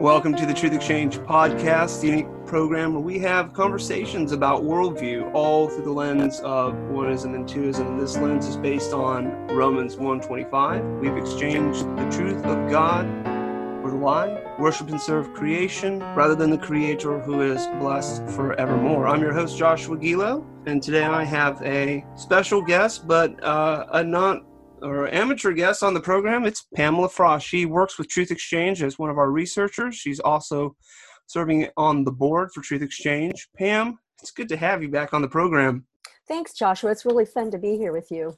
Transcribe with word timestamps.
Welcome 0.00 0.34
to 0.36 0.46
the 0.46 0.54
Truth 0.54 0.72
Exchange 0.72 1.18
podcast, 1.18 2.00
the 2.00 2.06
unique 2.06 2.46
program 2.46 2.94
where 2.94 3.02
we 3.02 3.18
have 3.18 3.52
conversations 3.52 4.32
about 4.32 4.62
worldview, 4.62 5.30
all 5.34 5.68
through 5.68 5.84
the 5.84 5.92
lens 5.92 6.40
of 6.40 6.72
oneism 6.72 7.34
and 7.34 7.46
twoism. 7.46 8.00
This 8.00 8.16
lens 8.16 8.46
is 8.46 8.56
based 8.56 8.94
on 8.94 9.46
Romans 9.48 9.98
1:25. 9.98 10.82
We've 11.00 11.18
exchanged 11.18 11.84
the 11.98 12.08
truth 12.10 12.42
of 12.46 12.70
God 12.70 13.04
for 13.82 13.90
the 13.90 13.98
lie, 13.98 14.42
worship 14.58 14.88
and 14.88 14.98
serve 14.98 15.34
creation 15.34 15.98
rather 16.14 16.34
than 16.34 16.48
the 16.48 16.56
Creator 16.56 17.18
who 17.18 17.42
is 17.42 17.66
blessed 17.78 18.26
forevermore. 18.30 19.06
I'm 19.06 19.20
your 19.20 19.34
host 19.34 19.58
Joshua 19.58 19.98
Gilo, 19.98 20.46
and 20.64 20.82
today 20.82 21.04
I 21.04 21.24
have 21.24 21.60
a 21.60 22.06
special 22.16 22.62
guest, 22.62 23.06
but 23.06 23.44
uh, 23.44 23.84
a 23.92 24.02
not 24.02 24.44
or 24.82 25.12
amateur 25.12 25.52
guest 25.52 25.82
on 25.82 25.94
the 25.94 26.00
program. 26.00 26.44
It's 26.44 26.66
Pamela 26.74 27.08
Frost. 27.08 27.46
She 27.46 27.66
works 27.66 27.98
with 27.98 28.08
Truth 28.08 28.30
Exchange 28.30 28.82
as 28.82 28.98
one 28.98 29.10
of 29.10 29.18
our 29.18 29.30
researchers. 29.30 29.94
She's 29.94 30.20
also 30.20 30.76
serving 31.26 31.68
on 31.76 32.04
the 32.04 32.12
board 32.12 32.50
for 32.52 32.60
Truth 32.60 32.82
Exchange. 32.82 33.48
Pam, 33.56 33.98
it's 34.20 34.30
good 34.30 34.48
to 34.48 34.56
have 34.56 34.82
you 34.82 34.88
back 34.88 35.14
on 35.14 35.22
the 35.22 35.28
program. 35.28 35.86
Thanks, 36.28 36.54
Joshua. 36.54 36.90
It's 36.90 37.04
really 37.04 37.24
fun 37.24 37.50
to 37.50 37.58
be 37.58 37.76
here 37.76 37.92
with 37.92 38.10
you. 38.10 38.36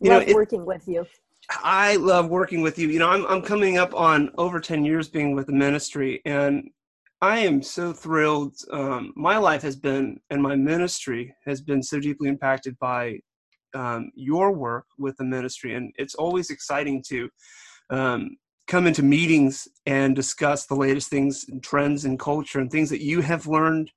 you 0.00 0.10
love 0.10 0.22
know, 0.22 0.28
it, 0.28 0.34
working 0.34 0.64
with 0.64 0.86
you. 0.86 1.06
I 1.50 1.96
love 1.96 2.28
working 2.28 2.62
with 2.62 2.78
you. 2.78 2.88
You 2.88 2.98
know, 2.98 3.08
I'm 3.08 3.24
I'm 3.26 3.42
coming 3.42 3.78
up 3.78 3.94
on 3.94 4.30
over 4.36 4.60
10 4.60 4.84
years 4.84 5.08
being 5.08 5.34
with 5.34 5.46
the 5.46 5.52
ministry 5.52 6.20
and 6.24 6.70
I 7.22 7.38
am 7.38 7.62
so 7.62 7.92
thrilled. 7.92 8.56
Um, 8.70 9.12
my 9.16 9.38
life 9.38 9.62
has 9.62 9.74
been, 9.74 10.20
and 10.28 10.42
my 10.42 10.54
ministry 10.54 11.34
has 11.46 11.62
been 11.62 11.82
so 11.82 11.98
deeply 11.98 12.28
impacted 12.28 12.78
by 12.78 13.20
um, 13.74 14.10
your 14.14 14.52
work 14.52 14.86
with 14.98 15.16
the 15.16 15.24
ministry, 15.24 15.74
and 15.74 15.92
it's 15.96 16.14
always 16.14 16.50
exciting 16.50 17.02
to 17.08 17.28
um, 17.90 18.36
come 18.66 18.86
into 18.86 19.02
meetings 19.02 19.68
and 19.86 20.16
discuss 20.16 20.66
the 20.66 20.74
latest 20.74 21.08
things 21.08 21.46
and 21.48 21.62
trends 21.62 22.04
in 22.04 22.18
culture 22.18 22.58
and 22.58 22.70
things 22.70 22.90
that 22.90 23.02
you 23.02 23.20
have 23.20 23.46
learned. 23.46 23.90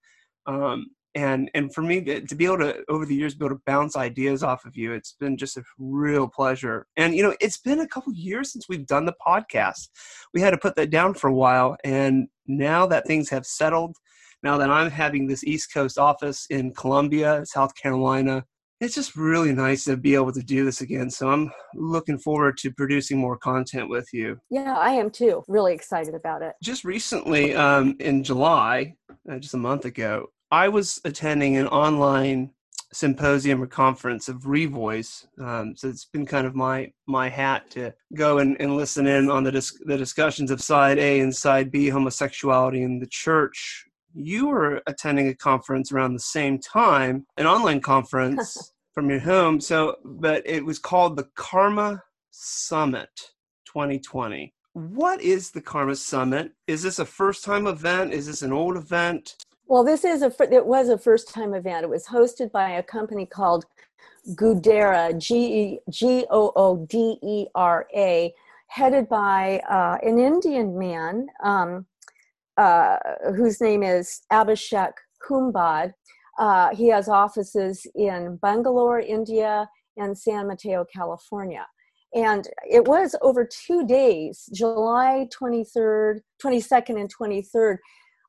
Um, 0.46 0.88
and 1.16 1.50
and 1.56 1.74
for 1.74 1.82
me 1.82 2.02
to 2.02 2.36
be 2.36 2.46
able 2.46 2.60
to 2.60 2.84
over 2.88 3.06
the 3.06 3.16
years 3.16 3.34
be 3.34 3.46
able 3.46 3.56
to 3.56 3.62
bounce 3.66 3.96
ideas 3.96 4.44
off 4.44 4.66
of 4.66 4.78
you, 4.78 4.94
it's 4.94 5.14
been 5.14 5.38
just 5.38 5.58
a 5.58 5.64
real 5.80 6.28
pleasure. 6.28 6.86
And 6.98 7.16
you 7.16 7.24
know, 7.24 7.36
it's 7.42 7.58
been 7.58 7.80
a 7.80 7.88
couple 7.88 8.14
years 8.14 8.52
since 8.52 8.70
we've 8.70 8.86
done 8.86 9.06
the 9.06 9.16
podcast. 9.26 9.90
We 10.34 10.42
had 10.42 10.52
to 10.52 10.58
put 10.58 10.76
that 10.76 10.92
down 10.92 11.16
for 11.16 11.28
a 11.28 11.34
while, 11.34 11.78
and 11.84 12.28
now 12.48 12.86
that 12.88 13.08
things 13.08 13.30
have 13.30 13.46
settled, 13.46 13.98
now 14.44 14.58
that 14.58 14.70
I'm 14.70 14.92
having 14.92 15.28
this 15.28 15.44
East 15.44 15.74
Coast 15.74 15.98
office 15.98 16.46
in 16.52 16.74
Columbia, 16.74 17.44
South 17.46 17.74
Carolina, 17.76 18.46
it's 18.80 18.96
just 18.96 19.16
really 19.16 19.52
nice 19.54 19.84
to 19.86 19.98
be 19.98 20.16
able 20.16 20.32
to 20.32 20.42
do 20.42 20.64
this 20.64 20.82
again. 20.82 21.10
So 21.10 21.30
I'm 21.30 21.52
looking 21.76 22.18
forward 22.18 22.58
to 22.60 22.72
producing 22.72 23.18
more 23.18 23.38
content 23.38 23.90
with 23.90 24.08
you. 24.14 24.40
Yeah, 24.50 24.78
I 24.78 24.92
am 24.92 25.10
too. 25.10 25.44
Really 25.48 25.74
excited 25.74 26.16
about 26.16 26.42
it. 26.42 26.56
Just 26.64 26.86
recently, 26.86 27.56
um, 27.56 27.96
in 28.00 28.24
July, 28.24 28.96
uh, 29.30 29.38
just 29.38 29.54
a 29.54 29.58
month 29.58 29.86
ago, 29.86 30.28
I 30.52 30.70
was 30.70 31.00
attending 31.04 31.58
an 31.58 31.68
online 31.68 32.52
symposium 32.92 33.62
or 33.62 33.68
conference 33.68 34.30
of 34.30 34.38
Revoice. 34.44 35.28
Um, 35.40 35.76
so 35.76 35.90
it's 35.90 36.06
been 36.06 36.26
kind 36.26 36.48
of 36.48 36.56
my 36.56 36.92
my 37.08 37.30
hat 37.30 37.70
to 37.72 37.94
go 38.16 38.40
and, 38.40 38.60
and 38.60 38.76
listen 38.76 39.06
in 39.06 39.30
on 39.30 39.44
the 39.44 39.52
dis- 39.52 39.80
the 39.86 39.98
discussions 39.98 40.50
of 40.50 40.62
side 40.62 40.98
A 40.98 41.20
and 41.20 41.36
side 41.36 41.72
B 41.72 41.90
homosexuality 41.90 42.82
in 42.82 43.00
the 43.00 43.08
church 43.08 43.86
you 44.14 44.48
were 44.48 44.82
attending 44.88 45.28
a 45.28 45.36
conference 45.36 45.92
around 45.92 46.14
the 46.14 46.20
same 46.20 46.60
time, 46.60 47.26
an 47.38 47.46
online 47.46 47.82
conference 47.82 48.74
from 48.94 49.10
your 49.10 49.20
home. 49.20 49.60
So, 49.62 49.98
but 50.04 50.44
it 50.46 50.66
was 50.66 50.80
called 50.80 51.16
the 51.16 51.28
Karma 51.36 52.04
Summit 52.32 53.10
2020. 53.66 54.54
What 54.74 55.22
is 55.22 55.52
the 55.52 55.62
Karma 55.62 55.96
Summit? 55.96 56.52
Is 56.68 56.84
this 56.84 57.00
a 57.00 57.06
first 57.06 57.44
time 57.44 57.68
event? 57.68 58.14
Is 58.14 58.28
this 58.28 58.42
an 58.42 58.54
old 58.54 58.78
event? 58.78 59.36
Well, 59.68 59.84
this 59.84 60.04
is 60.04 60.22
a 60.22 60.34
it 60.52 60.66
was 60.66 60.90
a 60.90 60.98
first 60.98 61.34
time 61.34 61.54
event. 61.54 61.84
It 61.84 61.90
was 61.90 62.06
hosted 62.06 62.52
by 62.52 62.72
a 62.72 62.84
company 62.84 63.26
called 63.26 63.66
Goodera, 64.30 65.18
G 65.18 65.80
G 65.90 66.26
O 66.30 66.52
O 66.56 66.86
D 66.90 67.20
E 67.22 67.48
R 67.56 67.88
A, 67.96 68.34
headed 68.68 69.10
by 69.10 69.60
uh, 69.70 69.98
an 70.02 70.20
Indian 70.20 70.78
man. 70.78 71.28
Um, 71.44 71.86
uh, 72.60 72.98
whose 73.36 73.62
name 73.62 73.84
is 73.84 74.22
Abhishek 74.32 74.92
Humbad. 75.28 75.94
Uh, 76.38 76.76
he 76.76 76.90
has 76.90 77.08
offices 77.08 77.88
in 77.96 78.38
Bangalore, 78.42 79.00
India, 79.00 79.68
and 79.98 80.18
San 80.18 80.48
Mateo, 80.48 80.86
California. 80.94 81.66
And 82.14 82.48
it 82.70 82.86
was 82.86 83.16
over 83.22 83.48
two 83.48 83.86
days, 83.86 84.50
July 84.54 85.28
23rd, 85.40 86.20
22nd, 86.44 87.00
and 87.00 87.12
23rd, 87.14 87.78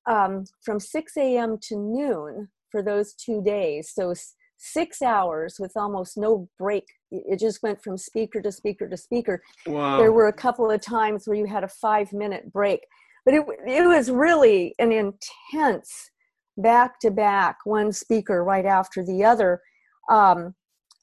um, 0.09 0.45
from 0.63 0.79
6 0.79 1.17
a.m. 1.17 1.59
to 1.63 1.77
noon 1.77 2.49
for 2.71 2.83
those 2.83 3.15
two 3.15 3.43
days. 3.43 3.91
So 3.93 4.15
six 4.59 5.03
hours 5.03 5.57
with 5.59 5.73
almost 5.75 6.19
no 6.19 6.49
break. 6.59 6.85
It 7.11 7.41
just 7.41 7.63
went 7.63 7.83
from 7.83 7.97
speaker 7.97 8.43
to 8.43 8.53
speaker 8.53 8.89
to 8.89 8.97
speaker. 8.97 9.43
Wow. 9.67 9.99
There 9.99 10.13
were 10.13 10.29
a 10.29 10.33
couple 10.33 10.71
of 10.71 10.81
times 10.83 11.27
where 11.27 11.37
you 11.37 11.47
had 11.47 11.65
a 11.65 11.69
five 11.69 12.13
minute 12.13 12.53
break 12.53 12.81
but 13.25 13.35
it, 13.35 13.45
it 13.67 13.87
was 13.87 14.11
really 14.11 14.75
an 14.79 14.93
intense 14.93 16.11
back 16.57 17.01
to 17.01 17.11
back 17.11 17.59
one 17.65 17.93
speaker 17.93 18.45
right 18.45 18.67
after 18.67 19.05
the 19.05 19.25
other. 19.25 19.61
Um, 20.09 20.55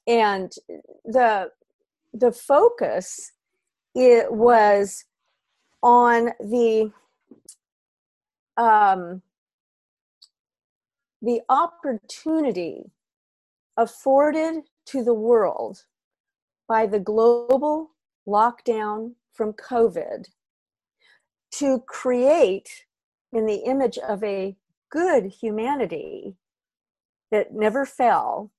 and 0.06 0.52
the 1.04 1.50
the 2.14 2.32
focus 2.32 3.32
it 3.94 4.32
was 4.32 5.04
on 5.82 6.30
the 6.40 6.90
um, 8.56 9.22
the 11.22 11.40
opportunity 11.48 12.90
afforded 13.76 14.64
to 14.86 15.04
the 15.04 15.14
world 15.14 15.84
by 16.68 16.86
the 16.86 16.98
global 16.98 17.90
lockdown 18.26 19.12
from 19.32 19.52
COVID 19.52 20.26
to 21.52 21.80
create 21.86 22.84
in 23.32 23.46
the 23.46 23.62
image 23.66 23.98
of 23.98 24.22
a 24.22 24.56
good 24.90 25.26
humanity 25.26 26.34
that 27.30 27.52
never 27.52 27.84
fell 27.84 28.50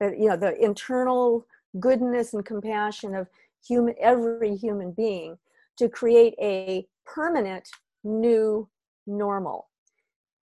that 0.00 0.18
you 0.18 0.28
know 0.28 0.36
the 0.36 0.56
internal 0.62 1.46
goodness 1.78 2.34
and 2.34 2.44
compassion 2.44 3.14
of 3.14 3.28
human 3.66 3.94
every 4.00 4.56
human 4.56 4.92
being 4.92 5.36
to 5.76 5.88
create 5.88 6.34
a 6.40 6.86
permanent 7.04 7.68
new 8.04 8.68
normal. 9.06 9.68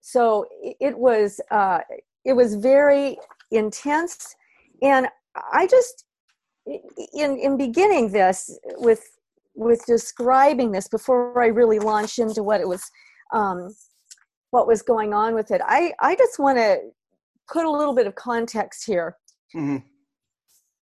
So 0.00 0.46
it 0.80 0.98
was 0.98 1.40
uh, 1.50 1.80
it 2.24 2.32
was 2.32 2.54
very 2.54 3.16
intense 3.50 4.36
and 4.82 5.08
i 5.52 5.66
just 5.66 6.04
in 7.14 7.38
in 7.38 7.56
beginning 7.56 8.12
this 8.12 8.58
with 8.76 9.17
with 9.58 9.84
describing 9.86 10.70
this 10.72 10.88
before 10.88 11.42
I 11.42 11.48
really 11.48 11.80
launch 11.80 12.18
into 12.18 12.42
what 12.42 12.60
it 12.60 12.68
was, 12.68 12.82
um, 13.32 13.74
what 14.50 14.66
was 14.66 14.82
going 14.82 15.12
on 15.12 15.34
with 15.34 15.50
it. 15.50 15.60
I 15.64 15.92
I 16.00 16.14
just 16.14 16.38
want 16.38 16.58
to 16.58 16.78
put 17.52 17.66
a 17.66 17.70
little 17.70 17.94
bit 17.94 18.06
of 18.06 18.14
context 18.14 18.84
here. 18.86 19.16
Mm-hmm. 19.54 19.78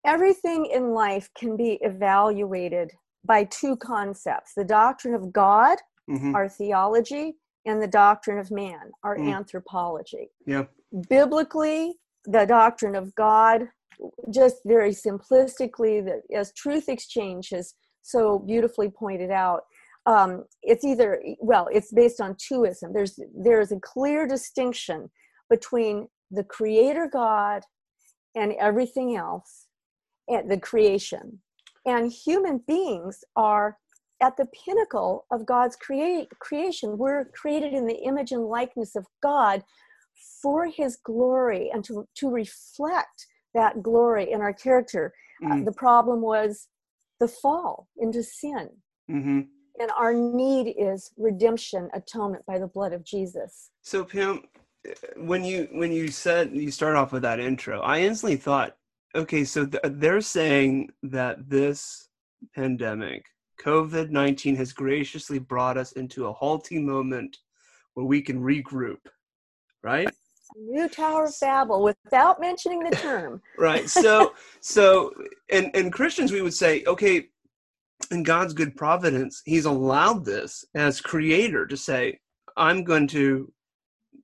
Everything 0.05 0.67
in 0.67 0.91
life 0.91 1.29
can 1.37 1.57
be 1.57 1.79
evaluated 1.83 2.91
by 3.25 3.45
two 3.45 3.77
concepts: 3.77 4.53
the 4.57 4.65
doctrine 4.65 5.15
of 5.15 5.33
God, 5.33 5.79
mm-hmm. 6.11 6.35
our 6.35 6.49
theology, 6.49 7.35
and 7.67 7.81
the 7.81 7.87
doctrine 7.87 8.39
of 8.39 8.51
man, 8.51 8.91
our 9.05 9.17
mm. 9.17 9.33
anthropology. 9.33 10.31
Yeah. 10.47 10.65
Biblically, 11.09 11.95
the 12.25 12.47
doctrine 12.47 12.95
of 12.95 13.15
God, 13.15 13.69
just 14.31 14.57
very 14.65 14.93
simplistically, 14.93 16.05
that 16.05 16.23
as 16.35 16.53
truth 16.55 16.89
exchange 16.89 17.51
has 17.51 17.75
so 18.03 18.39
beautifully 18.39 18.91
pointed 18.91 19.31
out. 19.31 19.63
Um, 20.05 20.45
it's 20.63 20.85
either 20.85 21.23
well 21.39 21.69
it's 21.71 21.93
based 21.93 22.21
on 22.21 22.35
twoism 22.35 22.93
there's 22.93 23.21
there's 23.37 23.71
a 23.71 23.79
clear 23.79 24.27
distinction 24.27 25.09
between 25.49 26.09
the 26.33 26.43
creator 26.43 27.09
god 27.13 27.63
and 28.35 28.53
everything 28.59 29.17
else 29.17 29.67
and 30.29 30.51
the 30.51 30.59
creation. 30.59 31.41
And 31.85 32.13
human 32.13 32.63
beings 32.67 33.25
are 33.37 33.77
at 34.21 34.37
the 34.37 34.47
pinnacle 34.65 35.27
of 35.33 35.47
god's 35.47 35.77
create, 35.77 36.29
creation. 36.39 36.97
We're 36.97 37.27
created 37.35 37.73
in 37.73 37.87
the 37.87 37.99
image 38.05 38.31
and 38.33 38.45
likeness 38.45 38.95
of 38.95 39.07
god 39.23 39.65
for 40.41 40.67
his 40.67 40.97
glory 41.05 41.71
and 41.73 41.83
to, 41.85 42.07
to 42.17 42.31
reflect 42.31 43.27
that 43.55 43.83
glory 43.83 44.31
in 44.31 44.41
our 44.41 44.53
character. 44.53 45.13
Mm. 45.43 45.63
uh, 45.63 45.65
the 45.65 45.73
problem 45.73 46.21
was 46.21 46.69
the 47.23 47.29
fall 47.29 47.87
into 47.99 48.21
sin. 48.21 48.69
Mm-hmm. 49.09 49.43
And 49.81 49.91
our 49.97 50.13
need 50.13 50.75
is 50.77 51.13
redemption, 51.17 51.89
atonement 51.95 52.45
by 52.47 52.59
the 52.59 52.67
blood 52.67 52.93
of 52.93 53.05
Jesus. 53.05 53.71
So, 53.83 54.05
Pam, 54.05 54.43
when 55.17 55.45
you 55.45 55.69
when 55.73 55.93
you 55.93 56.09
said 56.09 56.51
you 56.53 56.73
start 56.73 56.97
off 56.97 57.13
with 57.13 57.23
that 57.23 57.39
intro, 57.39 57.81
I 57.81 58.01
instantly 58.01 58.37
thought, 58.37 58.77
okay, 59.15 59.45
so 59.45 59.65
th- 59.65 59.83
they're 59.85 60.21
saying 60.21 60.91
that 61.05 61.49
this 61.49 62.09
pandemic, 62.57 63.25
COVID 63.65 64.11
19 64.11 64.57
has 64.57 64.73
graciously 64.73 65.39
brought 65.39 65.79
us 65.79 65.93
into 65.93 66.27
a 66.27 66.33
halting 66.33 66.85
moment 66.85 67.39
where 67.95 68.05
we 68.07 68.21
can 68.21 68.41
regroup, 68.41 69.07
right? 69.85 70.11
New 70.57 70.89
Tower 70.89 71.25
of 71.25 71.35
Babel 71.41 71.83
without 71.83 72.41
mentioning 72.41 72.81
the 72.81 72.91
term. 72.97 73.41
right. 73.59 73.89
So, 73.89 74.35
so, 74.61 75.13
and, 75.51 75.71
and 75.75 75.93
Christians, 75.93 76.33
we 76.33 76.43
would 76.43 76.55
say, 76.55 76.85
okay, 76.87 77.27
in 78.11 78.23
God's 78.23 78.55
good 78.55 78.77
providence, 78.77 79.43
He's 79.45 79.65
allowed 79.65 80.25
this 80.25 80.65
as 80.75 81.01
creator 81.01 81.67
to 81.67 81.77
say, 81.77 82.19
I'm 82.57 82.85
going 82.85 83.07
to 83.09 83.53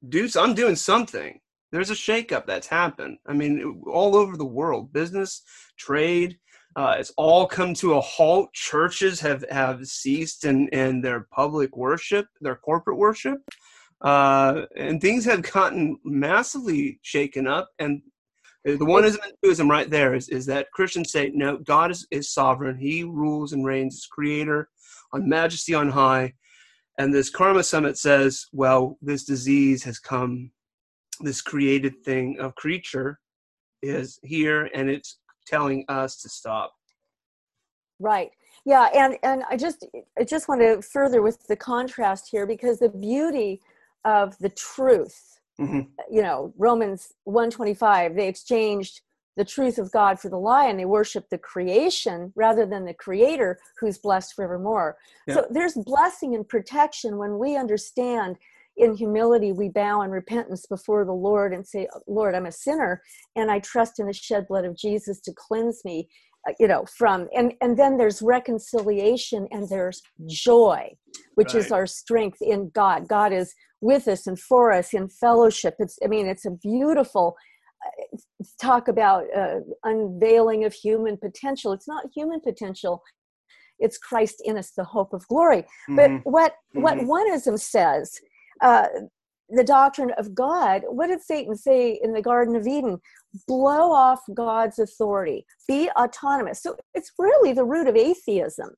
do, 0.08 0.28
so. 0.28 0.42
I'm 0.42 0.54
doing 0.54 0.76
something. 0.76 1.40
There's 1.70 1.90
a 1.90 1.94
shakeup 1.94 2.46
that's 2.46 2.66
happened. 2.66 3.18
I 3.26 3.34
mean, 3.34 3.82
all 3.86 4.16
over 4.16 4.36
the 4.36 4.44
world, 4.44 4.92
business, 4.92 5.42
trade, 5.76 6.38
uh, 6.76 6.94
it's 6.96 7.12
all 7.16 7.44
come 7.46 7.74
to 7.74 7.94
a 7.94 8.00
halt. 8.00 8.52
Churches 8.52 9.18
have, 9.20 9.44
have 9.50 9.84
ceased 9.84 10.44
in, 10.44 10.68
in 10.68 11.00
their 11.00 11.26
public 11.32 11.76
worship, 11.76 12.26
their 12.40 12.54
corporate 12.54 12.98
worship. 12.98 13.38
Uh, 14.00 14.62
and 14.76 15.00
things 15.00 15.24
have 15.24 15.42
gotten 15.42 15.98
massively 16.04 16.98
shaken 17.02 17.46
up. 17.46 17.68
And 17.78 18.02
the 18.64 18.84
one 18.84 19.04
is 19.04 19.18
Hinduism 19.42 19.70
right 19.70 19.90
there 19.90 20.14
is, 20.14 20.28
is 20.28 20.46
that 20.46 20.70
Christians 20.72 21.10
say, 21.10 21.30
no, 21.34 21.58
God 21.58 21.90
is, 21.90 22.06
is 22.10 22.32
sovereign. 22.32 22.78
He 22.78 23.02
rules 23.04 23.52
and 23.52 23.64
reigns 23.64 23.96
as 23.96 24.06
creator 24.06 24.68
on 25.12 25.28
majesty 25.28 25.74
on 25.74 25.88
high. 25.88 26.34
And 26.98 27.14
this 27.14 27.30
Karma 27.30 27.62
Summit 27.62 27.96
says, 27.96 28.46
well, 28.52 28.98
this 29.00 29.24
disease 29.24 29.84
has 29.84 29.98
come, 29.98 30.50
this 31.20 31.40
created 31.40 32.04
thing 32.04 32.38
of 32.40 32.54
creature 32.56 33.18
is 33.82 34.18
here 34.22 34.68
and 34.74 34.90
it's 34.90 35.18
telling 35.46 35.84
us 35.88 36.20
to 36.22 36.28
stop. 36.28 36.72
Right. 38.00 38.30
Yeah, 38.64 38.88
and 38.94 39.16
and 39.22 39.44
I 39.48 39.56
just 39.56 39.86
I 40.18 40.24
just 40.24 40.48
want 40.48 40.60
to 40.60 40.82
further 40.82 41.22
with 41.22 41.46
the 41.46 41.56
contrast 41.56 42.28
here 42.30 42.46
because 42.46 42.78
the 42.78 42.88
beauty 42.88 43.60
of 44.04 44.36
the 44.38 44.50
truth, 44.50 45.38
mm-hmm. 45.60 45.80
you 46.10 46.22
know, 46.22 46.52
Romans 46.56 47.12
125, 47.24 48.14
they 48.14 48.28
exchanged 48.28 49.00
the 49.36 49.44
truth 49.44 49.78
of 49.78 49.92
God 49.92 50.18
for 50.18 50.28
the 50.28 50.36
lie 50.36 50.66
and 50.66 50.78
they 50.78 50.84
worship 50.84 51.28
the 51.30 51.38
creation 51.38 52.32
rather 52.34 52.66
than 52.66 52.84
the 52.84 52.94
creator 52.94 53.58
who's 53.78 53.98
blessed 53.98 54.34
forevermore. 54.34 54.96
Yeah. 55.26 55.34
So 55.34 55.46
there's 55.50 55.74
blessing 55.74 56.34
and 56.34 56.46
protection 56.46 57.18
when 57.18 57.38
we 57.38 57.56
understand 57.56 58.36
in 58.76 58.96
humility 58.96 59.52
we 59.52 59.68
bow 59.68 60.02
in 60.02 60.10
repentance 60.10 60.66
before 60.66 61.04
the 61.04 61.12
Lord 61.12 61.52
and 61.52 61.66
say, 61.66 61.88
Lord, 62.06 62.34
I'm 62.34 62.46
a 62.46 62.52
sinner 62.52 63.00
and 63.36 63.50
I 63.50 63.60
trust 63.60 64.00
in 64.00 64.06
the 64.06 64.12
shed 64.12 64.46
blood 64.48 64.64
of 64.64 64.76
Jesus 64.76 65.20
to 65.20 65.32
cleanse 65.36 65.84
me 65.84 66.08
uh, 66.48 66.52
you 66.60 66.68
know 66.68 66.84
from 66.96 67.28
and 67.36 67.52
and 67.60 67.76
then 67.76 67.96
there's 67.96 68.22
reconciliation 68.22 69.48
and 69.50 69.68
there's 69.68 70.02
joy 70.26 70.88
which 71.34 71.54
right. 71.54 71.64
is 71.64 71.72
our 71.72 71.84
strength 71.86 72.38
in 72.40 72.70
god 72.74 73.08
god 73.08 73.32
is 73.32 73.52
with 73.80 74.08
us 74.08 74.26
and 74.26 74.38
for 74.38 74.72
us 74.72 74.92
in 74.92 75.08
fellowship 75.08 75.74
it's 75.78 75.98
i 76.04 76.06
mean 76.06 76.26
it's 76.26 76.46
a 76.46 76.50
beautiful 76.50 77.36
uh, 77.86 78.16
talk 78.60 78.88
about 78.88 79.24
uh, 79.36 79.60
unveiling 79.84 80.64
of 80.64 80.72
human 80.72 81.16
potential 81.16 81.72
it's 81.72 81.88
not 81.88 82.04
human 82.14 82.40
potential 82.40 83.02
it's 83.78 83.98
christ 83.98 84.42
in 84.44 84.58
us 84.58 84.72
the 84.76 84.84
hope 84.84 85.12
of 85.12 85.26
glory 85.28 85.62
mm-hmm. 85.62 85.96
but 85.96 86.10
what 86.24 86.52
mm-hmm. 86.74 86.82
what 86.82 86.98
oneism 86.98 87.58
says 87.58 88.20
uh, 88.60 88.86
the 89.50 89.64
doctrine 89.64 90.12
of 90.18 90.34
God, 90.34 90.82
what 90.88 91.06
did 91.06 91.22
Satan 91.22 91.56
say 91.56 91.98
in 92.02 92.12
the 92.12 92.22
Garden 92.22 92.54
of 92.54 92.66
Eden? 92.66 92.98
Blow 93.46 93.92
off 93.92 94.20
God's 94.34 94.78
authority, 94.78 95.46
be 95.66 95.90
autonomous. 95.98 96.62
So 96.62 96.76
it's 96.94 97.12
really 97.18 97.52
the 97.52 97.64
root 97.64 97.88
of 97.88 97.96
atheism. 97.96 98.70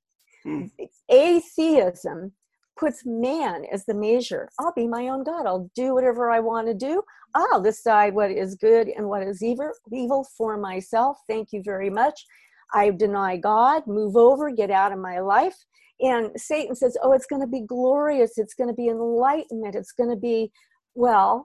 Hmm. 0.45 0.67
Atheism 1.11 2.33
puts 2.81 3.03
man 3.05 3.65
as 3.71 3.85
the 3.85 3.95
measure. 3.95 4.49
I'll 4.59 4.73
be 4.75 4.89
my 4.89 5.09
own 5.09 5.23
God. 5.23 5.47
I'll 5.47 5.71
do 5.77 5.95
whatever 5.95 6.31
I 6.31 6.41
want 6.41 6.67
to 6.67 6.75
do. 6.75 7.03
I'll 7.35 7.63
decide 7.63 8.15
what 8.15 8.31
is 8.31 8.55
good 8.55 8.89
and 8.89 9.07
what 9.07 9.23
is 9.23 9.43
evil, 9.43 9.71
evil 9.93 10.27
for 10.37 10.57
myself. 10.57 11.19
Thank 11.29 11.49
you 11.53 11.63
very 11.63 11.91
much. 11.91 12.25
I 12.73 12.91
deny 12.91 13.37
God, 13.37 13.87
move 13.87 14.17
over, 14.17 14.51
get 14.51 14.71
out 14.71 14.93
of 14.93 14.99
my 14.99 15.21
life. 15.21 15.57
And 16.01 16.31
Satan 16.37 16.75
says, 16.75 16.97
Oh, 17.03 17.13
it's 17.13 17.27
going 17.27 17.43
to 17.43 17.49
be 17.49 17.61
glorious. 17.61 18.39
It's 18.39 18.55
going 18.55 18.69
to 18.69 18.75
be 18.75 18.89
enlightenment. 18.89 19.75
It's 19.75 19.93
going 19.93 20.11
to 20.11 20.17
be, 20.17 20.51
well, 20.95 21.45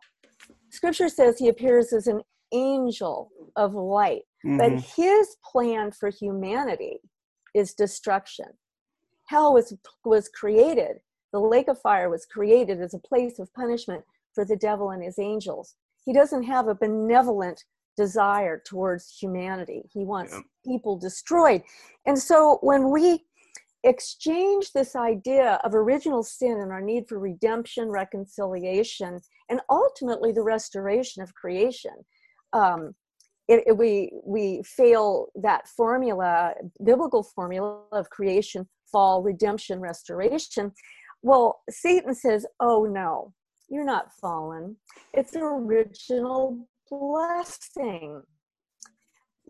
scripture 0.70 1.10
says 1.10 1.38
he 1.38 1.50
appears 1.50 1.92
as 1.92 2.08
an 2.08 2.22
angel 2.54 3.30
of 3.58 3.74
light. 3.74 4.22
Mm-hmm. 4.46 4.58
But 4.58 4.72
his 4.96 5.36
plan 5.52 5.92
for 5.92 6.10
humanity 6.10 7.00
is 7.54 7.74
destruction. 7.74 8.48
Hell 9.28 9.54
was, 9.54 9.76
was 10.06 10.30
created, 10.30 10.98
the 11.36 11.42
lake 11.42 11.68
of 11.68 11.82
fire 11.82 12.10
was 12.10 12.26
created 12.26 12.80
as 12.82 12.94
a 12.94 13.00
place 13.00 13.40
of 13.40 13.54
punishment 13.54 14.02
for 14.34 14.46
the 14.46 14.56
devil 14.56 14.92
and 14.92 15.04
his 15.04 15.20
angels. 15.20 15.76
He 16.06 16.14
doesn't 16.14 16.44
have 16.44 16.70
a 16.70 16.76
benevolent 16.76 17.62
desire 17.98 18.64
towards 18.66 19.18
humanity. 19.20 19.84
He 19.92 20.06
wants 20.06 20.32
yeah. 20.32 20.40
people 20.66 20.98
destroyed. 20.98 21.62
And 22.06 22.18
so 22.18 22.60
when 22.62 22.90
we 22.90 23.26
exchange 23.84 24.72
this 24.72 24.96
idea 24.96 25.60
of 25.66 25.76
original 25.76 26.24
sin 26.24 26.60
and 26.62 26.72
our 26.72 26.82
need 26.82 27.04
for 27.10 27.20
redemption, 27.20 27.90
reconciliation, 27.90 29.20
and 29.50 29.60
ultimately 29.70 30.32
the 30.32 30.42
restoration 30.42 31.22
of 31.22 31.34
creation. 31.34 31.92
Um, 32.54 32.96
it, 33.50 33.64
it, 33.68 33.78
we 33.78 34.10
we 34.26 34.64
fail 34.66 35.28
that 35.36 35.68
formula, 35.68 36.54
biblical 36.84 37.24
formula 37.24 37.82
of 37.92 38.10
creation, 38.10 38.68
fall, 38.92 39.22
redemption, 39.22 39.80
restoration. 39.80 40.72
Well, 41.22 41.62
Satan 41.70 42.14
says, 42.14 42.46
"Oh 42.60 42.86
no, 42.86 43.34
you're 43.70 43.86
not 43.86 44.14
fallen. 44.14 44.78
It's 45.14 45.36
an 45.36 45.44
original 45.44 46.68
blessing. 46.90 48.22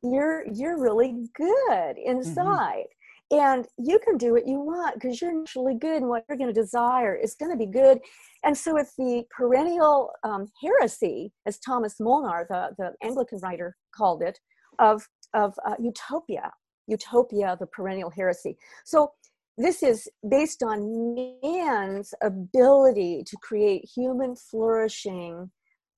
You're 0.03 0.45
you're 0.51 0.81
really 0.81 1.29
good 1.35 1.97
inside." 1.97 2.85
Mm-hmm 2.85 2.95
and 3.31 3.65
you 3.77 3.99
can 3.99 4.17
do 4.17 4.33
what 4.33 4.47
you 4.47 4.59
want 4.59 4.95
because 4.95 5.19
you're 5.19 5.33
naturally 5.33 5.75
good 5.75 5.97
and 5.97 6.07
what 6.07 6.23
you're 6.27 6.37
going 6.37 6.53
to 6.53 6.61
desire 6.61 7.15
is 7.15 7.35
going 7.35 7.51
to 7.51 7.57
be 7.57 7.65
good 7.65 7.99
and 8.43 8.55
so 8.55 8.77
it's 8.77 8.95
the 8.97 9.23
perennial 9.35 10.11
um, 10.23 10.47
heresy 10.61 11.31
as 11.45 11.57
thomas 11.59 11.99
molnar 11.99 12.45
the, 12.49 12.69
the 12.77 12.93
anglican 13.03 13.39
writer 13.39 13.75
called 13.95 14.21
it 14.21 14.39
of, 14.79 15.07
of 15.33 15.55
uh, 15.65 15.75
utopia 15.79 16.51
utopia 16.87 17.57
the 17.59 17.65
perennial 17.65 18.11
heresy 18.11 18.55
so 18.85 19.11
this 19.57 19.83
is 19.83 20.09
based 20.29 20.63
on 20.63 21.15
man's 21.41 22.13
ability 22.21 23.23
to 23.25 23.37
create 23.37 23.85
human 23.85 24.35
flourishing 24.35 25.49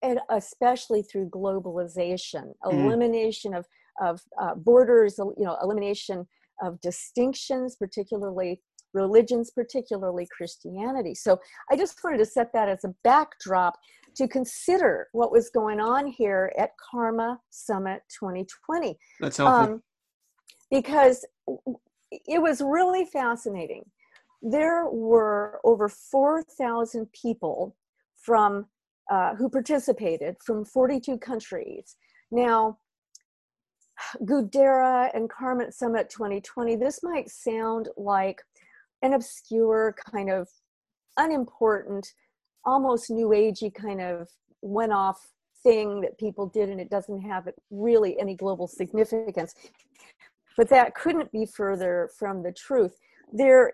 and 0.03 0.19
especially 0.29 1.01
through 1.01 1.27
globalization 1.29 2.53
mm. 2.63 2.85
elimination 2.85 3.53
of 3.53 3.65
of 3.99 4.21
uh, 4.39 4.53
borders 4.55 5.17
you 5.17 5.45
know 5.45 5.57
elimination 5.61 6.27
of 6.61 6.79
distinctions, 6.81 7.75
particularly 7.75 8.61
religions, 8.93 9.51
particularly 9.51 10.27
Christianity. 10.35 11.13
So 11.13 11.39
I 11.71 11.75
just 11.75 11.97
wanted 12.03 12.17
to 12.19 12.25
set 12.25 12.51
that 12.53 12.69
as 12.69 12.83
a 12.83 12.93
backdrop 13.03 13.75
to 14.15 14.27
consider 14.27 15.07
what 15.11 15.31
was 15.31 15.49
going 15.49 15.79
on 15.79 16.07
here 16.07 16.51
at 16.57 16.71
Karma 16.91 17.39
Summit 17.49 18.01
2020. 18.19 18.97
That's 19.19 19.37
helpful. 19.37 19.73
Um, 19.75 19.83
because 20.71 21.25
it 22.11 22.41
was 22.41 22.61
really 22.61 23.05
fascinating. 23.05 23.83
There 24.41 24.85
were 24.89 25.59
over 25.63 25.89
4,000 25.89 27.11
people 27.11 27.75
from 28.15 28.67
uh, 29.09 29.35
who 29.35 29.49
participated 29.49 30.35
from 30.43 30.65
42 30.65 31.17
countries. 31.17 31.95
Now, 32.29 32.77
Goodera 34.23 35.09
and 35.13 35.29
Karma 35.29 35.71
Summit 35.71 36.09
2020, 36.09 36.75
this 36.75 37.01
might 37.03 37.29
sound 37.29 37.89
like 37.97 38.41
an 39.01 39.13
obscure 39.13 39.95
kind 40.11 40.29
of 40.29 40.47
unimportant, 41.17 42.13
almost 42.65 43.09
new 43.09 43.29
agey 43.29 43.73
kind 43.73 44.01
of 44.01 44.27
went 44.61 44.91
off 44.91 45.31
thing 45.63 46.01
that 46.01 46.17
people 46.17 46.47
did 46.47 46.69
and 46.69 46.79
it 46.79 46.89
doesn't 46.89 47.21
have 47.21 47.47
really 47.71 48.19
any 48.19 48.35
global 48.35 48.67
significance. 48.67 49.55
But 50.57 50.69
that 50.69 50.95
couldn't 50.95 51.31
be 51.31 51.45
further 51.45 52.09
from 52.17 52.43
the 52.43 52.51
truth. 52.51 52.97
There 53.31 53.71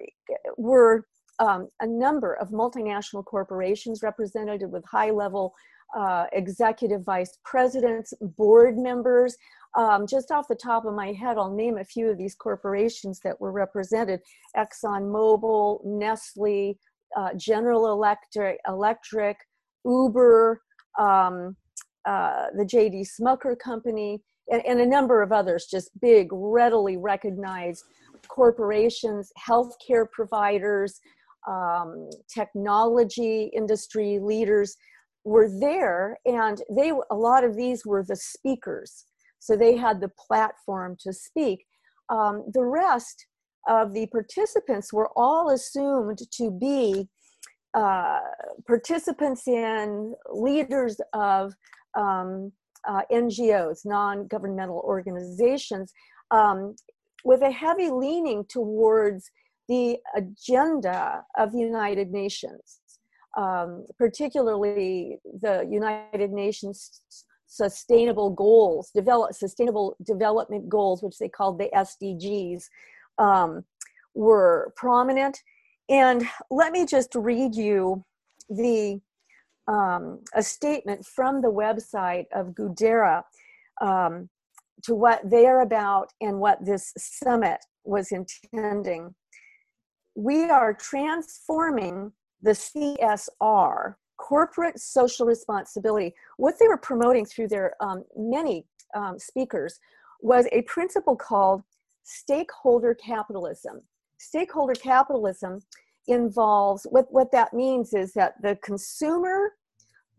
were 0.58 1.06
um, 1.40 1.70
a 1.80 1.88
number 1.88 2.34
of 2.36 2.50
multinational 2.50 3.26
corporations 3.26 4.04
represented 4.04 4.70
with 4.72 4.84
high 4.86 5.10
level 5.10 5.54
uh, 5.98 6.26
executive 6.34 7.04
vice 7.04 7.38
presidents, 7.44 8.14
board 8.22 8.78
members, 8.78 9.38
um, 9.76 10.06
just 10.06 10.32
off 10.32 10.48
the 10.48 10.56
top 10.56 10.86
of 10.86 10.94
my 10.94 11.14
head, 11.14 11.38
I'll 11.38 11.54
name 11.54 11.78
a 11.78 11.84
few 11.84 12.10
of 12.10 12.18
these 12.18 12.36
corporations 12.36 13.20
that 13.24 13.40
were 13.40 13.52
represented 13.52 14.22
ExxonMobil, 14.56 15.84
Nestle, 15.86 16.78
uh, 17.18 17.30
General 17.36 17.92
Electric, 17.92 18.60
Electric 18.68 19.38
Uber, 19.86 20.62
um, 21.00 21.56
uh, 22.06 22.48
the 22.56 22.66
J.D. 22.66 23.06
Smucker 23.20 23.58
Company, 23.58 24.22
and, 24.52 24.66
and, 24.66 24.82
a 24.82 24.86
number 24.86 25.22
of 25.22 25.32
others, 25.32 25.68
just 25.70 25.90
big, 26.02 26.28
readily 26.32 26.98
recognized 26.98 27.86
corporations, 28.28 29.32
healthcare 29.48 30.06
providers, 30.12 31.00
um, 31.48 32.10
technology 32.34 33.52
industry 33.56 34.20
leaders 34.22 34.76
were 35.26 35.50
there, 35.60 36.18
and 36.26 36.62
they 36.70 36.92
a 37.12 37.16
lot 37.16 37.44
of 37.44 37.56
these 37.56 37.86
were 37.86 38.04
the 38.04 38.16
speakers, 38.16 39.06
so 39.40 39.56
they 39.56 39.76
had 39.76 40.02
the 40.02 40.12
platform 40.28 40.98
to 41.00 41.14
speak. 41.14 41.66
Um, 42.10 42.46
the 42.54 42.66
rest 42.66 43.26
of 43.68 43.94
the 43.94 44.08
participants 44.08 44.92
were 44.92 45.10
all 45.16 45.52
assumed 45.52 46.20
to 46.38 46.52
be 46.52 47.08
uh, 47.74 48.20
participants 48.68 49.48
in 49.48 50.14
leaders 50.32 51.00
of 51.14 51.54
um, 51.98 52.52
uh, 52.88 53.02
NGOs, 53.12 53.86
non 53.86 54.28
governmental 54.28 54.82
organizations, 54.86 55.94
um, 56.32 56.76
with 57.24 57.42
a 57.42 57.52
heavy 57.52 57.90
leaning 57.90 58.46
towards 58.46 59.30
the 59.70 59.98
agenda 60.16 61.24
of 61.38 61.52
the 61.52 61.60
United 61.60 62.12
Nations, 62.12 62.80
um, 63.38 63.86
particularly 63.98 65.20
the 65.42 65.66
United 65.70 66.32
Nations 66.32 67.02
sustainable 67.48 68.32
goals, 68.32 68.90
develop 68.96 69.34
sustainable 69.34 69.96
development 70.04 70.68
goals, 70.68 71.04
which 71.04 71.20
they 71.20 71.30
called 71.30 71.60
the 71.60 71.70
SDGs, 71.74 72.64
um, 73.20 73.64
were 74.16 74.74
prominent. 74.76 75.40
And 75.88 76.28
let 76.50 76.72
me 76.72 76.86
just 76.86 77.14
read 77.14 77.56
you 77.56 78.04
the 78.50 79.00
um, 79.68 80.20
a 80.34 80.44
statement 80.44 81.06
from 81.06 81.42
the 81.42 81.52
website 81.52 82.26
of 82.34 82.48
Goodera 82.48 83.24
um, 83.82 84.30
to 84.84 84.96
what 84.96 85.22
they 85.30 85.46
are 85.46 85.62
about 85.62 86.12
and 86.22 86.40
what 86.40 86.64
this 86.66 86.94
summit 86.98 87.60
was 87.84 88.12
intending. 88.12 89.16
We 90.16 90.50
are 90.50 90.74
transforming 90.74 92.12
the 92.42 92.52
CSR, 92.52 93.96
corporate 94.18 94.80
social 94.80 95.26
responsibility. 95.26 96.14
What 96.38 96.56
they 96.60 96.68
were 96.68 96.78
promoting 96.78 97.26
through 97.26 97.48
their 97.48 97.74
um, 97.82 98.04
many 98.16 98.66
um, 98.94 99.18
speakers 99.18 99.80
was 100.22 100.46
a 100.52 100.62
principle 100.64 101.16
called 101.16 101.64
stakeholder 102.04 102.94
capitalism. 102.96 103.82
Stakeholder 104.18 104.74
capitalism 104.74 105.60
involves 106.08 106.86
what, 106.90 107.06
what 107.10 107.32
that 107.32 107.54
means 107.54 107.94
is 107.94 108.14
that 108.14 108.42
the 108.42 108.58
consumer, 108.64 109.54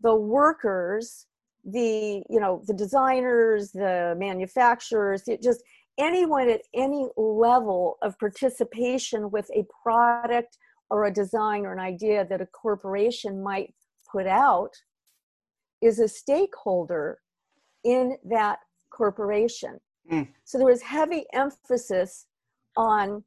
the 0.01 0.15
workers, 0.15 1.27
the 1.63 2.21
you 2.29 2.39
know 2.39 2.61
the 2.67 2.73
designers, 2.73 3.71
the 3.71 4.15
manufacturers, 4.17 5.27
it 5.27 5.41
just 5.41 5.63
anyone 5.97 6.49
at 6.49 6.61
any 6.73 7.07
level 7.17 7.97
of 8.01 8.17
participation 8.19 9.31
with 9.31 9.49
a 9.55 9.65
product 9.81 10.57
or 10.89 11.05
a 11.05 11.11
design 11.11 11.65
or 11.65 11.73
an 11.73 11.79
idea 11.79 12.25
that 12.25 12.41
a 12.41 12.45
corporation 12.47 13.41
might 13.41 13.73
put 14.11 14.27
out 14.27 14.71
is 15.81 15.99
a 15.99 16.07
stakeholder 16.07 17.19
in 17.83 18.17
that 18.23 18.59
corporation. 18.91 19.79
Mm. 20.11 20.27
So 20.43 20.57
there 20.57 20.67
was 20.67 20.81
heavy 20.81 21.25
emphasis 21.33 22.25
on 22.77 23.23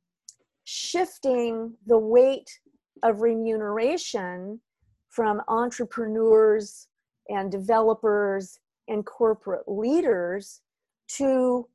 shifting 0.70 1.72
the 1.86 1.96
weight 1.96 2.60
of 3.02 3.22
remuneration 3.22 4.60
from 5.08 5.40
entrepreneurs 5.48 6.88
and 7.30 7.50
developers 7.50 8.58
and 8.86 9.06
corporate 9.06 9.66
leaders 9.66 10.60
to 11.08 11.66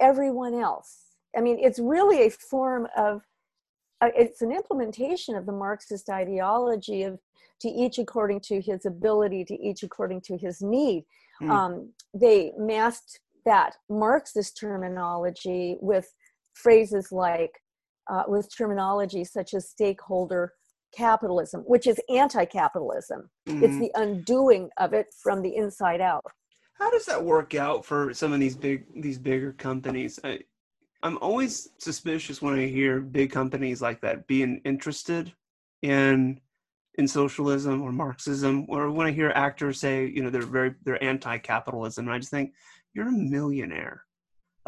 everyone 0.00 0.52
else. 0.52 1.14
I 1.36 1.40
mean, 1.40 1.60
it's 1.60 1.78
really 1.78 2.26
a 2.26 2.30
form 2.30 2.88
of, 2.96 3.22
uh, 4.00 4.08
it's 4.16 4.42
an 4.42 4.50
implementation 4.50 5.36
of 5.36 5.46
the 5.46 5.52
Marxist 5.52 6.10
ideology 6.10 7.04
of 7.04 7.20
to 7.60 7.68
each 7.68 8.00
according 8.00 8.40
to 8.40 8.60
his 8.60 8.84
ability, 8.84 9.44
to 9.44 9.54
each 9.54 9.84
according 9.84 10.22
to 10.22 10.36
his 10.36 10.60
need. 10.60 11.04
Mm. 11.40 11.50
Um, 11.50 11.92
they 12.12 12.50
masked 12.58 13.20
that 13.44 13.76
Marxist 13.88 14.58
terminology 14.58 15.76
with 15.80 16.12
phrases 16.54 17.12
like, 17.12 17.52
uh, 18.08 18.24
with 18.26 18.54
terminology 18.56 19.24
such 19.24 19.54
as 19.54 19.68
stakeholder 19.68 20.52
capitalism, 20.94 21.62
which 21.62 21.86
is 21.86 22.00
anti 22.08 22.44
capitalism. 22.44 23.30
Mm-hmm. 23.48 23.64
It's 23.64 23.78
the 23.78 23.92
undoing 23.94 24.70
of 24.78 24.92
it 24.92 25.06
from 25.22 25.42
the 25.42 25.54
inside 25.56 26.00
out. 26.00 26.24
How 26.74 26.90
does 26.90 27.06
that 27.06 27.22
work 27.22 27.54
out 27.54 27.84
for 27.84 28.14
some 28.14 28.32
of 28.32 28.40
these 28.40 28.56
big 28.56 28.84
these 29.02 29.18
bigger 29.18 29.52
companies? 29.52 30.18
I, 30.22 30.40
I'm 31.02 31.18
always 31.18 31.68
suspicious 31.78 32.42
when 32.42 32.54
I 32.58 32.66
hear 32.66 33.00
big 33.00 33.30
companies 33.30 33.82
like 33.82 34.00
that 34.00 34.26
being 34.26 34.60
interested 34.64 35.32
in 35.82 36.40
in 36.94 37.06
socialism 37.06 37.82
or 37.82 37.92
Marxism, 37.92 38.66
or 38.68 38.90
when 38.90 39.06
I 39.06 39.12
hear 39.12 39.30
actors 39.34 39.78
say, 39.78 40.06
you 40.06 40.22
know, 40.22 40.30
they're 40.30 40.42
very 40.42 40.74
they're 40.84 41.02
anti-capitalism, 41.02 42.06
and 42.06 42.14
I 42.14 42.18
just 42.18 42.30
think 42.30 42.52
you're 42.94 43.08
a 43.08 43.12
millionaire. 43.12 44.04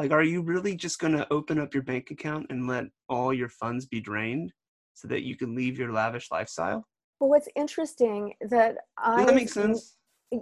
Like, 0.00 0.12
are 0.12 0.22
you 0.22 0.40
really 0.40 0.74
just 0.74 0.98
going 0.98 1.12
to 1.12 1.30
open 1.30 1.58
up 1.58 1.74
your 1.74 1.82
bank 1.82 2.10
account 2.10 2.46
and 2.48 2.66
let 2.66 2.86
all 3.10 3.34
your 3.34 3.50
funds 3.50 3.84
be 3.84 4.00
drained 4.00 4.50
so 4.94 5.06
that 5.08 5.24
you 5.24 5.36
can 5.36 5.54
leave 5.54 5.78
your 5.78 5.92
lavish 5.92 6.30
lifestyle? 6.30 6.86
Well, 7.18 7.28
what's 7.28 7.48
interesting 7.54 8.32
that 8.48 8.78
I 8.96 9.18
Does 9.18 9.26
that 9.26 9.34
make 9.34 9.50
sense? 9.50 9.96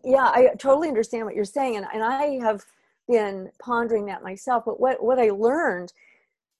Yeah, 0.04 0.26
I 0.26 0.50
totally 0.58 0.86
understand 0.86 1.24
what 1.24 1.34
you're 1.34 1.44
saying, 1.44 1.76
and 1.76 1.86
and 1.92 2.04
I 2.04 2.38
have 2.40 2.64
been 3.08 3.50
pondering 3.60 4.06
that 4.06 4.22
myself. 4.22 4.62
But 4.64 4.78
what 4.78 5.02
what 5.02 5.18
I 5.18 5.30
learned 5.30 5.92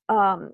um, 0.09 0.53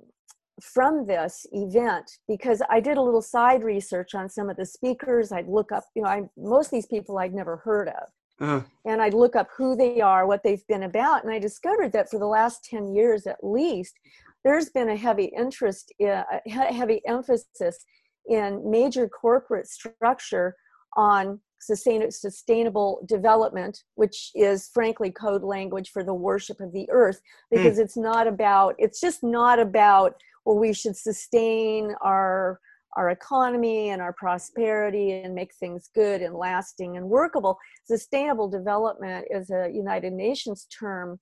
from 0.61 1.07
this 1.07 1.47
event 1.53 2.19
because 2.29 2.61
I 2.69 2.81
did 2.81 2.99
a 2.99 3.03
little 3.03 3.23
side 3.23 3.65
research 3.65 4.15
on 4.15 4.29
some 4.29 4.51
of 4.51 4.57
the 4.57 4.67
speakers. 4.67 5.33
I'd 5.33 5.49
look 5.49 5.73
up, 5.73 5.85
you 5.95 6.03
know, 6.03 6.09
I 6.09 6.29
most 6.37 6.67
of 6.67 6.73
these 6.73 6.87
people 6.87 7.17
I'd 7.17 7.33
never 7.33 7.57
heard 7.57 7.89
of. 7.89 8.09
Uh-huh. 8.41 8.63
And 8.85 9.01
I'd 9.01 9.15
look 9.15 9.37
up 9.37 9.49
who 9.57 9.77
they 9.77 10.01
are, 10.01 10.27
what 10.27 10.43
they've 10.43 10.67
been 10.67 10.83
about, 10.83 11.25
and 11.25 11.33
I 11.33 11.39
discovered 11.39 11.93
that 11.93 12.11
for 12.11 12.19
the 12.19 12.27
last 12.27 12.65
10 12.65 12.95
years 12.95 13.27
at 13.27 13.39
least, 13.43 13.95
there's 14.43 14.69
been 14.71 14.91
a 14.91 14.97
heavy 14.97 15.33
interest, 15.37 15.93
a 16.01 16.25
heavy 16.47 17.01
emphasis 17.07 17.85
in 18.29 18.69
major 18.69 19.09
corporate 19.09 19.67
structure 19.67 20.55
on 20.97 21.41
sustainable 21.61 23.05
development, 23.07 23.85
which 23.95 24.31
is 24.35 24.69
frankly 24.73 25.11
code 25.11 25.43
language 25.43 25.91
for 25.91 26.05
the 26.05 26.15
worship 26.15 26.61
of 26.61 26.73
the 26.73 26.89
earth, 26.91 27.21
hmm. 27.51 27.57
because 27.57 27.79
mm. 27.79 27.83
it's 27.83 27.97
not 27.97 28.27
about, 28.27 28.75
it's 28.79 29.01
just 29.01 29.23
not 29.23 29.59
about, 29.59 30.15
well, 30.45 30.59
we 30.59 30.73
should 30.73 30.97
sustain 30.97 31.95
our 32.03 32.61
our 32.97 33.11
economy 33.11 33.91
and 33.91 34.01
our 34.01 34.13
prosperity 34.13 35.13
and 35.13 35.35
make 35.35 35.55
things 35.55 35.91
good 35.95 36.23
and 36.23 36.35
lasting 36.35 36.97
and 36.97 37.09
workable. 37.09 37.59
Sustainable 37.85 38.49
development 38.49 39.27
is 39.31 39.51
a 39.51 39.71
United 39.73 40.13
Nations 40.13 40.67
term 40.67 41.19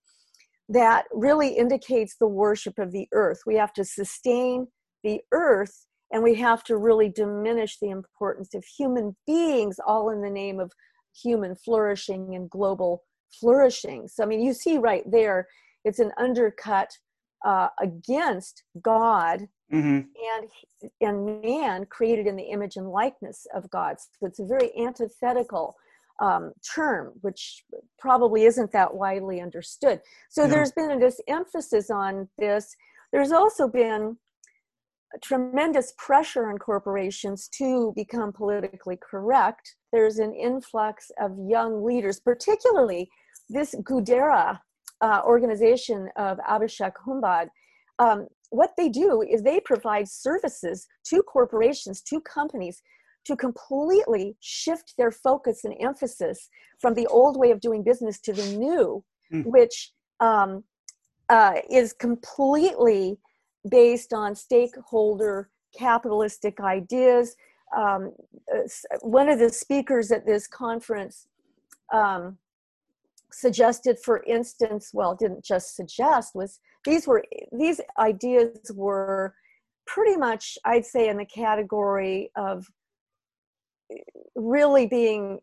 that 0.69 1.05
really 1.13 1.49
indicates 1.49 2.17
the 2.17 2.27
worship 2.27 2.79
of 2.79 2.93
the 2.93 3.09
earth. 3.13 3.41
We 3.47 3.57
have 3.57 3.73
to 3.75 3.85
sustain 3.85 4.69
the 5.03 5.21
earth 5.33 5.87
and 6.13 6.23
we 6.23 6.35
have 6.37 6.63
to 6.65 6.77
really 6.77 7.09
diminish 7.09 7.79
the 7.79 7.91
importance 7.91 8.55
of 8.55 8.65
human 8.65 9.17
beings, 9.27 9.77
all 9.87 10.11
in 10.11 10.21
the 10.21 10.31
name 10.31 10.61
of 10.61 10.73
human 11.23 11.57
flourishing 11.57 12.35
and 12.35 12.49
global 12.49 13.03
flourishing. 13.41 14.09
So, 14.09 14.23
I 14.23 14.27
mean, 14.27 14.43
you 14.43 14.53
see 14.53 14.79
right 14.79 15.05
there, 15.11 15.49
it's 15.85 15.99
an 15.99 16.13
undercut 16.19 16.91
uh, 17.45 17.69
against 17.81 18.63
God 18.81 19.49
mm-hmm. 19.73 20.01
and 20.35 20.91
and 21.01 21.43
man 21.43 21.87
created 21.87 22.27
in 22.27 22.37
the 22.37 22.45
image 22.45 22.77
and 22.77 22.89
likeness 22.89 23.47
of 23.55 23.69
God. 23.71 23.97
So 23.99 24.27
it's 24.27 24.41
a 24.41 24.45
very 24.45 24.71
antithetical 24.79 25.77
um, 26.21 26.53
term, 26.75 27.13
which 27.23 27.65
probably 27.99 28.45
isn't 28.45 28.73
that 28.73 28.95
widely 28.95 29.41
understood. 29.41 30.01
So 30.29 30.47
there's 30.47 30.73
been 30.73 30.99
this 31.01 31.21
emphasis 31.29 31.91
on 31.91 32.29
this. 32.39 32.77
There's 33.13 33.33
also 33.33 33.67
been 33.69 34.17
tremendous 35.23 35.93
pressure 35.99 36.49
on 36.49 36.59
corporations 36.59 37.49
to 37.59 37.93
become 37.95 38.33
politically 38.33 38.99
correct. 39.03 39.77
There's 39.93 40.19
an 40.19 40.33
influx 40.35 41.11
of 41.21 41.33
young 41.39 41.85
leaders, 41.85 42.21
particularly 42.21 43.11
this 43.49 43.75
Goodera 43.83 44.59
uh, 45.03 45.21
organization 45.25 46.09
of 46.17 46.39
Abhishek 46.39 46.93
Humbad, 47.05 47.49
um, 47.99 48.27
what 48.53 48.73
they 48.77 48.89
do 48.89 49.23
is 49.23 49.43
they 49.43 49.61
provide 49.61 50.07
services 50.07 50.87
to 51.07 51.23
corporations, 51.23 52.03
to 52.03 52.21
companies, 52.21 52.83
to 53.25 53.35
completely 53.35 54.37
shift 54.41 54.95
their 54.99 55.11
focus 55.11 55.65
and 55.65 55.75
emphasis 55.81 56.49
from 56.79 56.93
the 56.95 57.07
old 57.07 57.39
way 57.39 57.51
of 57.51 57.61
doing 57.61 57.83
business 57.83 58.21
to 58.21 58.33
the 58.33 58.47
new, 58.57 59.03
mm. 59.33 59.45
which 59.47 59.93
um, 60.21 60.65
uh, 61.31 61.55
is 61.71 61.95
completely 61.95 63.17
based 63.71 64.13
on 64.13 64.35
stakeholder 64.35 65.49
capitalistic 65.77 66.61
ideas. 66.61 67.37
Um, 67.75 68.13
uh, 68.55 68.69
one 69.01 69.31
of 69.31 69.39
the 69.39 69.49
speakers 69.49 70.13
at 70.13 70.27
this 70.27 70.47
conference 70.47 71.27
um, 71.91 72.37
suggested, 73.31 73.99
for 73.99 74.23
instance, 74.25 74.91
well, 74.93 75.15
didn't 75.15 75.43
just 75.43 75.75
suggest, 75.75 76.35
was 76.35 76.61
these 76.85 77.07
were 77.07 77.25
these 77.53 77.81
ideas 77.99 78.73
were 78.75 79.35
pretty 79.87 80.17
much 80.17 80.57
i'd 80.65 80.85
say 80.85 81.09
in 81.09 81.17
the 81.17 81.27
category 81.27 82.31
of 82.37 82.67
really 84.35 84.87
being 84.87 85.41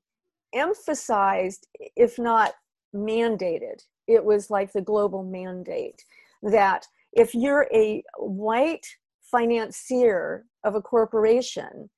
emphasized 0.54 1.68
if 1.96 2.18
not 2.18 2.54
mandated. 2.96 3.82
It 4.08 4.24
was 4.24 4.50
like 4.50 4.74
the 4.74 4.82
global 4.82 5.24
mandate 5.24 6.04
that 6.42 6.86
if 7.14 7.34
you're 7.34 7.68
a 7.74 8.04
white 8.18 8.86
financier 9.32 10.46
of 10.64 10.76
a 10.76 10.82
corporation 10.82 11.90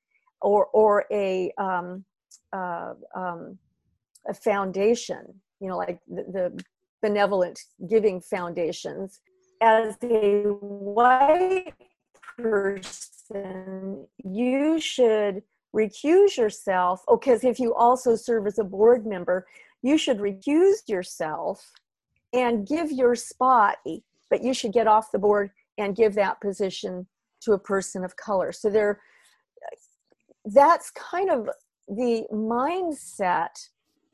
or 0.41 0.65
or 0.73 1.05
a 1.11 1.51
um, 1.57 2.03
uh, 2.51 2.93
um, 3.15 3.57
a 4.27 4.33
foundation, 4.33 5.21
you 5.59 5.69
know, 5.69 5.77
like 5.77 5.99
the, 6.07 6.23
the 6.23 6.63
benevolent 7.01 7.59
giving 7.89 8.21
foundations, 8.21 9.21
as 9.61 9.95
a 10.03 10.43
white 10.59 11.73
person, 12.37 14.07
you 14.23 14.79
should 14.79 15.43
recuse 15.75 16.37
yourself. 16.37 17.03
Oh, 17.07 17.17
because 17.17 17.43
if 17.43 17.59
you 17.59 17.73
also 17.73 18.15
serve 18.15 18.47
as 18.47 18.59
a 18.59 18.63
board 18.63 19.05
member, 19.05 19.45
you 19.81 19.97
should 19.97 20.19
recuse 20.19 20.87
yourself 20.87 21.71
and 22.33 22.67
give 22.67 22.91
your 22.91 23.15
spot, 23.15 23.77
but 24.29 24.43
you 24.43 24.53
should 24.53 24.73
get 24.73 24.87
off 24.87 25.11
the 25.11 25.19
board 25.19 25.51
and 25.77 25.95
give 25.95 26.15
that 26.15 26.41
position 26.41 27.07
to 27.41 27.53
a 27.53 27.59
person 27.59 28.03
of 28.03 28.15
color. 28.15 28.51
So 28.51 28.69
there, 28.69 29.01
that's 30.45 30.91
kind 30.91 31.29
of 31.29 31.49
the 31.87 32.25
mindset. 32.31 33.69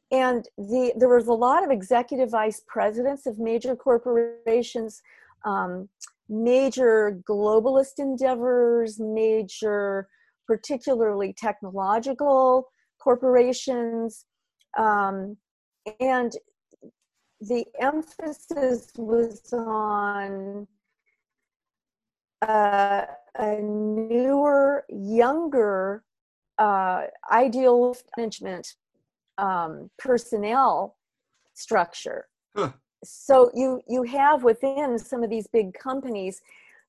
And 0.10 0.48
the 0.58 0.94
there 0.96 1.10
was 1.10 1.27
a 1.27 1.34
lot 1.34 1.66
of 1.66 1.70
executive 1.70 2.32
vice 2.32 2.62
presidents 2.66 3.25
of 3.25 3.39
major 3.39 3.75
corporations, 3.75 5.01
um, 5.46 5.89
major 6.29 7.20
globalist 7.29 8.00
endeavors, 8.00 9.00
major, 9.00 10.08
particularly 10.46 11.34
technological 11.38 12.67
corporations, 13.00 14.25
um, 14.77 15.38
and 16.00 16.34
the 17.39 17.65
emphasis 17.79 18.91
was 18.98 19.53
on 19.53 20.67
uh, 22.41 23.06
a 23.39 23.62
newer, 23.62 24.84
younger, 24.89 26.03
uh, 26.58 27.03
ideal 27.32 27.96
management 28.17 28.67
um, 29.38 29.89
personnel 29.98 30.98
structure. 31.53 32.27
Huh. 32.56 32.72
So 33.04 33.51
you 33.54 33.82
you 33.88 34.04
have 34.04 34.44
within 34.44 34.98
some 34.98 35.24
of 35.24 35.30
these 35.30 35.48
big 35.48 35.74
companies, 35.74 36.42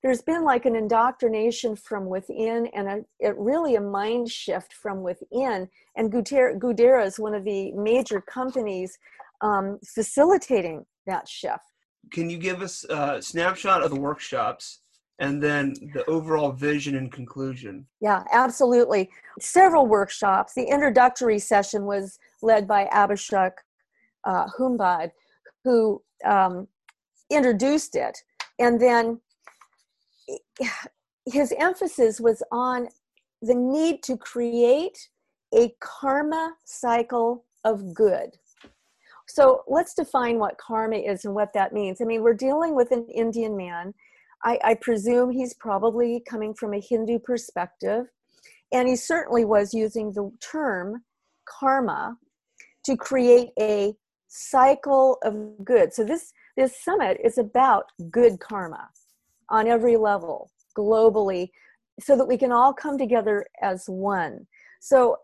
there's 0.02 0.22
been 0.22 0.44
like 0.44 0.64
an 0.64 0.76
indoctrination 0.76 1.76
from 1.76 2.06
within 2.06 2.68
and 2.74 2.88
a, 2.88 3.04
it 3.20 3.36
really 3.36 3.74
a 3.74 3.80
mind 3.80 4.30
shift 4.30 4.72
from 4.72 5.02
within. 5.02 5.68
And 5.96 6.12
Goodera 6.12 7.04
is 7.04 7.18
one 7.18 7.34
of 7.34 7.44
the 7.44 7.72
major 7.72 8.20
companies 8.20 8.98
um, 9.40 9.78
facilitating 9.84 10.86
that 11.06 11.28
shift. 11.28 11.64
Can 12.10 12.30
you 12.30 12.38
give 12.38 12.62
us 12.62 12.84
a 12.84 13.20
snapshot 13.20 13.82
of 13.82 13.90
the 13.90 14.00
workshops 14.00 14.80
and 15.18 15.42
then 15.42 15.74
the 15.94 16.04
overall 16.08 16.52
vision 16.52 16.96
and 16.96 17.10
conclusion. 17.10 17.86
Yeah, 18.00 18.22
absolutely. 18.32 19.10
Several 19.40 19.86
workshops. 19.86 20.54
The 20.54 20.64
introductory 20.64 21.38
session 21.38 21.84
was 21.84 22.18
led 22.40 22.68
by 22.68 22.86
Abhishek 22.92 23.52
uh, 24.24 24.46
Humbad, 24.58 25.10
who 25.64 26.02
um, 26.24 26.68
introduced 27.30 27.96
it. 27.96 28.18
And 28.58 28.80
then 28.80 29.20
his 31.26 31.52
emphasis 31.58 32.20
was 32.20 32.42
on 32.50 32.88
the 33.42 33.54
need 33.54 34.02
to 34.04 34.16
create 34.16 35.08
a 35.54 35.74
karma 35.80 36.54
cycle 36.64 37.44
of 37.64 37.94
good. 37.94 38.36
So 39.28 39.62
let's 39.68 39.94
define 39.94 40.38
what 40.38 40.58
karma 40.58 40.96
is 40.96 41.24
and 41.24 41.34
what 41.34 41.52
that 41.52 41.72
means. 41.72 42.00
I 42.00 42.04
mean, 42.04 42.22
we're 42.22 42.34
dealing 42.34 42.74
with 42.74 42.92
an 42.92 43.06
Indian 43.14 43.56
man 43.56 43.94
I, 44.44 44.58
I 44.62 44.74
presume 44.74 45.30
he's 45.30 45.54
probably 45.54 46.22
coming 46.28 46.54
from 46.54 46.74
a 46.74 46.80
Hindu 46.80 47.18
perspective. 47.18 48.06
And 48.72 48.88
he 48.88 48.96
certainly 48.96 49.44
was 49.44 49.74
using 49.74 50.12
the 50.12 50.30
term 50.40 51.02
karma 51.48 52.16
to 52.84 52.96
create 52.96 53.50
a 53.58 53.94
cycle 54.28 55.18
of 55.22 55.64
good. 55.64 55.92
So 55.92 56.04
this 56.04 56.32
this 56.56 56.82
summit 56.82 57.18
is 57.22 57.38
about 57.38 57.86
good 58.10 58.40
karma 58.40 58.88
on 59.50 59.66
every 59.66 59.96
level 59.96 60.50
globally 60.76 61.50
so 62.00 62.16
that 62.16 62.28
we 62.28 62.36
can 62.36 62.52
all 62.52 62.72
come 62.72 62.98
together 62.98 63.46
as 63.62 63.84
one. 63.86 64.46
So 64.80 65.16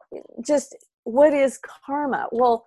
just 0.44 0.76
what 1.04 1.32
is 1.32 1.58
karma? 1.58 2.28
Well, 2.32 2.64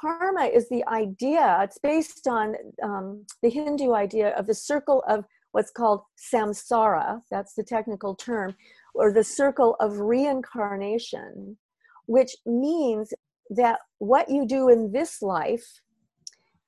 karma 0.00 0.44
is 0.44 0.68
the 0.68 0.84
idea, 0.88 1.58
it's 1.62 1.78
based 1.78 2.26
on 2.26 2.54
um, 2.82 3.26
the 3.42 3.50
Hindu 3.50 3.92
idea 3.94 4.30
of 4.30 4.46
the 4.46 4.54
circle 4.54 5.02
of 5.08 5.24
what's 5.52 5.70
called 5.70 6.02
samsara, 6.32 7.20
that's 7.30 7.54
the 7.54 7.64
technical 7.64 8.14
term, 8.14 8.54
or 8.94 9.12
the 9.12 9.24
circle 9.24 9.76
of 9.80 9.98
reincarnation, 9.98 11.56
which 12.06 12.34
means 12.46 13.12
that 13.56 13.78
what 13.98 14.28
you 14.28 14.46
do 14.46 14.68
in 14.68 14.92
this 14.92 15.22
life 15.22 15.80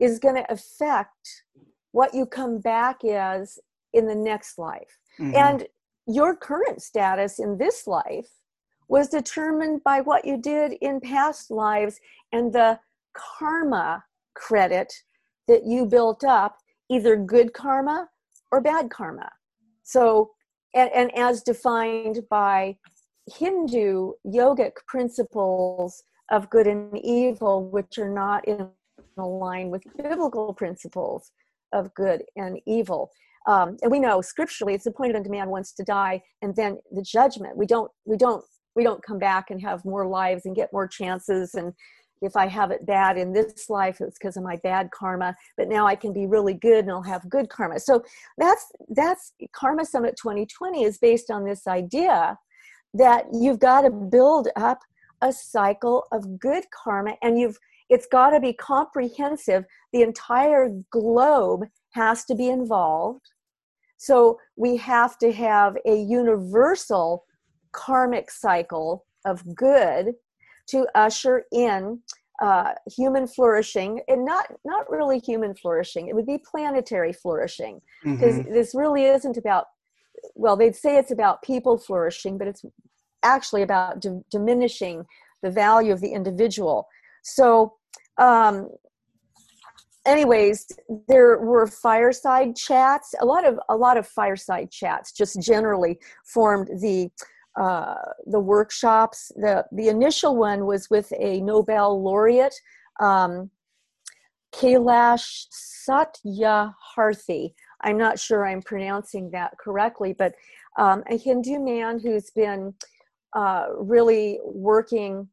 is 0.00 0.18
going 0.18 0.34
to 0.36 0.52
affect 0.52 1.44
what 1.92 2.14
you 2.14 2.26
come 2.26 2.58
back 2.58 3.04
as 3.04 3.58
in 3.92 4.06
the 4.06 4.14
next 4.14 4.58
life. 4.58 4.98
Mm-hmm. 5.18 5.36
And 5.36 5.66
your 6.06 6.36
current 6.36 6.82
status 6.82 7.38
in 7.38 7.56
this 7.56 7.86
life 7.86 8.28
was 8.88 9.08
determined 9.08 9.82
by 9.84 10.00
what 10.00 10.24
you 10.24 10.36
did 10.36 10.74
in 10.82 11.00
past 11.00 11.50
lives 11.50 11.98
and 12.32 12.52
the 12.52 12.78
karma 13.14 14.04
credit 14.34 14.92
that 15.48 15.64
you 15.64 15.86
built 15.86 16.24
up, 16.24 16.58
either 16.90 17.16
good 17.16 17.52
karma 17.54 18.08
or 18.50 18.60
bad 18.60 18.90
karma. 18.90 19.30
So, 19.82 20.32
and, 20.74 20.90
and 20.94 21.16
as 21.16 21.42
defined 21.42 22.20
by 22.28 22.76
Hindu 23.26 24.12
yogic 24.26 24.72
principles 24.86 26.02
of 26.30 26.50
good 26.50 26.66
and 26.66 26.98
evil, 26.98 27.68
which 27.68 27.98
are 27.98 28.08
not 28.08 28.46
in 28.46 28.68
line 29.16 29.70
with 29.70 29.84
biblical 29.96 30.52
principles 30.54 31.30
of 31.72 31.92
good 31.94 32.22
and 32.36 32.60
evil. 32.66 33.10
Um, 33.46 33.76
and 33.82 33.92
we 33.92 34.00
know 34.00 34.20
scripturally 34.20 34.74
it's 34.74 34.86
appointed 34.86 35.16
unto 35.16 35.30
man 35.30 35.50
once 35.50 35.72
to 35.72 35.84
die, 35.84 36.22
and 36.42 36.56
then 36.56 36.78
the 36.90 37.02
judgment. 37.02 37.56
We 37.56 37.66
don't, 37.66 37.90
we 38.04 38.16
don't, 38.16 38.44
we 38.74 38.84
don't 38.84 39.02
come 39.02 39.18
back 39.18 39.50
and 39.50 39.60
have 39.60 39.84
more 39.84 40.06
lives 40.06 40.46
and 40.46 40.56
get 40.56 40.72
more 40.72 40.88
chances 40.88 41.54
and 41.54 41.74
if 42.24 42.36
I 42.36 42.46
have 42.46 42.70
it 42.70 42.86
bad 42.86 43.16
in 43.18 43.32
this 43.32 43.68
life, 43.68 44.00
it's 44.00 44.18
because 44.18 44.36
of 44.36 44.42
my 44.42 44.56
bad 44.62 44.90
karma. 44.90 45.36
But 45.56 45.68
now 45.68 45.86
I 45.86 45.94
can 45.94 46.12
be 46.12 46.26
really 46.26 46.54
good 46.54 46.84
and 46.84 46.90
I'll 46.90 47.02
have 47.02 47.28
good 47.28 47.48
karma. 47.48 47.78
So 47.78 48.02
that's 48.38 48.66
that's 48.88 49.32
Karma 49.52 49.84
Summit 49.84 50.16
2020 50.16 50.84
is 50.84 50.98
based 50.98 51.30
on 51.30 51.44
this 51.44 51.66
idea 51.66 52.38
that 52.94 53.26
you've 53.32 53.58
got 53.58 53.82
to 53.82 53.90
build 53.90 54.48
up 54.56 54.78
a 55.24 55.32
cycle 55.32 56.06
of 56.12 56.38
good 56.38 56.64
karma 56.70 57.16
and 57.22 57.38
you've 57.38 57.58
it's 57.90 58.06
got 58.06 58.30
to 58.30 58.40
be 58.40 58.52
comprehensive. 58.52 59.64
The 59.92 60.02
entire 60.02 60.70
globe 60.90 61.64
has 61.92 62.24
to 62.26 62.34
be 62.34 62.48
involved. 62.48 63.26
So 63.98 64.38
we 64.56 64.76
have 64.78 65.18
to 65.18 65.32
have 65.32 65.76
a 65.86 65.94
universal 65.94 67.24
karmic 67.72 68.30
cycle 68.30 69.04
of 69.24 69.42
good 69.54 70.14
to 70.68 70.86
usher 70.94 71.44
in 71.52 72.00
uh, 72.42 72.72
human 72.96 73.26
flourishing 73.26 74.00
and 74.08 74.24
not 74.24 74.46
not 74.64 74.90
really 74.90 75.20
human 75.20 75.54
flourishing 75.54 76.08
it 76.08 76.16
would 76.16 76.26
be 76.26 76.38
planetary 76.38 77.12
flourishing 77.12 77.80
because 78.02 78.34
mm-hmm. 78.34 78.52
this 78.52 78.74
really 78.74 79.04
isn't 79.04 79.36
about 79.36 79.66
well 80.34 80.56
they'd 80.56 80.74
say 80.74 80.98
it's 80.98 81.12
about 81.12 81.42
people 81.42 81.78
flourishing 81.78 82.36
but 82.36 82.48
it's 82.48 82.64
actually 83.24 83.62
about 83.62 84.00
d- 84.00 84.20
diminishing 84.30 85.04
the 85.42 85.50
value 85.50 85.92
of 85.92 86.00
the 86.00 86.12
individual 86.12 86.86
so 87.22 87.74
um, 88.18 88.68
anyways 90.06 90.66
there 91.08 91.38
were 91.38 91.66
fireside 91.66 92.54
chats 92.54 93.14
a 93.20 93.24
lot 93.24 93.46
of 93.46 93.58
a 93.68 93.76
lot 93.76 93.96
of 93.96 94.06
fireside 94.06 94.70
chats 94.70 95.12
just 95.12 95.40
generally 95.40 95.98
formed 96.24 96.68
the 96.80 97.10
uh, 97.56 97.94
the 98.26 98.40
workshops. 98.40 99.30
The, 99.36 99.64
the 99.70 99.88
initial 99.88 100.36
one 100.36 100.66
was 100.66 100.90
with 100.90 101.12
a 101.16 101.40
Nobel 101.40 102.02
laureate, 102.02 102.54
um, 103.00 103.50
Kailash 104.52 105.46
Satyarthi. 105.88 107.54
I'm 107.82 107.98
not 107.98 108.18
sure 108.18 108.46
I'm 108.46 108.62
pronouncing 108.62 109.30
that 109.30 109.52
correctly, 109.58 110.14
but 110.14 110.34
um, 110.78 111.04
a 111.08 111.16
Hindu 111.16 111.60
man 111.60 112.00
who's 112.00 112.30
been 112.30 112.74
uh, 113.34 113.66
really 113.78 114.38
working 114.44 115.28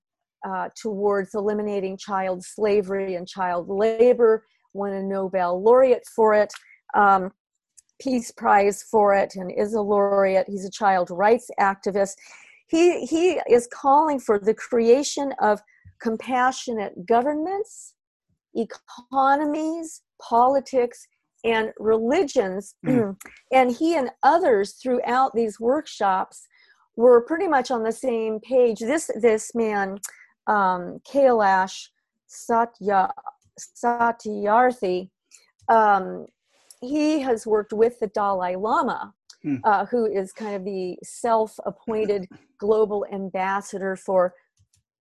uh, 0.48 0.70
towards 0.76 1.36
eliminating 1.36 1.98
child 1.98 2.44
slavery 2.44 3.16
and 3.16 3.28
child 3.28 3.70
labor, 3.70 4.46
won 4.74 4.94
a 4.94 5.04
Nobel 5.04 5.62
laureate 5.62 6.08
for 6.16 6.34
it. 6.34 6.52
Um, 6.96 7.32
Peace 8.02 8.32
Prize 8.32 8.84
for 8.90 9.14
it 9.14 9.36
and 9.36 9.52
is 9.52 9.76
a 9.76 9.82
laureate. 9.82 10.48
He's 10.50 10.66
a 10.66 10.72
child 10.72 11.10
rights 11.12 11.50
activist. 11.60 12.16
He, 12.68 13.06
he 13.06 13.40
is 13.50 13.68
calling 13.72 14.20
for 14.20 14.40
the 14.40 14.56
creation 14.56 15.34
of 15.40 15.62
compassionate 16.02 17.06
governments, 17.06 17.94
economies, 18.56 20.02
politics, 20.20 21.08
and 21.44 21.72
religions. 21.78 22.76
Mm. 22.86 23.18
and 23.54 23.72
he 23.72 23.96
and 23.96 24.10
others 24.24 24.74
throughout 24.82 25.36
these 25.36 25.60
workshops 25.60 26.48
were 26.96 27.22
pretty 27.22 27.48
much 27.48 27.72
on 27.72 27.84
the 27.84 27.92
same 27.92 28.40
page. 28.40 28.80
This 28.80 29.10
this 29.20 29.54
man, 29.56 30.00
um, 30.48 31.00
Kailash 31.08 31.88
Satya 32.28 33.12
Satyarthi, 33.60 35.10
um, 35.70 36.26
he 36.82 37.20
has 37.20 37.46
worked 37.46 37.74
with 37.74 38.00
the 38.00 38.08
Dalai 38.08 38.56
Lama, 38.56 39.14
hmm. 39.44 39.58
uh, 39.64 39.86
who 39.86 40.06
is 40.06 40.34
kind 40.34 40.56
of 40.56 40.66
the 40.66 40.98
self-appointed 41.04 42.28
global 42.58 43.06
ambassador 43.12 43.96
for 43.96 44.34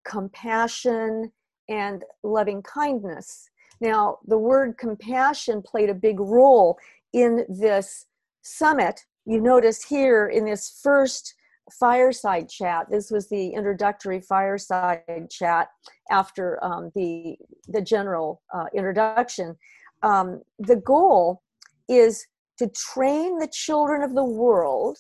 compassion 0.05 1.33
and 1.69 2.05
loving 2.23 2.63
kindness. 2.63 3.49
Now, 3.81 4.19
the 4.27 4.39
word 4.39 4.77
compassion 4.77 5.63
played 5.63 5.89
a 5.89 5.95
big 5.95 6.21
role 6.21 6.79
in 7.13 7.47
this 7.49 8.07
summit. 8.43 9.01
You 9.25 9.41
notice 9.41 9.85
here 9.85 10.29
in 10.29 10.45
this 10.45 10.81
first 10.83 11.35
fireside 11.73 12.49
chat. 12.49 12.87
This 12.91 13.11
was 13.11 13.29
the 13.29 13.49
introductory 13.49 14.21
fireside 14.21 15.29
chat 15.31 15.69
after 16.11 16.63
um, 16.65 16.91
the 16.95 17.37
the 17.69 17.81
general 17.81 18.43
uh, 18.55 18.67
introduction. 18.75 19.57
Um, 20.03 20.43
the 20.59 20.77
goal 20.77 21.43
is 21.89 22.27
to 22.59 22.69
train 22.69 23.39
the 23.39 23.49
children 23.53 24.03
of 24.03 24.15
the 24.15 24.25
world 24.25 24.99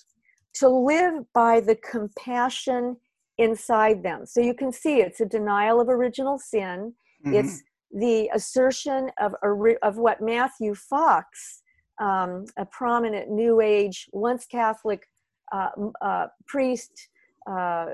to 0.54 0.68
live 0.68 1.24
by 1.32 1.60
the 1.60 1.76
compassion 1.76 2.96
inside 3.38 4.02
them. 4.02 4.26
So 4.26 4.40
you 4.40 4.54
can 4.54 4.72
see 4.72 4.96
it's 4.96 5.20
a 5.20 5.26
denial 5.26 5.80
of 5.80 5.88
original 5.88 6.38
sin. 6.38 6.94
Mm-hmm. 7.24 7.34
It's 7.34 7.62
the 7.92 8.30
assertion 8.34 9.10
of 9.18 9.34
of 9.82 9.96
what 9.96 10.20
Matthew 10.20 10.74
Fox, 10.74 11.62
um, 12.00 12.44
a 12.56 12.64
prominent 12.66 13.30
New 13.30 13.60
Age, 13.60 14.08
once 14.12 14.46
Catholic 14.46 15.06
uh, 15.52 15.70
uh, 16.00 16.26
priest, 16.46 17.08
uh, 17.50 17.86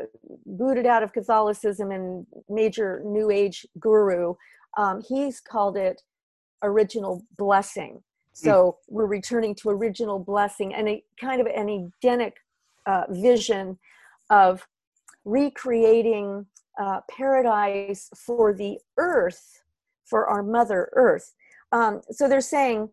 booted 0.45 0.87
out 0.87 1.03
of 1.03 1.13
Catholicism 1.13 1.91
and 1.91 2.27
major 2.49 3.03
New 3.05 3.31
Age 3.31 3.67
guru, 3.79 4.35
um, 4.77 5.03
he's 5.09 5.41
called 5.41 5.77
it 5.77 6.03
original 6.63 7.23
blessing. 7.37 8.03
So 8.33 8.53
mm. 8.53 8.75
we're 8.89 9.07
returning 9.07 9.55
to 9.57 9.71
original 9.71 10.19
blessing 10.19 10.75
and 10.75 10.89
a 10.89 11.03
kind 11.21 11.41
of 11.41 11.47
an 11.47 11.69
Edenic 11.69 12.37
uh, 12.87 13.05
vision 13.09 13.79
of 14.31 14.67
recreating 15.25 16.47
uh, 16.79 17.01
paradise 17.11 18.11
for 18.15 18.53
the 18.53 18.79
earth, 18.99 19.63
for 20.05 20.27
our 20.27 20.43
Mother 20.43 20.91
Earth. 20.93 21.33
Um, 21.73 22.03
so 22.11 22.29
they're 22.29 22.41
saying 22.41 22.91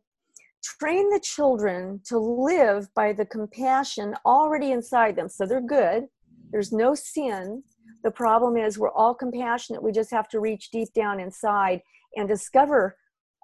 train 0.63 1.09
the 1.09 1.19
children 1.19 2.01
to 2.05 2.17
live 2.17 2.87
by 2.95 3.13
the 3.13 3.25
compassion 3.25 4.15
already 4.25 4.71
inside 4.71 5.15
them. 5.15 5.29
So 5.29 5.45
they're 5.45 5.61
good. 5.61 6.05
There's 6.51 6.71
no 6.71 6.95
sin. 6.95 7.63
The 8.03 8.11
problem 8.11 8.57
is 8.57 8.77
we're 8.77 8.91
all 8.91 9.13
compassionate. 9.13 9.83
We 9.83 9.91
just 9.91 10.11
have 10.11 10.27
to 10.29 10.39
reach 10.39 10.71
deep 10.71 10.93
down 10.93 11.19
inside 11.19 11.81
and 12.15 12.27
discover 12.27 12.95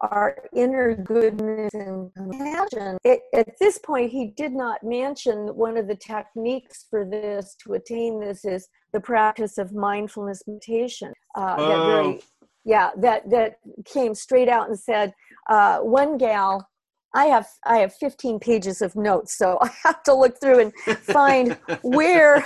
our 0.01 0.45
inner 0.55 0.95
goodness 0.95 1.73
and 1.73 2.13
compassion. 2.13 2.97
It, 3.03 3.19
at 3.33 3.59
this 3.59 3.77
point, 3.79 4.11
he 4.11 4.27
did 4.37 4.53
not 4.53 4.81
mention 4.83 5.55
one 5.55 5.77
of 5.77 5.87
the 5.87 5.95
techniques 5.95 6.85
for 6.89 7.05
this 7.05 7.55
to 7.63 7.73
attain 7.73 8.19
this 8.19 8.45
is 8.45 8.69
the 8.93 8.99
practice 8.99 9.57
of 9.57 9.73
mindfulness 9.73 10.41
meditation. 10.47 11.13
Uh, 11.35 11.55
oh. 11.57 11.67
That 11.67 11.85
very, 11.85 12.21
yeah, 12.65 12.89
that 12.97 13.29
that 13.29 13.59
came 13.85 14.15
straight 14.15 14.49
out 14.49 14.69
and 14.69 14.79
said 14.79 15.13
uh, 15.49 15.79
one 15.79 16.17
gal 16.17 16.67
I 17.13 17.25
have 17.25 17.47
I 17.65 17.77
have 17.77 17.93
15 17.95 18.39
pages 18.39 18.81
of 18.81 18.95
notes, 18.95 19.37
so 19.37 19.57
I 19.61 19.71
have 19.83 20.03
to 20.03 20.13
look 20.13 20.39
through 20.39 20.59
and 20.59 20.97
find 20.99 21.53
where 21.81 22.45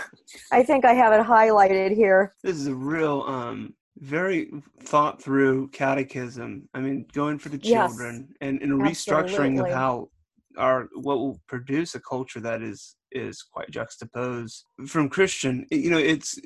I 0.51 0.63
think 0.63 0.85
I 0.85 0.93
have 0.93 1.13
it 1.13 1.25
highlighted 1.25 1.95
here. 1.95 2.33
This 2.43 2.57
is 2.57 2.67
a 2.67 2.75
real 2.75 3.23
um 3.27 3.73
very 3.97 4.51
thought 4.81 5.21
through 5.21 5.69
catechism. 5.69 6.67
I 6.73 6.79
mean, 6.79 7.05
going 7.13 7.37
for 7.39 7.49
the 7.49 7.57
children 7.57 8.27
yes, 8.29 8.37
and, 8.41 8.61
and 8.61 8.81
restructuring 8.81 9.63
of 9.63 9.71
how 9.71 10.09
our 10.57 10.89
what 10.95 11.19
will 11.19 11.39
produce 11.47 11.95
a 11.95 11.99
culture 11.99 12.39
that 12.39 12.61
is 12.61 12.95
is 13.11 13.43
quite 13.43 13.69
juxtaposed 13.69 14.65
from 14.87 15.09
Christian. 15.09 15.65
You 15.71 15.91
know, 15.91 15.97
it's 15.97 16.39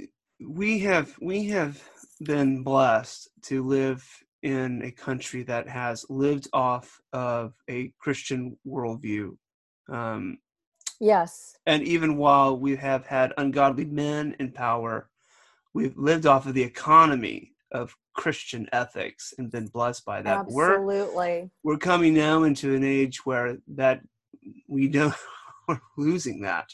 we 0.45 0.79
have 0.79 1.15
we 1.21 1.45
have 1.45 1.81
been 2.23 2.63
blessed 2.63 3.29
to 3.43 3.63
live 3.63 4.05
in 4.43 4.81
a 4.83 4.91
country 4.91 5.43
that 5.43 5.67
has 5.67 6.05
lived 6.09 6.47
off 6.53 6.99
of 7.13 7.53
a 7.69 7.91
Christian 7.99 8.57
worldview. 8.67 9.35
Um, 9.89 10.37
yes. 10.99 11.55
And 11.65 11.83
even 11.83 12.17
while 12.17 12.57
we 12.57 12.75
have 12.75 13.05
had 13.05 13.33
ungodly 13.37 13.85
men 13.85 14.35
in 14.39 14.51
power, 14.51 15.09
we've 15.73 15.97
lived 15.97 16.25
off 16.25 16.45
of 16.45 16.53
the 16.53 16.63
economy 16.63 17.53
of 17.71 17.95
Christian 18.13 18.67
ethics 18.71 19.33
and 19.37 19.51
been 19.51 19.67
blessed 19.67 20.05
by 20.05 20.21
that. 20.21 20.39
Absolutely. 20.39 21.49
We're, 21.63 21.73
we're 21.73 21.77
coming 21.77 22.13
now 22.13 22.43
into 22.43 22.75
an 22.75 22.83
age 22.83 23.25
where 23.25 23.57
that 23.75 24.01
we 24.67 24.87
don't 24.87 25.13
we're 25.67 25.79
losing 25.97 26.41
that. 26.41 26.69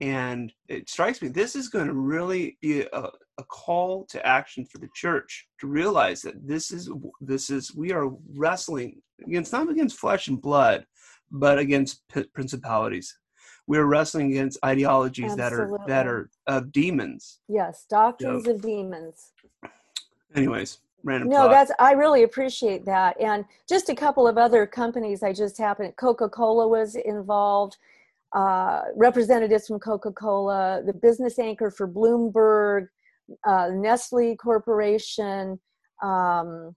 And 0.00 0.52
it 0.68 0.88
strikes 0.88 1.20
me 1.20 1.28
this 1.28 1.54
is 1.54 1.68
going 1.68 1.86
to 1.86 1.92
really 1.92 2.56
be 2.60 2.82
a, 2.92 3.10
a 3.40 3.44
call 3.44 4.04
to 4.10 4.24
action 4.24 4.64
for 4.64 4.78
the 4.78 4.88
church 4.94 5.48
to 5.60 5.66
realize 5.66 6.20
that 6.22 6.46
this 6.46 6.70
is 6.70 6.90
this 7.20 7.50
is 7.50 7.74
we 7.74 7.90
are 7.92 8.10
wrestling 8.34 9.00
against 9.26 9.52
not 9.52 9.68
against 9.68 9.98
flesh 9.98 10.28
and 10.28 10.40
blood, 10.40 10.86
but 11.30 11.58
against 11.58 12.06
p- 12.12 12.24
principalities. 12.34 13.18
We 13.66 13.78
are 13.78 13.86
wrestling 13.86 14.32
against 14.32 14.58
ideologies 14.64 15.32
Absolutely. 15.38 15.78
that 15.86 16.06
are 16.06 16.06
that 16.06 16.06
are 16.06 16.30
of 16.46 16.72
demons. 16.72 17.40
Yes, 17.48 17.86
doctrines 17.88 18.44
so, 18.44 18.52
of 18.52 18.62
demons. 18.62 19.32
Anyways, 20.34 20.78
random. 21.02 21.28
No, 21.28 21.36
thought. 21.36 21.50
that's 21.50 21.72
I 21.78 21.92
really 21.92 22.22
appreciate 22.24 22.84
that, 22.84 23.20
and 23.20 23.44
just 23.68 23.88
a 23.88 23.94
couple 23.94 24.28
of 24.28 24.36
other 24.38 24.66
companies. 24.66 25.22
I 25.22 25.32
just 25.32 25.56
happened. 25.58 25.96
Coca 25.96 26.28
Cola 26.28 26.68
was 26.68 26.94
involved. 26.94 27.76
Uh, 28.32 28.82
representatives 28.94 29.66
from 29.66 29.80
Coca 29.80 30.12
Cola, 30.12 30.82
the 30.86 30.92
business 30.92 31.40
anchor 31.40 31.68
for 31.68 31.88
Bloomberg, 31.88 32.86
uh, 33.46 33.68
Nestle 33.72 34.36
Corporation, 34.36 35.58
um, 36.02 36.74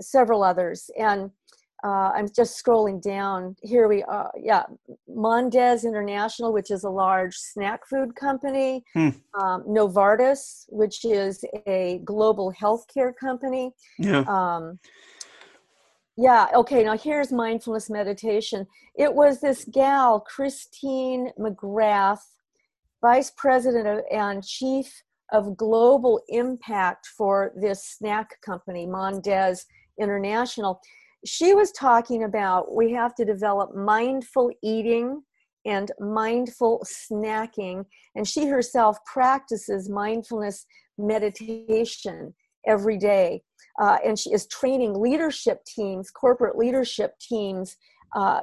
several 0.00 0.42
others. 0.42 0.90
And 0.98 1.30
uh, 1.84 2.10
I'm 2.14 2.28
just 2.34 2.62
scrolling 2.62 3.02
down. 3.02 3.54
Here 3.62 3.86
we 3.86 4.02
are. 4.04 4.32
Yeah, 4.36 4.64
Mondelez 5.08 5.84
International, 5.84 6.52
which 6.52 6.70
is 6.70 6.84
a 6.84 6.90
large 6.90 7.36
snack 7.36 7.86
food 7.86 8.16
company. 8.16 8.82
Hmm. 8.94 9.10
Um, 9.38 9.62
Novartis, 9.64 10.64
which 10.68 11.04
is 11.04 11.44
a 11.66 12.00
global 12.04 12.52
healthcare 12.58 13.12
company. 13.14 13.72
Yeah. 13.98 14.24
Um, 14.26 14.78
yeah. 16.16 16.48
Okay. 16.54 16.82
Now 16.82 16.96
here's 16.96 17.30
mindfulness 17.30 17.90
meditation. 17.90 18.66
It 18.96 19.12
was 19.12 19.40
this 19.40 19.66
gal, 19.70 20.20
Christine 20.20 21.30
McGrath, 21.38 22.24
vice 23.02 23.30
president 23.36 23.86
of, 23.86 24.00
and 24.10 24.42
chief 24.42 25.02
of 25.32 25.56
global 25.56 26.20
impact 26.28 27.06
for 27.16 27.52
this 27.60 27.84
snack 27.84 28.40
company, 28.44 28.86
Mondelez 28.86 29.64
International. 30.00 30.80
She 31.24 31.54
was 31.54 31.72
talking 31.72 32.24
about 32.24 32.74
we 32.74 32.92
have 32.92 33.14
to 33.16 33.24
develop 33.24 33.74
mindful 33.74 34.50
eating 34.62 35.22
and 35.64 35.90
mindful 35.98 36.86
snacking. 36.86 37.84
And 38.14 38.26
she 38.26 38.46
herself 38.46 38.98
practices 39.04 39.88
mindfulness 39.88 40.64
meditation 40.96 42.34
every 42.66 42.96
day. 42.96 43.42
Uh, 43.80 43.98
and 44.04 44.18
she 44.18 44.32
is 44.32 44.46
training 44.46 44.94
leadership 44.94 45.64
teams, 45.64 46.10
corporate 46.10 46.56
leadership 46.56 47.18
teams, 47.18 47.76
uh, 48.14 48.40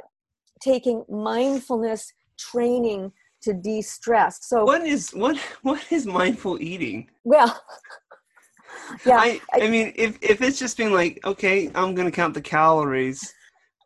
taking 0.62 1.04
mindfulness 1.10 2.12
training 2.38 3.12
to 3.44 3.54
de-stress. 3.54 4.40
So 4.42 4.64
what 4.66 4.82
is 4.86 5.12
what 5.12 5.38
what 5.62 5.82
is 5.92 6.06
mindful 6.06 6.62
eating? 6.62 7.10
Well 7.24 7.62
yeah. 9.06 9.18
I, 9.18 9.42
I, 9.54 9.70
mean 9.70 9.94
if 9.96 10.18
if 10.22 10.42
it's 10.42 10.60
just 10.60 10.78
being 10.78 10.92
like 10.92 11.20
okay 11.26 11.70
i'm 11.76 11.96
gonna 11.96 12.12
count 12.12 12.34
the 12.34 12.42
calories 12.42 13.34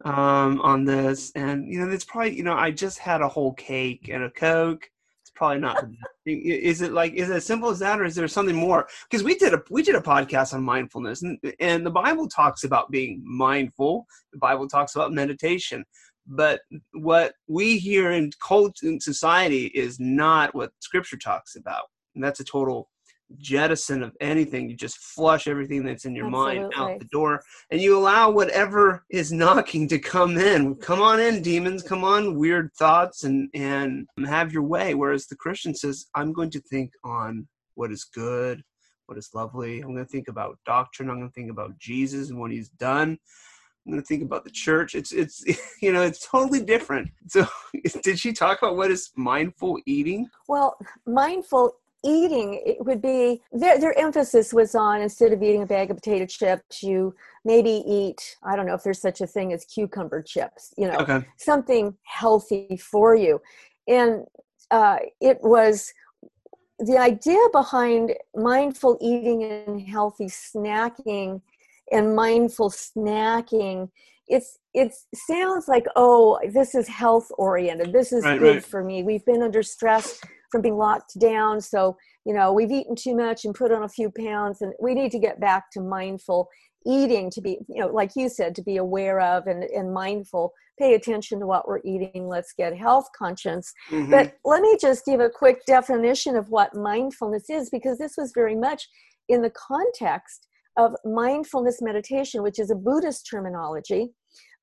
um 0.05 0.61
on 0.61 0.85
this 0.85 1.31
and 1.35 1.71
you 1.71 1.79
know 1.79 1.91
it's 1.91 2.05
probably 2.05 2.35
you 2.35 2.43
know 2.43 2.53
i 2.53 2.71
just 2.71 2.97
had 2.99 3.21
a 3.21 3.27
whole 3.27 3.53
cake 3.53 4.09
and 4.11 4.23
a 4.23 4.29
coke 4.31 4.89
it's 5.21 5.31
probably 5.35 5.59
not 5.59 5.83
is 6.25 6.81
it 6.81 6.91
like 6.91 7.13
is 7.13 7.29
it 7.29 7.35
as 7.35 7.45
simple 7.45 7.69
as 7.69 7.79
that 7.79 7.99
or 7.99 8.05
is 8.05 8.15
there 8.15 8.27
something 8.27 8.55
more? 8.55 8.87
Because 9.09 9.23
we 9.23 9.35
did 9.35 9.53
a 9.53 9.61
we 9.69 9.81
did 9.81 9.95
a 9.95 10.01
podcast 10.01 10.53
on 10.53 10.63
mindfulness 10.63 11.21
and, 11.21 11.37
and 11.59 11.85
the 11.85 11.91
bible 11.91 12.27
talks 12.27 12.63
about 12.63 12.91
being 12.91 13.21
mindful. 13.23 14.05
The 14.33 14.39
bible 14.39 14.67
talks 14.67 14.95
about 14.95 15.13
meditation 15.13 15.85
but 16.27 16.61
what 16.93 17.33
we 17.47 17.77
hear 17.77 18.11
in 18.11 18.31
cult 18.45 18.83
in 18.83 18.99
society 18.99 19.67
is 19.67 19.99
not 19.99 20.53
what 20.53 20.71
scripture 20.79 21.17
talks 21.17 21.55
about. 21.55 21.85
And 22.15 22.23
that's 22.23 22.39
a 22.39 22.43
total 22.43 22.89
jettison 23.37 24.03
of 24.03 24.15
anything. 24.21 24.69
You 24.69 24.75
just 24.75 24.97
flush 24.97 25.47
everything 25.47 25.83
that's 25.83 26.05
in 26.05 26.15
your 26.15 26.27
Absolutely. 26.27 26.59
mind 26.59 26.73
out 26.75 26.99
the 26.99 27.05
door 27.05 27.41
and 27.71 27.81
you 27.81 27.97
allow 27.97 28.29
whatever 28.29 29.03
is 29.09 29.31
knocking 29.31 29.87
to 29.89 29.99
come 29.99 30.37
in. 30.37 30.75
Come 30.75 31.01
on 31.01 31.19
in 31.19 31.41
demons. 31.41 31.83
Come 31.83 32.03
on 32.03 32.37
weird 32.37 32.71
thoughts 32.77 33.23
and 33.23 33.49
and 33.53 34.07
have 34.25 34.53
your 34.53 34.63
way. 34.63 34.93
Whereas 34.93 35.27
the 35.27 35.35
christian 35.35 35.75
says 35.75 36.05
i'm 36.15 36.31
going 36.33 36.49
to 36.51 36.61
think 36.61 36.91
on 37.03 37.47
what 37.75 37.91
is 37.91 38.03
good 38.05 38.63
what 39.07 39.17
is 39.17 39.29
lovely. 39.33 39.79
I'm 39.79 39.93
going 39.93 40.05
to 40.05 40.11
think 40.11 40.27
about 40.27 40.59
doctrine. 40.65 41.09
I'm 41.09 41.17
going 41.17 41.29
to 41.29 41.33
think 41.33 41.49
about 41.49 41.77
jesus 41.77 42.29
and 42.29 42.39
what 42.39 42.51
he's 42.51 42.69
done 42.69 43.17
I'm 43.87 43.93
going 43.93 44.03
to 44.03 44.07
think 44.07 44.21
about 44.21 44.43
the 44.43 44.51
church. 44.51 44.95
It's 44.95 45.13
it's 45.13 45.45
you 45.81 45.93
know 45.93 46.01
it's 46.01 46.27
totally 46.27 46.61
different. 46.61 47.09
So 47.27 47.47
did 48.03 48.19
she 48.19 48.33
talk 48.33 48.61
about 48.61 48.75
what 48.75 48.91
is 48.91 49.11
mindful 49.15 49.79
eating? 49.85 50.27
Well, 50.47 50.77
mindful 51.05 51.77
eating 52.03 52.61
it 52.65 52.85
would 52.85 53.01
be 53.01 53.41
their 53.51 53.79
their 53.79 53.97
emphasis 53.97 54.53
was 54.53 54.75
on 54.75 55.01
instead 55.01 55.31
of 55.31 55.41
eating 55.41 55.63
a 55.63 55.65
bag 55.65 55.89
of 55.89 55.97
potato 55.97 56.25
chips, 56.25 56.83
you 56.83 57.15
maybe 57.45 57.83
eat 57.87 58.37
I 58.43 58.57
don't 58.57 58.65
know 58.65 58.75
if 58.75 58.83
there's 58.83 59.01
such 59.01 59.21
a 59.21 59.27
thing 59.27 59.53
as 59.53 59.63
cucumber 59.63 60.21
chips. 60.21 60.73
You 60.77 60.87
know, 60.91 60.97
okay. 60.97 61.25
something 61.37 61.95
healthy 62.03 62.77
for 62.77 63.15
you, 63.15 63.41
and 63.87 64.25
uh, 64.69 64.97
it 65.21 65.39
was 65.41 65.93
the 66.79 66.97
idea 66.97 67.39
behind 67.53 68.13
mindful 68.35 68.97
eating 69.01 69.43
and 69.43 69.81
healthy 69.81 70.27
snacking 70.27 71.41
and 71.91 72.15
mindful 72.15 72.69
snacking 72.69 73.89
it's 74.27 74.59
it 74.73 74.93
sounds 75.15 75.67
like 75.67 75.85
oh 75.95 76.39
this 76.51 76.75
is 76.75 76.87
health 76.87 77.29
oriented 77.37 77.93
this 77.93 78.11
is 78.11 78.23
right, 78.23 78.39
good 78.39 78.55
right. 78.55 78.65
for 78.65 78.83
me 78.83 79.03
we've 79.03 79.25
been 79.25 79.41
under 79.41 79.63
stress 79.63 80.19
from 80.51 80.61
being 80.61 80.77
locked 80.77 81.19
down 81.19 81.61
so 81.61 81.95
you 82.25 82.33
know 82.33 82.51
we've 82.51 82.71
eaten 82.71 82.95
too 82.95 83.15
much 83.15 83.45
and 83.45 83.55
put 83.55 83.71
on 83.71 83.83
a 83.83 83.89
few 83.89 84.11
pounds 84.11 84.61
and 84.61 84.73
we 84.79 84.93
need 84.93 85.11
to 85.11 85.19
get 85.19 85.39
back 85.39 85.71
to 85.71 85.81
mindful 85.81 86.49
eating 86.85 87.29
to 87.29 87.41
be 87.41 87.57
you 87.67 87.81
know 87.81 87.87
like 87.87 88.11
you 88.15 88.29
said 88.29 88.55
to 88.55 88.61
be 88.61 88.77
aware 88.77 89.19
of 89.19 89.47
and, 89.47 89.63
and 89.63 89.93
mindful 89.93 90.53
pay 90.77 90.93
attention 90.93 91.39
to 91.39 91.47
what 91.47 91.67
we're 91.67 91.81
eating 91.83 92.27
let's 92.27 92.53
get 92.53 92.77
health 92.77 93.07
conscious 93.17 93.73
mm-hmm. 93.89 94.11
but 94.11 94.33
let 94.45 94.61
me 94.61 94.77
just 94.79 95.05
give 95.05 95.19
a 95.19 95.29
quick 95.29 95.65
definition 95.65 96.35
of 96.35 96.49
what 96.49 96.75
mindfulness 96.75 97.49
is 97.49 97.69
because 97.69 97.97
this 97.97 98.15
was 98.17 98.31
very 98.33 98.55
much 98.55 98.87
in 99.29 99.41
the 99.41 99.51
context 99.51 100.46
of 100.77 100.95
mindfulness 101.03 101.81
meditation, 101.81 102.43
which 102.43 102.59
is 102.59 102.71
a 102.71 102.75
Buddhist 102.75 103.27
terminology. 103.29 104.09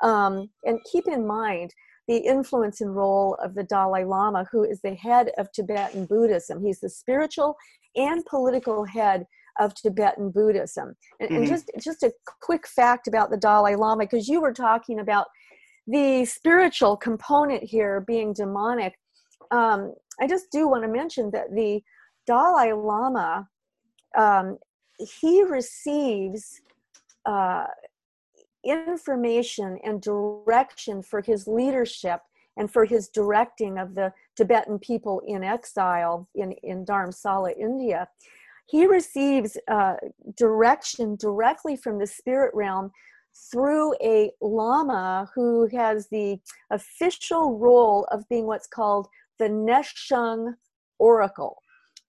Um, 0.02 0.48
and 0.64 0.78
keep 0.90 1.06
in 1.08 1.26
mind 1.26 1.70
the 2.06 2.18
influence 2.18 2.80
and 2.80 2.94
role 2.94 3.36
of 3.42 3.54
the 3.54 3.64
Dalai 3.64 4.04
Lama, 4.04 4.44
who 4.52 4.62
is 4.64 4.80
the 4.82 4.94
head 4.94 5.30
of 5.38 5.50
Tibetan 5.52 6.06
Buddhism. 6.06 6.64
He's 6.64 6.80
the 6.80 6.90
spiritual 6.90 7.56
and 7.96 8.24
political 8.26 8.84
head 8.84 9.24
of 9.58 9.74
Tibetan 9.74 10.30
Buddhism. 10.30 10.94
And, 11.20 11.30
mm-hmm. 11.30 11.38
and 11.38 11.48
just, 11.48 11.70
just 11.80 12.02
a 12.02 12.12
quick 12.42 12.66
fact 12.66 13.08
about 13.08 13.30
the 13.30 13.36
Dalai 13.36 13.76
Lama, 13.76 14.04
because 14.04 14.28
you 14.28 14.40
were 14.40 14.52
talking 14.52 15.00
about 15.00 15.26
the 15.86 16.24
spiritual 16.24 16.96
component 16.96 17.62
here 17.62 18.04
being 18.06 18.32
demonic. 18.32 18.94
Um, 19.50 19.94
I 20.20 20.26
just 20.26 20.46
do 20.50 20.68
want 20.68 20.82
to 20.84 20.88
mention 20.88 21.30
that 21.32 21.54
the 21.54 21.82
Dalai 22.26 22.72
Lama 22.72 23.48
um, 24.16 24.58
he 24.98 25.42
receives 25.42 26.60
uh, 27.26 27.66
information 28.64 29.78
and 29.84 30.00
direction 30.00 31.02
for 31.02 31.20
his 31.20 31.46
leadership 31.46 32.20
and 32.56 32.70
for 32.70 32.84
his 32.84 33.08
directing 33.08 33.78
of 33.78 33.94
the 33.94 34.12
Tibetan 34.36 34.78
people 34.78 35.20
in 35.26 35.42
exile 35.42 36.28
in, 36.34 36.52
in 36.62 36.84
Dharamsala, 36.84 37.56
India. 37.58 38.08
He 38.66 38.86
receives 38.86 39.58
uh, 39.68 39.94
direction 40.36 41.16
directly 41.16 41.76
from 41.76 41.98
the 41.98 42.06
spirit 42.06 42.54
realm 42.54 42.90
through 43.50 43.94
a 44.00 44.30
lama 44.40 45.28
who 45.34 45.66
has 45.72 46.08
the 46.08 46.38
official 46.70 47.58
role 47.58 48.06
of 48.10 48.28
being 48.28 48.46
what's 48.46 48.68
called 48.68 49.08
the 49.38 49.48
Nechung 49.48 50.54
Oracle 50.98 51.58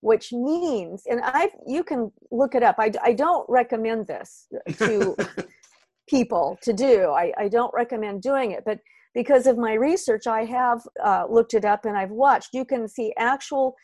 which 0.05 0.31
means 0.31 1.01
and 1.07 1.19
i 1.23 1.49
you 1.65 1.83
can 1.83 2.11
look 2.29 2.53
it 2.53 2.61
up. 2.61 2.75
I, 2.77 2.91
I 3.03 3.13
don't 3.13 3.45
recommend 3.49 4.05
this 4.05 4.47
to 4.77 5.15
people 6.07 6.59
to 6.61 6.71
do. 6.73 7.09
I, 7.09 7.33
I 7.37 7.47
don't 7.47 7.73
recommend 7.73 8.21
doing 8.21 8.51
it 8.51 8.63
but 8.65 8.79
because 9.15 9.47
of 9.47 9.57
my 9.57 9.73
research 9.73 10.27
i 10.27 10.45
have 10.45 10.81
uh, 11.03 11.25
looked 11.27 11.55
it 11.55 11.65
up 11.65 11.85
and 11.85 11.97
i've 11.97 12.11
watched. 12.11 12.49
You 12.53 12.65
can 12.65 12.87
see 12.87 13.13
actual 13.17 13.75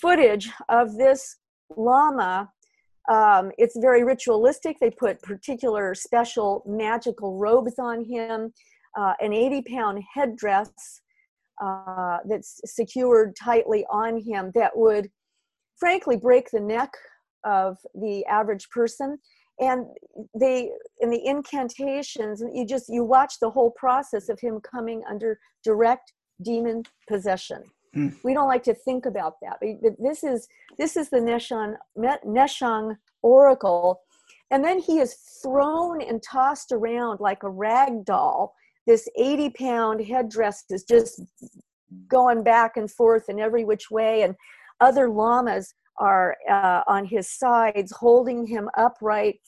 footage 0.00 0.50
of 0.68 0.96
this 0.96 1.36
lama. 1.76 2.48
Um, 3.10 3.50
it's 3.58 3.76
very 3.88 4.02
ritualistic. 4.04 4.78
They 4.80 4.90
put 4.90 5.22
particular 5.22 5.94
special 5.94 6.62
magical 6.66 7.38
robes 7.38 7.76
on 7.78 8.04
him 8.04 8.52
uh, 8.96 9.14
an 9.20 9.32
80 9.32 9.62
pound 9.74 10.02
headdress 10.14 10.70
uh, 11.60 12.18
that's 12.24 12.60
secured 12.64 13.34
tightly 13.34 13.84
on 13.90 14.20
him 14.20 14.52
that 14.54 14.72
would 14.76 15.10
frankly 15.78 16.16
break 16.16 16.50
the 16.50 16.60
neck 16.60 16.92
of 17.44 17.78
the 17.94 18.24
average 18.26 18.68
person. 18.70 19.18
And 19.58 19.86
they 20.38 20.70
in 21.00 21.08
the 21.10 21.24
incantations 21.24 22.42
you 22.52 22.66
just 22.66 22.90
you 22.90 23.02
watch 23.02 23.34
the 23.40 23.48
whole 23.48 23.70
process 23.70 24.28
of 24.28 24.38
him 24.38 24.60
coming 24.60 25.02
under 25.08 25.38
direct 25.64 26.12
demon 26.42 26.82
possession. 27.08 27.62
Mm. 27.96 28.14
we 28.22 28.34
don't 28.34 28.48
like 28.48 28.64
to 28.64 28.74
think 28.74 29.06
about 29.06 29.36
that 29.40 29.56
but 29.60 29.92
this 29.98 30.22
is 30.22 30.46
this 30.76 30.98
is 30.98 31.08
the 31.08 31.18
nechung 31.18 31.74
nechung 31.96 32.96
oracle. 33.22 34.00
And 34.50 34.64
then 34.64 34.78
he 34.78 34.98
is 34.98 35.14
thrown 35.42 36.00
and 36.00 36.22
tossed 36.22 36.70
around 36.70 37.18
like 37.20 37.42
a 37.42 37.50
rag 37.50 38.04
doll. 38.04 38.54
This 38.86 39.08
80 39.18 39.50
pound 39.50 40.00
headdress 40.06 40.64
is 40.70 40.84
just 40.84 41.20
going 42.08 42.44
back 42.44 42.76
and 42.76 42.90
forth 42.90 43.28
in 43.28 43.40
every 43.40 43.64
which 43.64 43.90
way. 43.90 44.22
And 44.22 44.36
other 44.80 45.08
lamas 45.08 45.74
are 45.98 46.36
uh, 46.50 46.82
on 46.86 47.04
his 47.04 47.30
sides, 47.30 47.92
holding 47.92 48.46
him 48.46 48.68
upright. 48.76 49.40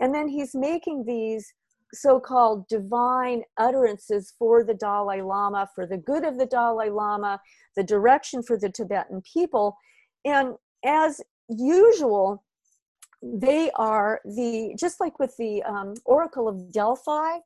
And 0.00 0.14
then 0.14 0.28
he's 0.28 0.54
making 0.54 1.04
these 1.06 1.52
so 1.92 2.20
called 2.20 2.68
divine 2.68 3.42
utterances 3.58 4.32
for 4.38 4.64
the 4.64 4.74
Dalai 4.74 5.20
Lama, 5.20 5.68
for 5.74 5.86
the 5.86 5.98
good 5.98 6.24
of 6.24 6.38
the 6.38 6.46
Dalai 6.46 6.88
Lama, 6.88 7.40
the 7.76 7.82
direction 7.82 8.42
for 8.42 8.56
the 8.56 8.70
Tibetan 8.70 9.22
people. 9.22 9.76
And 10.24 10.54
as 10.84 11.20
usual, 11.48 12.44
they 13.22 13.70
are 13.76 14.20
the, 14.24 14.74
just 14.78 15.00
like 15.00 15.18
with 15.18 15.36
the 15.36 15.62
um, 15.64 15.94
Oracle 16.04 16.48
of 16.48 16.72
Delphi, 16.72 17.38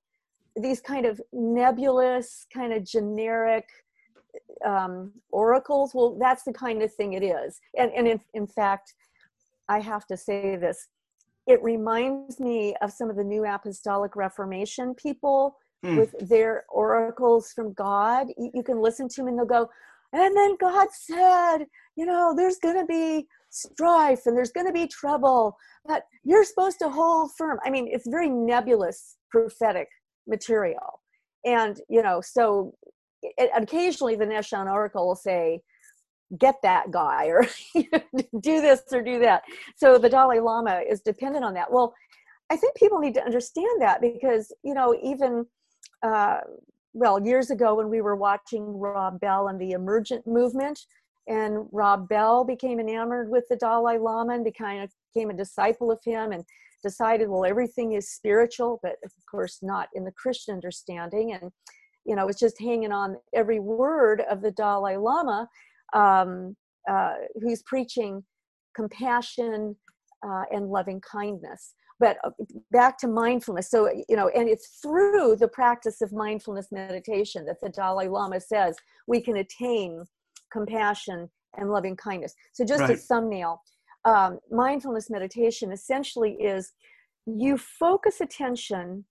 these 0.56 0.80
kind 0.80 1.06
of 1.06 1.20
nebulous, 1.32 2.46
kind 2.52 2.72
of 2.72 2.84
generic 2.84 3.66
um, 4.64 5.12
oracles 5.30 5.92
well 5.94 6.16
that's 6.20 6.44
the 6.44 6.52
kind 6.52 6.82
of 6.82 6.92
thing 6.92 7.12
it 7.12 7.22
is. 7.22 7.60
And, 7.78 7.90
and 7.92 8.06
in, 8.08 8.20
in 8.34 8.46
fact 8.46 8.94
i 9.68 9.78
have 9.78 10.06
to 10.06 10.16
say 10.16 10.56
this 10.56 10.88
it 11.46 11.62
reminds 11.62 12.40
me 12.40 12.74
of 12.80 12.90
some 12.90 13.10
of 13.10 13.16
the 13.16 13.24
new 13.24 13.44
apostolic 13.44 14.16
reformation 14.16 14.94
people 14.94 15.56
mm. 15.84 15.98
with 15.98 16.14
their 16.28 16.64
oracles 16.70 17.52
from 17.52 17.72
god. 17.74 18.28
You, 18.38 18.62
can 18.62 18.80
listen 18.80 19.08
to 19.08 19.16
them 19.16 19.28
and 19.28 19.38
they'll 19.38 19.46
go 19.46 19.70
and 20.12 20.36
then 20.36 20.56
god 20.60 20.88
said 20.92 21.66
you 21.96 22.06
know 22.06 22.34
there's 22.36 22.58
going 22.58 22.78
to 22.78 22.86
be 22.86 23.26
strife 23.50 24.26
and 24.26 24.36
there's 24.36 24.52
going 24.52 24.66
to 24.66 24.72
be 24.72 24.86
trouble 24.86 25.56
but 25.84 26.04
you're 26.24 26.44
supposed 26.44 26.78
to 26.80 26.88
hold 26.88 27.30
firm. 27.36 27.58
I 27.64 27.70
mean 27.70 27.88
it's 27.90 28.08
very 28.08 28.30
nebulous 28.30 29.16
prophetic 29.30 29.88
material. 30.26 31.00
And 31.44 31.80
you 31.88 32.02
know 32.02 32.20
so 32.20 32.74
occasionally 33.56 34.16
the 34.16 34.26
Nechung 34.26 34.70
Oracle 34.70 35.06
will 35.06 35.16
say, 35.16 35.60
get 36.38 36.56
that 36.62 36.90
guy 36.90 37.26
or 37.26 37.46
do 38.40 38.60
this 38.60 38.82
or 38.92 39.02
do 39.02 39.18
that. 39.20 39.42
So 39.76 39.98
the 39.98 40.08
Dalai 40.08 40.40
Lama 40.40 40.80
is 40.88 41.00
dependent 41.00 41.44
on 41.44 41.54
that. 41.54 41.70
Well, 41.70 41.94
I 42.50 42.56
think 42.56 42.76
people 42.76 42.98
need 42.98 43.14
to 43.14 43.24
understand 43.24 43.80
that 43.80 44.00
because, 44.00 44.52
you 44.62 44.74
know, 44.74 44.96
even, 45.02 45.46
uh, 46.02 46.38
well, 46.92 47.24
years 47.24 47.50
ago 47.50 47.74
when 47.74 47.88
we 47.88 48.00
were 48.00 48.16
watching 48.16 48.78
Rob 48.78 49.20
Bell 49.20 49.48
and 49.48 49.60
the 49.60 49.72
emergent 49.72 50.26
movement, 50.26 50.80
and 51.26 51.66
Rob 51.72 52.08
Bell 52.08 52.44
became 52.44 52.78
enamored 52.78 53.30
with 53.30 53.44
the 53.48 53.56
Dalai 53.56 53.98
Lama 53.98 54.34
and 54.34 54.44
became, 54.44 54.86
became 55.14 55.30
a 55.30 55.34
disciple 55.34 55.90
of 55.90 55.98
him 56.04 56.32
and 56.32 56.44
decided, 56.82 57.28
well, 57.30 57.46
everything 57.46 57.92
is 57.92 58.10
spiritual, 58.10 58.78
but 58.82 58.96
of 59.04 59.12
course 59.30 59.60
not 59.62 59.88
in 59.94 60.04
the 60.04 60.12
Christian 60.12 60.54
understanding. 60.54 61.32
And 61.32 61.50
you 62.04 62.14
know, 62.14 62.26
was 62.26 62.38
just 62.38 62.60
hanging 62.60 62.92
on 62.92 63.16
every 63.34 63.60
word 63.60 64.22
of 64.30 64.42
the 64.42 64.50
Dalai 64.50 64.96
Lama, 64.96 65.48
um, 65.94 66.56
uh, 66.88 67.14
who's 67.40 67.62
preaching 67.62 68.22
compassion 68.74 69.76
uh, 70.26 70.42
and 70.52 70.68
loving 70.68 71.00
kindness. 71.00 71.74
but 72.00 72.18
uh, 72.24 72.30
back 72.72 72.98
to 72.98 73.06
mindfulness 73.06 73.70
so 73.70 73.88
you 74.08 74.16
know 74.16 74.28
and 74.30 74.48
it's 74.48 74.78
through 74.82 75.36
the 75.36 75.46
practice 75.46 76.00
of 76.00 76.12
mindfulness 76.12 76.68
meditation 76.72 77.44
that 77.44 77.60
the 77.62 77.68
dalai 77.68 78.08
lama 78.08 78.40
says 78.40 78.76
we 79.06 79.20
can 79.20 79.36
attain 79.36 80.04
compassion 80.52 81.30
and 81.56 81.70
loving 81.70 81.96
kindness 81.96 82.34
so 82.52 82.64
just 82.64 82.80
right. 82.80 82.90
a 82.90 82.96
thumbnail 82.96 83.60
um, 84.04 84.38
mindfulness 84.50 85.08
meditation 85.08 85.72
essentially 85.72 86.32
is 86.34 86.72
you 87.26 87.56
focus 87.56 88.20
attention 88.20 89.04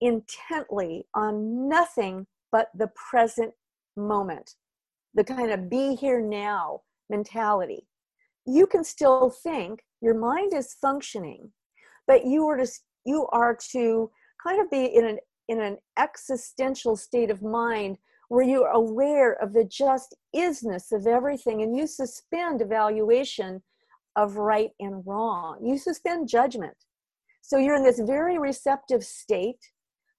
intently 0.00 1.06
on 1.14 1.68
nothing 1.68 2.26
but 2.52 2.68
the 2.74 2.90
present 3.10 3.52
moment 3.96 4.54
the 5.14 5.24
kind 5.24 5.50
of 5.50 5.70
be 5.70 5.94
here 5.94 6.20
now 6.20 6.82
mentality. 7.08 7.88
You 8.44 8.66
can 8.66 8.84
still 8.84 9.30
think 9.30 9.80
your 10.02 10.14
mind 10.14 10.52
is 10.52 10.76
functioning 10.80 11.50
but 12.06 12.24
you 12.24 12.46
are 12.46 12.56
to 12.56 12.68
you 13.04 13.26
are 13.32 13.56
to 13.72 14.10
kind 14.42 14.60
of 14.60 14.70
be 14.70 14.84
in 14.84 15.04
an 15.04 15.18
in 15.48 15.60
an 15.60 15.78
existential 15.98 16.96
state 16.96 17.30
of 17.30 17.42
mind 17.42 17.98
where 18.28 18.44
you're 18.44 18.68
aware 18.68 19.34
of 19.34 19.52
the 19.52 19.64
just 19.64 20.16
isness 20.34 20.90
of 20.92 21.06
everything 21.06 21.62
and 21.62 21.76
you 21.76 21.86
suspend 21.86 22.60
evaluation 22.60 23.62
of 24.16 24.36
right 24.36 24.70
and 24.80 25.06
wrong. 25.06 25.58
You 25.64 25.78
suspend 25.78 26.28
judgment. 26.28 26.76
So 27.42 27.58
you're 27.58 27.76
in 27.76 27.84
this 27.84 28.00
very 28.00 28.38
receptive 28.38 29.04
state 29.04 29.60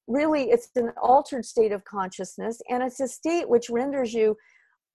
really 0.07 0.49
it's 0.49 0.69
an 0.75 0.91
altered 1.01 1.45
state 1.45 1.71
of 1.71 1.83
consciousness 1.83 2.61
and 2.69 2.81
it's 2.81 2.99
a 2.99 3.07
state 3.07 3.47
which 3.49 3.69
renders 3.69 4.13
you 4.13 4.35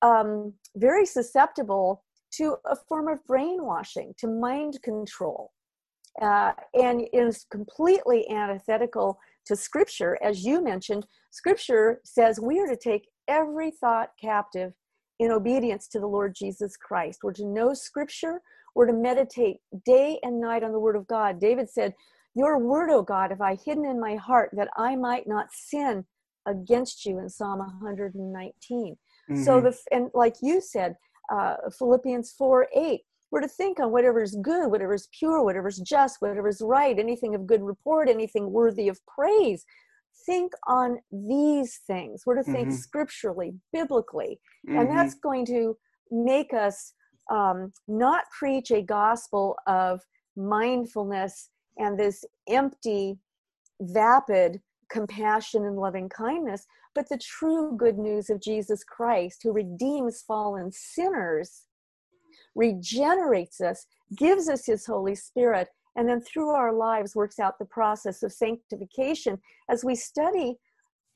um, 0.03 0.53
very 0.77 1.07
susceptible 1.07 2.03
to 2.33 2.57
a 2.67 2.77
form 2.89 3.09
of 3.09 3.25
brainwashing 3.27 4.15
to 4.19 4.27
mind 4.27 4.81
control. 4.83 5.53
Uh, 6.21 6.53
and 6.75 7.09
is 7.15 7.47
completely 7.51 8.29
antithetical 8.29 9.19
to 9.47 9.57
scripture. 9.57 10.19
As 10.23 10.45
you 10.45 10.63
mentioned 10.63 11.07
scripture 11.31 12.03
says 12.05 12.39
we 12.39 12.61
are 12.61 12.67
to 12.67 12.77
take 12.77 13.09
every 13.29 13.71
thought 13.71 14.11
captive 14.21 14.75
in 15.21 15.31
obedience 15.31 15.89
to 15.89 15.99
the 15.99 16.07
lord 16.07 16.35
jesus 16.35 16.77
christ. 16.77 17.21
We're 17.23 17.33
to 17.33 17.47
know 17.47 17.73
scripture. 17.73 18.43
We're 18.75 18.89
to 18.89 18.93
meditate 18.93 19.61
day 19.87 20.19
and 20.23 20.39
night 20.39 20.63
on 20.63 20.73
the 20.73 20.79
word 20.79 20.97
of 20.97 21.07
god. 21.07 21.41
David 21.41 21.71
said 21.71 21.95
your 22.35 22.59
word 22.59 22.91
o 22.91 23.03
god 23.03 23.31
have 23.31 23.41
i 23.41 23.57
hidden 23.65 23.85
in 23.85 24.01
my 24.01 24.17
heart 24.17 24.51
that 24.53 24.69
i 24.77 24.97
might 24.97 25.27
not 25.27 25.47
sin 25.53 26.05
against 26.47 27.05
you 27.05 27.19
in 27.19 27.29
psalm 27.29 27.59
119 27.59 28.97
mm-hmm. 29.31 29.43
so 29.43 29.61
the 29.61 29.77
and 29.91 30.11
like 30.15 30.35
you 30.43 30.61
said 30.61 30.95
uh, 31.33 31.57
philippians 31.79 32.35
4 32.37 32.69
8 32.75 33.01
we're 33.33 33.41
to 33.41 33.49
think 33.49 33.81
on 33.81 33.91
whatever 33.91 34.23
is 34.23 34.37
good, 34.43 34.71
whatever 34.71 34.93
is 34.93 35.09
pure, 35.19 35.43
whatever 35.43 35.67
is 35.67 35.79
just, 35.79 36.19
whatever 36.21 36.49
is 36.49 36.61
right, 36.63 36.99
anything 36.99 37.35
of 37.35 37.47
good 37.47 37.63
report, 37.63 38.11
anything 38.11 38.53
worthy 38.53 38.89
of 38.89 39.01
praise. 39.07 39.65
Think 40.27 40.53
on 40.69 40.99
these 41.11 41.81
things. 41.87 42.25
We're 42.27 42.37
to 42.37 42.43
think 42.45 42.69
mm-hmm. 42.69 42.77
scripturally, 42.77 43.55
biblically, 43.73 44.39
mm-hmm. 44.69 44.79
and 44.79 44.91
that's 44.91 45.15
going 45.15 45.47
to 45.47 45.79
make 46.11 46.53
us 46.53 46.93
um, 47.31 47.73
not 47.89 48.25
preach 48.39 48.71
a 48.71 48.83
gospel 48.83 49.57
of 49.67 50.03
mindfulness 50.37 51.49
and 51.79 51.99
this 51.99 52.25
empty, 52.49 53.19
vapid 53.81 54.61
compassion 54.91 55.65
and 55.65 55.79
loving 55.79 56.09
kindness, 56.09 56.67
but 56.95 57.09
the 57.09 57.19
true 57.19 57.75
good 57.77 57.99
news 57.99 58.29
of 58.29 58.43
Jesus 58.43 58.85
Christ 58.85 59.41
who 59.43 59.53
redeems 59.53 60.23
fallen 60.23 60.71
sinners 60.71 61.63
regenerates 62.55 63.61
us, 63.61 63.87
gives 64.17 64.49
us 64.49 64.67
His 64.67 64.85
Holy 64.85 65.15
Spirit, 65.15 65.69
and 65.97 66.09
then 66.09 66.21
through 66.21 66.51
our 66.51 66.73
lives 66.73 67.17
works 67.17 67.39
out 67.39 67.59
the 67.59 67.65
process 67.65 68.23
of 68.23 68.33
sanctification 68.33 69.39
as 69.71 69.85
we 69.85 69.95
study 69.95 70.57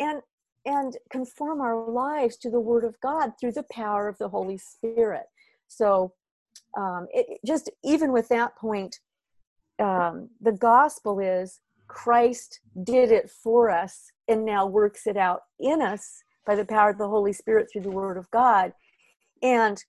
and 0.01 0.21
and 0.65 0.97
conform 1.11 1.61
our 1.61 1.89
lives 1.89 2.37
to 2.37 2.51
the 2.51 2.59
Word 2.59 2.83
of 2.83 3.01
God 3.01 3.31
through 3.39 3.53
the 3.53 3.67
power 3.71 4.09
of 4.09 4.19
the 4.19 4.29
Holy 4.29 4.59
Spirit. 4.59 5.23
So, 5.69 6.13
um, 6.77 7.07
it, 7.13 7.39
just 7.47 7.71
even 7.85 8.13
with 8.13 8.29
that 8.29 8.57
point, 8.57 8.99
um, 9.79 10.31
the 10.41 10.53
gospel 10.53 11.21
is 11.21 11.61
Christ 11.89 12.61
did 12.83 13.13
it 13.13 13.31
for 13.31 13.71
us 13.71 14.11
and 14.29 14.45
now 14.45 14.67
works 14.67 15.07
it 15.07 15.17
out 15.17 15.43
in 15.61 15.83
us 15.83 16.23
by 16.47 16.55
the 16.55 16.65
power 16.65 16.91
of 16.91 16.99
the 16.99 17.09
Holy 17.09 17.33
Spirit 17.33 17.69
through 17.73 17.83
the 17.83 17.91
Word 17.91 18.17
of 18.17 18.31
God. 18.31 18.73
And 19.43 19.83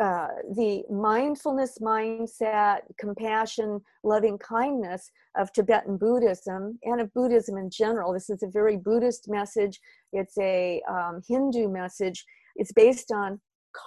uh, 0.00 0.28
the 0.54 0.82
mindfulness 0.90 1.78
mindset, 1.80 2.80
compassion, 2.98 3.80
loving 4.02 4.38
kindness 4.38 5.10
of 5.36 5.52
Tibetan 5.52 5.96
Buddhism 5.96 6.78
and 6.82 7.00
of 7.00 7.12
Buddhism 7.14 7.56
in 7.56 7.70
general. 7.70 8.12
This 8.12 8.30
is 8.30 8.42
a 8.42 8.50
very 8.50 8.76
Buddhist 8.76 9.28
message. 9.28 9.78
It's 10.12 10.36
a 10.38 10.80
um, 10.88 11.20
Hindu 11.28 11.68
message. 11.68 12.24
It's 12.56 12.72
based 12.72 13.12
on 13.12 13.40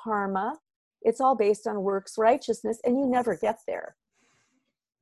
karma. 0.03 0.55
It's 1.01 1.19
all 1.19 1.35
based 1.35 1.67
on 1.67 1.81
works 1.81 2.13
righteousness, 2.17 2.79
and 2.83 2.97
you 2.97 3.05
never 3.05 3.37
get 3.37 3.57
there. 3.67 3.95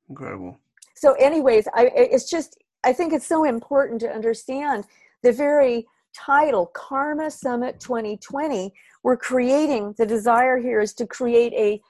Incredible. 0.10 0.60
So, 0.96 1.14
anyways, 1.14 1.68
I, 1.74 1.92
it's 1.96 2.30
just 2.30 2.58
I 2.84 2.94
think 2.94 3.14
it's 3.14 3.28
so 3.28 3.44
important 3.44 4.00
to 4.02 4.10
understand 4.10 4.86
the 5.24 5.32
very 5.32 5.86
title, 6.18 6.68
Karma 6.74 7.30
Summit 7.30 7.80
2020, 7.80 8.74
we're 9.04 9.18
creating 9.18 9.94
the 9.98 10.06
desire 10.06 10.58
here 10.58 10.82
is 10.82 10.94
to 10.96 11.06
create 11.06 11.54
a 11.54 11.82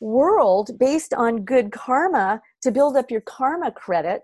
world 0.00 0.70
based 0.78 1.14
on 1.14 1.44
good 1.44 1.70
karma 1.70 2.40
to 2.62 2.70
build 2.70 2.96
up 2.96 3.10
your 3.10 3.20
karma 3.22 3.70
credit 3.70 4.22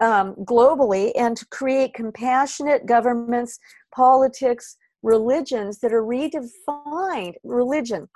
um, 0.00 0.34
globally 0.44 1.12
and 1.16 1.36
to 1.36 1.46
create 1.46 1.94
compassionate 1.94 2.86
governments, 2.86 3.58
politics, 3.94 4.76
religions 5.02 5.78
that 5.80 5.92
are 5.92 6.02
redefined. 6.02 7.34
Religion, 7.44 8.08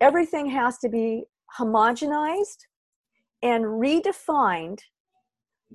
everything 0.00 0.46
has 0.46 0.78
to 0.78 0.88
be 0.88 1.24
homogenized 1.58 2.58
and 3.42 3.64
redefined 3.64 4.80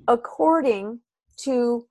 according 0.08 1.00
to 1.38 1.88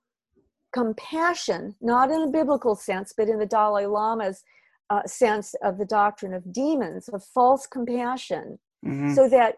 compassion, 0.73 1.75
not 1.81 2.11
in 2.11 2.23
a 2.23 2.27
biblical 2.27 2.75
sense, 2.75 3.13
but 3.15 3.29
in 3.29 3.39
the 3.39 3.45
Dalai 3.45 3.85
Lama's 3.85 4.43
uh, 4.89 5.03
sense 5.05 5.55
of 5.63 5.77
the 5.77 5.85
doctrine 5.85 6.33
of 6.33 6.51
demons, 6.51 7.07
of 7.09 7.23
false 7.23 7.65
compassion, 7.65 8.59
mm-hmm. 8.85 9.13
so 9.13 9.29
that 9.29 9.55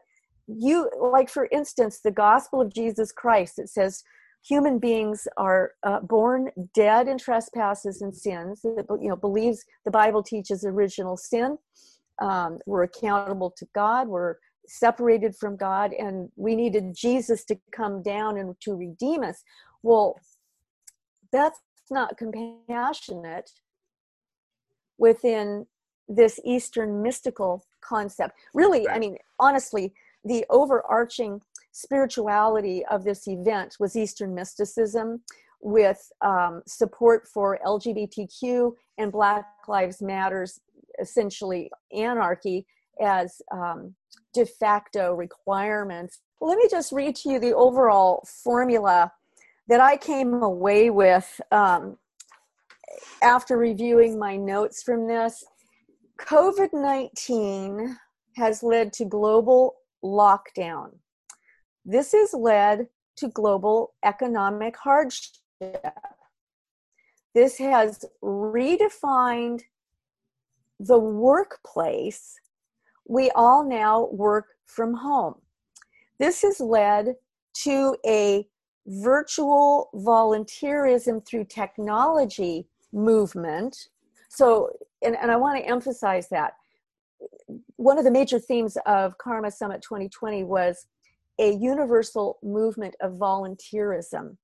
you, 0.47 0.89
like 0.99 1.29
for 1.29 1.47
instance, 1.51 1.99
the 1.99 2.11
gospel 2.11 2.61
of 2.61 2.73
Jesus 2.73 3.11
Christ, 3.11 3.57
it 3.57 3.69
says 3.69 4.03
human 4.47 4.77
beings 4.77 5.27
are 5.37 5.71
uh, 5.83 5.99
born 6.01 6.51
dead 6.73 7.07
in 7.07 7.17
trespasses 7.17 8.01
and 8.01 8.15
sins. 8.15 8.61
It, 8.63 8.85
you 9.01 9.09
know, 9.09 9.15
believes 9.15 9.65
the 9.85 9.91
Bible 9.91 10.21
teaches 10.21 10.63
original 10.63 11.17
sin. 11.17 11.57
Um, 12.21 12.59
we're 12.65 12.83
accountable 12.83 13.51
to 13.57 13.67
God. 13.73 14.07
We're 14.07 14.35
separated 14.67 15.35
from 15.35 15.55
God, 15.55 15.93
and 15.93 16.29
we 16.35 16.55
needed 16.55 16.95
Jesus 16.95 17.43
to 17.45 17.57
come 17.71 18.01
down 18.01 18.37
and 18.37 18.59
to 18.61 18.73
redeem 18.73 19.23
us. 19.23 19.43
Well, 19.83 20.19
that's 21.31 21.59
not 21.91 22.17
compassionate 22.17 23.51
within 24.97 25.67
this 26.07 26.39
Eastern 26.43 27.01
mystical 27.01 27.65
concept. 27.81 28.37
Really, 28.53 28.85
right. 28.87 28.95
I 28.95 28.99
mean, 28.99 29.17
honestly, 29.39 29.93
the 30.23 30.45
overarching 30.49 31.41
spirituality 31.71 32.85
of 32.85 33.03
this 33.03 33.27
event 33.27 33.75
was 33.79 33.95
Eastern 33.95 34.33
mysticism 34.33 35.21
with 35.61 36.11
um, 36.21 36.61
support 36.67 37.27
for 37.27 37.59
LGBTQ 37.65 38.71
and 38.97 39.11
Black 39.11 39.45
Lives 39.67 40.01
Matters, 40.01 40.59
essentially 40.99 41.69
anarchy 41.91 42.65
as 43.01 43.41
um, 43.51 43.95
de 44.33 44.45
facto 44.45 45.13
requirements. 45.13 46.19
Let 46.41 46.57
me 46.57 46.67
just 46.69 46.91
read 46.91 47.15
to 47.17 47.29
you 47.29 47.39
the 47.39 47.55
overall 47.55 48.27
formula 48.43 49.11
that 49.67 49.79
I 49.79 49.97
came 49.97 50.33
away 50.33 50.89
with 50.89 51.41
um, 51.51 51.97
after 53.21 53.57
reviewing 53.57 54.19
my 54.19 54.35
notes 54.35 54.83
from 54.83 55.07
this. 55.07 55.43
COVID 56.19 56.69
19 56.73 57.97
has 58.35 58.63
led 58.63 58.93
to 58.93 59.05
global 59.05 59.75
lockdown. 60.03 60.91
This 61.83 62.11
has 62.11 62.33
led 62.33 62.87
to 63.17 63.27
global 63.29 63.93
economic 64.03 64.75
hardship. 64.77 65.39
This 67.33 67.57
has 67.57 68.05
redefined 68.23 69.61
the 70.79 70.99
workplace. 70.99 72.39
We 73.07 73.31
all 73.31 73.63
now 73.63 74.07
work 74.11 74.47
from 74.65 74.93
home. 74.93 75.35
This 76.19 76.41
has 76.41 76.59
led 76.59 77.15
to 77.63 77.95
a 78.05 78.47
virtual 78.87 79.89
volunteerism 79.95 81.25
through 81.25 81.45
technology 81.45 82.67
movement. 82.93 83.89
So, 84.29 84.71
and, 85.01 85.15
and 85.17 85.31
I 85.31 85.35
want 85.35 85.57
to 85.59 85.69
emphasize 85.69 86.29
that 86.29 86.53
one 87.75 87.97
of 87.97 88.03
the 88.03 88.11
major 88.11 88.39
themes 88.39 88.77
of 88.85 89.17
Karma 89.17 89.51
Summit 89.51 89.81
2020 89.81 90.43
was 90.43 90.87
a 91.39 91.51
universal 91.53 92.37
movement 92.43 92.95
of 93.01 93.13
volunteerism. 93.13 94.37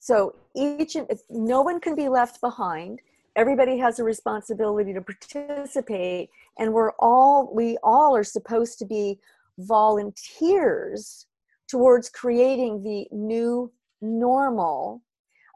So 0.00 0.36
each 0.54 0.94
and 0.94 1.08
no 1.28 1.62
one 1.62 1.80
can 1.80 1.94
be 1.94 2.08
left 2.08 2.40
behind. 2.40 3.00
Everybody 3.38 3.78
has 3.78 4.00
a 4.00 4.04
responsibility 4.04 4.92
to 4.92 5.00
participate, 5.00 6.28
and 6.58 6.72
we're 6.72 6.90
all 6.98 7.54
we 7.54 7.78
all 7.84 8.16
are 8.16 8.24
supposed 8.24 8.80
to 8.80 8.84
be 8.84 9.20
volunteers 9.58 11.28
towards 11.68 12.10
creating 12.10 12.82
the 12.82 13.06
new 13.12 13.72
normal. 14.00 15.04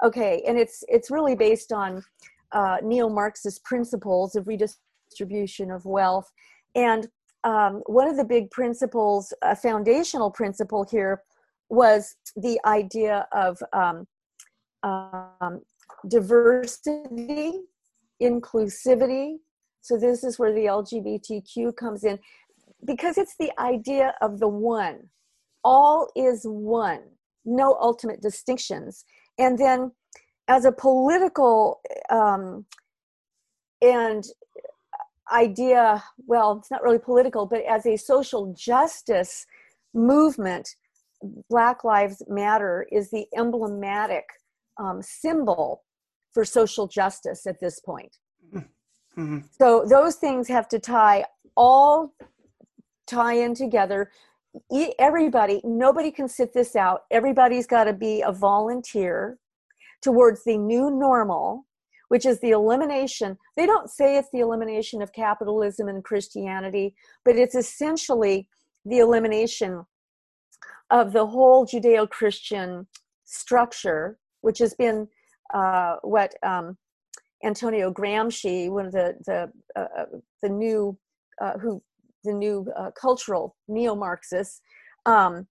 Okay, 0.04 0.44
and 0.46 0.56
it's 0.56 0.84
it's 0.86 1.10
really 1.10 1.34
based 1.34 1.72
on 1.72 2.04
uh, 2.52 2.76
neo-Marxist 2.84 3.64
principles 3.64 4.36
of 4.36 4.46
redistribution 4.46 5.72
of 5.72 5.84
wealth, 5.84 6.30
and 6.76 7.08
um, 7.42 7.82
one 7.86 8.06
of 8.06 8.16
the 8.16 8.24
big 8.24 8.48
principles, 8.52 9.34
a 9.42 9.56
foundational 9.56 10.30
principle 10.30 10.86
here, 10.88 11.24
was 11.68 12.14
the 12.36 12.60
idea 12.64 13.26
of 13.32 13.60
um, 13.72 14.06
um, 14.84 15.62
diversity, 16.06 17.62
inclusivity. 18.22 19.36
So 19.80 19.98
this 19.98 20.22
is 20.22 20.38
where 20.38 20.52
the 20.52 20.66
LGBTQ 20.66 21.76
comes 21.76 22.04
in, 22.04 22.18
because 22.86 23.18
it's 23.18 23.36
the 23.38 23.50
idea 23.58 24.14
of 24.22 24.38
the 24.38 24.48
one. 24.48 25.08
All 25.64 26.10
is 26.16 26.42
one, 26.44 27.02
no 27.44 27.76
ultimate 27.80 28.20
distinctions. 28.20 29.04
And 29.38 29.58
then, 29.58 29.92
as 30.48 30.64
a 30.64 30.72
political 30.72 31.80
um, 32.10 32.66
and 33.80 34.24
idea, 35.32 36.02
well, 36.26 36.58
it's 36.58 36.70
not 36.70 36.82
really 36.82 36.98
political, 36.98 37.46
but 37.46 37.62
as 37.64 37.86
a 37.86 37.96
social 37.96 38.52
justice 38.56 39.46
movement, 39.94 40.68
Black 41.48 41.84
Lives 41.84 42.22
Matter 42.28 42.86
is 42.90 43.10
the 43.10 43.26
emblematic 43.36 44.24
um, 44.78 45.00
symbol 45.02 45.82
for 46.32 46.44
social 46.44 46.86
justice 46.86 47.46
at 47.46 47.60
this 47.60 47.80
point. 47.80 48.16
Mm-hmm. 48.54 49.40
So 49.58 49.84
those 49.86 50.16
things 50.16 50.48
have 50.48 50.68
to 50.68 50.78
tie 50.78 51.26
all 51.56 52.14
tie 53.06 53.34
in 53.34 53.54
together. 53.54 54.10
Everybody, 54.98 55.60
nobody 55.64 56.10
can 56.10 56.28
sit 56.28 56.54
this 56.54 56.74
out. 56.76 57.02
Everybody's 57.10 57.66
got 57.66 57.84
to 57.84 57.92
be 57.92 58.22
a 58.22 58.32
volunteer 58.32 59.38
towards 60.00 60.44
the 60.44 60.56
new 60.56 60.90
normal 60.90 61.66
which 62.12 62.26
is 62.26 62.40
the 62.40 62.50
elimination. 62.50 63.38
They 63.56 63.64
don't 63.64 63.88
say 63.88 64.18
it's 64.18 64.28
the 64.34 64.40
elimination 64.40 65.00
of 65.00 65.14
capitalism 65.14 65.88
and 65.88 66.04
Christianity, 66.04 66.94
but 67.24 67.36
it's 67.36 67.54
essentially 67.54 68.50
the 68.84 68.98
elimination 68.98 69.86
of 70.90 71.14
the 71.14 71.24
whole 71.24 71.64
Judeo 71.64 72.06
Christian 72.06 72.86
structure, 73.24 74.18
which 74.42 74.58
has 74.58 74.74
been 74.74 75.08
uh, 75.52 75.96
what 76.02 76.34
um, 76.42 76.76
Antonio 77.44 77.92
Gramsci, 77.92 78.70
one 78.70 78.86
of 78.86 78.92
the 78.92 79.14
the 79.26 79.52
uh, 79.76 79.86
uh 79.98 80.04
the 80.42 80.48
new 80.48 80.96
uh, 81.40 81.58
who 81.58 81.82
the 82.24 82.32
new 82.32 82.66
uh, 82.78 82.90
cultural 82.92 83.56
neo-Marxists, 83.68 84.60
um, 85.06 85.46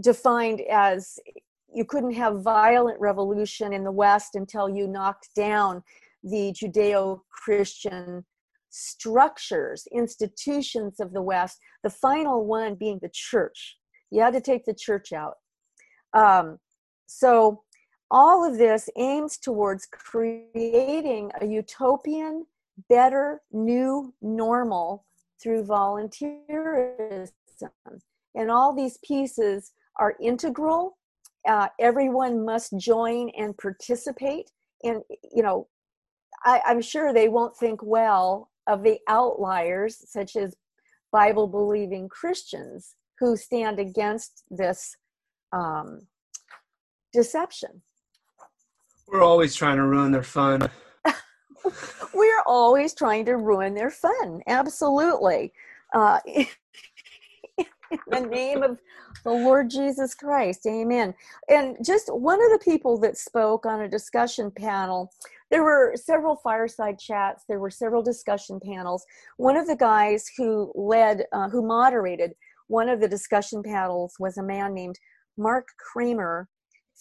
defined 0.00 0.60
as 0.70 1.18
you 1.74 1.84
couldn't 1.84 2.12
have 2.12 2.42
violent 2.42 3.00
revolution 3.00 3.72
in 3.72 3.82
the 3.82 3.92
West 3.92 4.34
until 4.34 4.68
you 4.68 4.86
knocked 4.86 5.28
down 5.34 5.82
the 6.22 6.52
Judeo 6.52 7.20
Christian 7.30 8.24
structures, 8.70 9.86
institutions 9.92 11.00
of 11.00 11.12
the 11.12 11.22
West, 11.22 11.58
the 11.82 11.90
final 11.90 12.46
one 12.46 12.74
being 12.74 12.98
the 13.02 13.10
church. 13.12 13.76
You 14.10 14.20
had 14.20 14.34
to 14.34 14.40
take 14.40 14.64
the 14.64 14.74
church 14.74 15.12
out. 15.12 15.34
Um, 16.14 16.58
so, 17.06 17.62
all 18.12 18.44
of 18.44 18.58
this 18.58 18.88
aims 18.96 19.38
towards 19.38 19.86
creating 19.86 21.32
a 21.40 21.46
utopian, 21.46 22.46
better, 22.88 23.40
new 23.50 24.14
normal 24.20 25.04
through 25.42 25.64
volunteerism. 25.64 27.30
And 28.34 28.50
all 28.50 28.74
these 28.74 28.98
pieces 28.98 29.72
are 29.98 30.14
integral. 30.20 30.98
Uh, 31.48 31.68
everyone 31.80 32.44
must 32.44 32.76
join 32.78 33.30
and 33.30 33.56
participate. 33.56 34.50
And 34.84 35.02
you 35.32 35.42
know 35.42 35.68
I, 36.44 36.60
i'm 36.66 36.80
sure 36.80 37.12
they 37.12 37.28
won't 37.28 37.56
think 37.56 37.80
well 37.82 38.50
of 38.66 38.82
the 38.82 38.98
outliers 39.08 39.98
such 40.10 40.36
as 40.36 40.54
bible 41.12 41.46
believing 41.46 42.08
christians 42.08 42.94
who 43.18 43.36
stand 43.36 43.78
against 43.78 44.42
this 44.50 44.96
um, 45.52 46.06
deception 47.12 47.82
we're 49.08 49.22
always 49.22 49.54
trying 49.54 49.76
to 49.76 49.82
ruin 49.82 50.12
their 50.12 50.22
fun 50.22 50.70
we're 52.14 52.42
always 52.46 52.94
trying 52.94 53.24
to 53.24 53.36
ruin 53.36 53.74
their 53.74 53.90
fun 53.90 54.40
absolutely 54.46 55.52
uh, 55.94 56.18
in 56.26 56.46
the 58.08 58.20
name 58.20 58.62
of 58.62 58.78
the 59.24 59.30
Lord 59.30 59.70
Jesus 59.70 60.14
Christ. 60.14 60.66
Amen. 60.66 61.14
And 61.48 61.76
just 61.84 62.12
one 62.12 62.42
of 62.42 62.50
the 62.50 62.64
people 62.64 62.98
that 62.98 63.16
spoke 63.16 63.66
on 63.66 63.82
a 63.82 63.88
discussion 63.88 64.50
panel, 64.50 65.12
there 65.50 65.62
were 65.62 65.94
several 65.96 66.36
fireside 66.36 66.98
chats, 66.98 67.44
there 67.48 67.60
were 67.60 67.70
several 67.70 68.02
discussion 68.02 68.60
panels. 68.60 69.04
One 69.36 69.56
of 69.56 69.66
the 69.66 69.76
guys 69.76 70.30
who 70.36 70.72
led, 70.74 71.26
uh, 71.32 71.48
who 71.48 71.66
moderated 71.66 72.32
one 72.68 72.88
of 72.88 73.00
the 73.00 73.08
discussion 73.08 73.62
panels 73.62 74.16
was 74.18 74.38
a 74.38 74.42
man 74.42 74.74
named 74.74 74.98
Mark 75.36 75.68
Kramer, 75.78 76.48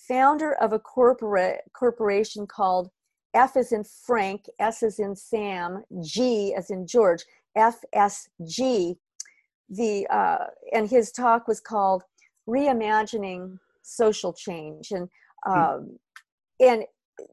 founder 0.08 0.54
of 0.54 0.74
a 0.74 0.80
corporate 0.80 1.62
corporation 1.74 2.48
called 2.48 2.90
F 3.34 3.56
as 3.56 3.72
in 3.72 3.84
Frank, 3.84 4.46
S 4.60 4.84
as 4.84 5.00
in 5.00 5.16
Sam, 5.16 5.84
G 6.02 6.54
as 6.56 6.70
in 6.70 6.86
George, 6.86 7.24
FSG. 7.58 8.98
The 9.70 10.08
uh, 10.10 10.48
and 10.74 10.90
his 10.90 11.12
talk 11.12 11.48
was 11.48 11.62
called 11.62 12.04
reimagining 12.48 13.58
social 13.82 14.34
change 14.34 14.92
and 14.92 15.10
hmm. 15.46 15.52
um, 15.52 16.00
and 16.60 16.86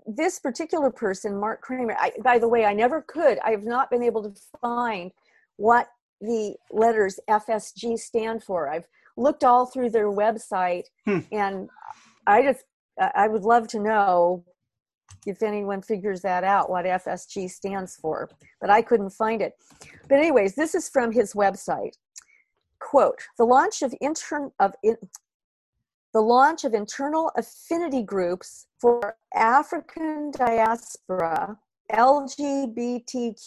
this 0.07 0.39
particular 0.39 0.91
person 0.91 1.39
mark 1.39 1.61
kramer 1.61 1.97
I, 1.99 2.13
by 2.23 2.39
the 2.39 2.49
way 2.49 2.65
i 2.65 2.73
never 2.73 3.03
could 3.03 3.39
i 3.41 3.51
have 3.51 3.65
not 3.65 3.91
been 3.91 4.03
able 4.03 4.23
to 4.23 4.33
find 4.61 5.11
what 5.57 5.89
the 6.21 6.55
letters 6.71 7.19
fsg 7.29 7.99
stand 7.99 8.43
for 8.43 8.69
i've 8.69 8.87
looked 9.17 9.45
all 9.45 9.67
through 9.67 9.91
their 9.91 10.11
website 10.11 10.85
hmm. 11.07 11.21
and 11.33 11.69
i 12.29 12.43
just 12.43 12.65
i 13.15 13.27
would 13.27 13.43
love 13.43 13.67
to 13.67 13.81
know 13.81 14.45
if 15.27 15.43
anyone 15.43 15.83
figures 15.83 16.21
that 16.21 16.45
out 16.45 16.71
what 16.71 16.85
fsg 16.85 17.51
stands 17.51 17.97
for 17.97 18.29
but 18.61 18.71
i 18.71 18.81
couldn't 18.81 19.11
find 19.11 19.43
it 19.43 19.55
but 20.09 20.19
anyways 20.19 20.55
this 20.55 20.75
is 20.75 20.89
from 20.89 21.11
his 21.11 21.33
website 21.33 21.97
quote 22.81 23.21
the 23.39 23.45
launch 23.45 23.83
of 23.83 23.93
intern 24.01 24.51
of 24.61 24.73
in, 24.85 24.97
the 26.15 26.21
launch 26.21 26.65
of 26.65 26.75
internal 26.75 27.33
affinity 27.37 28.03
groups 28.03 28.67
for 28.81 29.17
african 29.35 30.31
diaspora 30.31 31.57
lgbtqia 31.93 33.39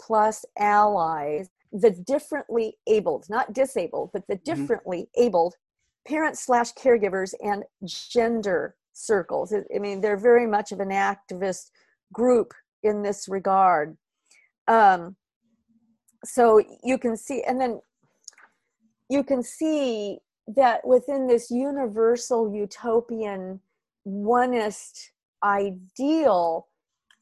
plus 0.00 0.44
allies 0.58 1.48
the 1.72 1.90
differently 1.90 2.76
abled 2.86 3.26
not 3.28 3.52
disabled 3.52 4.10
but 4.12 4.26
the 4.26 4.34
mm-hmm. 4.34 4.44
differently 4.44 5.02
mm-hmm. 5.02 5.22
abled 5.26 5.54
parents 6.06 6.44
slash 6.44 6.72
caregivers 6.74 7.34
and 7.40 7.64
gender 7.84 8.74
circles. 8.92 9.52
I 9.52 9.78
mean 9.78 10.00
they're 10.00 10.16
very 10.16 10.46
much 10.46 10.72
of 10.72 10.80
an 10.80 10.90
activist 10.90 11.70
group 12.12 12.52
in 12.82 13.02
this 13.02 13.28
regard. 13.28 13.96
Um, 14.68 15.16
so 16.24 16.62
you 16.84 16.98
can 16.98 17.16
see 17.16 17.42
and 17.42 17.60
then 17.60 17.80
you 19.08 19.24
can 19.24 19.42
see 19.42 20.18
that 20.56 20.86
within 20.86 21.26
this 21.26 21.50
universal 21.50 22.54
utopian 22.54 23.60
oneist 24.06 25.10
ideal 25.42 26.66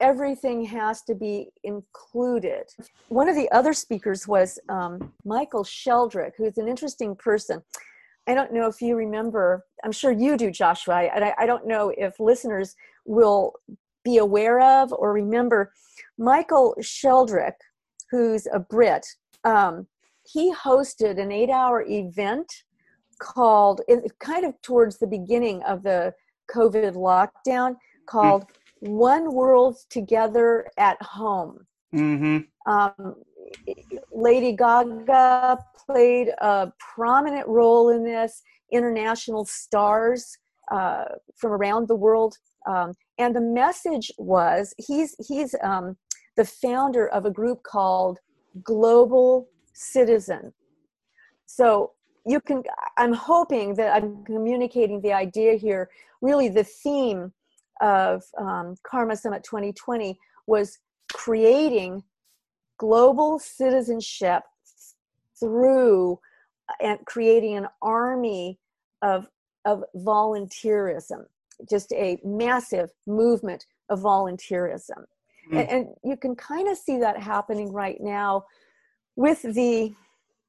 everything 0.00 0.64
has 0.64 1.02
to 1.02 1.12
be 1.12 1.48
included. 1.64 2.62
One 3.08 3.28
of 3.28 3.34
the 3.34 3.50
other 3.50 3.72
speakers 3.72 4.26
was 4.26 4.58
um, 4.68 5.12
michael 5.24 5.64
sheldrick 5.64 6.32
who's 6.36 6.58
an 6.58 6.68
interesting 6.68 7.14
person 7.16 7.62
i 8.28 8.34
don't 8.34 8.52
know 8.52 8.66
if 8.66 8.80
you 8.80 8.94
remember 8.94 9.64
i'm 9.84 9.92
sure 9.92 10.12
you 10.12 10.36
do 10.36 10.50
joshua 10.50 11.08
and 11.14 11.24
I, 11.24 11.34
I 11.38 11.46
don't 11.46 11.66
know 11.66 11.92
if 11.96 12.20
listeners 12.20 12.74
will 13.04 13.54
be 14.04 14.18
aware 14.18 14.60
of 14.60 14.92
or 14.92 15.12
remember 15.12 15.72
michael 16.18 16.76
sheldrick 16.80 17.54
who's 18.10 18.46
a 18.52 18.58
brit 18.58 19.06
um, 19.44 19.86
he 20.30 20.52
hosted 20.52 21.20
an 21.20 21.32
eight 21.32 21.50
hour 21.50 21.84
event 21.88 22.52
called 23.18 23.80
kind 24.20 24.44
of 24.44 24.60
towards 24.62 24.98
the 24.98 25.06
beginning 25.06 25.62
of 25.62 25.82
the 25.82 26.14
covid 26.54 26.94
lockdown 26.94 27.76
called 28.06 28.42
mm. 28.84 28.90
one 28.90 29.34
world 29.34 29.76
together 29.90 30.66
at 30.78 31.00
home 31.02 31.66
mm-hmm. 31.94 32.38
um, 32.70 33.14
Lady 34.12 34.52
Gaga 34.52 35.58
played 35.86 36.28
a 36.38 36.72
prominent 36.78 37.46
role 37.46 37.90
in 37.90 38.04
this. 38.04 38.42
International 38.70 39.44
stars 39.46 40.36
uh, 40.70 41.04
from 41.36 41.52
around 41.52 41.88
the 41.88 41.96
world, 41.96 42.36
um, 42.66 42.92
and 43.18 43.34
the 43.34 43.40
message 43.40 44.12
was 44.18 44.74
he's 44.76 45.16
he's 45.26 45.54
um, 45.62 45.96
the 46.36 46.44
founder 46.44 47.08
of 47.08 47.24
a 47.24 47.30
group 47.30 47.62
called 47.62 48.18
Global 48.62 49.48
Citizen. 49.72 50.52
So 51.46 51.92
you 52.26 52.40
can. 52.40 52.62
I'm 52.98 53.14
hoping 53.14 53.74
that 53.76 53.94
I'm 53.94 54.22
communicating 54.24 55.00
the 55.00 55.14
idea 55.14 55.54
here. 55.54 55.88
Really, 56.20 56.50
the 56.50 56.64
theme 56.64 57.32
of 57.80 58.22
um, 58.36 58.74
Karma 58.82 59.16
Summit 59.16 59.44
2020 59.44 60.18
was 60.46 60.78
creating 61.12 62.02
global 62.78 63.38
citizenship 63.38 64.42
through 65.38 66.18
and 66.80 66.98
creating 67.06 67.56
an 67.56 67.66
army 67.82 68.58
of 69.02 69.26
of 69.64 69.84
volunteerism 69.96 71.24
just 71.68 71.92
a 71.92 72.18
massive 72.24 72.90
movement 73.06 73.66
of 73.90 74.00
volunteerism 74.00 75.04
mm. 75.52 75.58
and, 75.58 75.68
and 75.68 75.86
you 76.04 76.16
can 76.16 76.34
kind 76.34 76.68
of 76.68 76.76
see 76.76 76.98
that 76.98 77.20
happening 77.20 77.72
right 77.72 78.00
now 78.00 78.44
with 79.16 79.42
the 79.42 79.92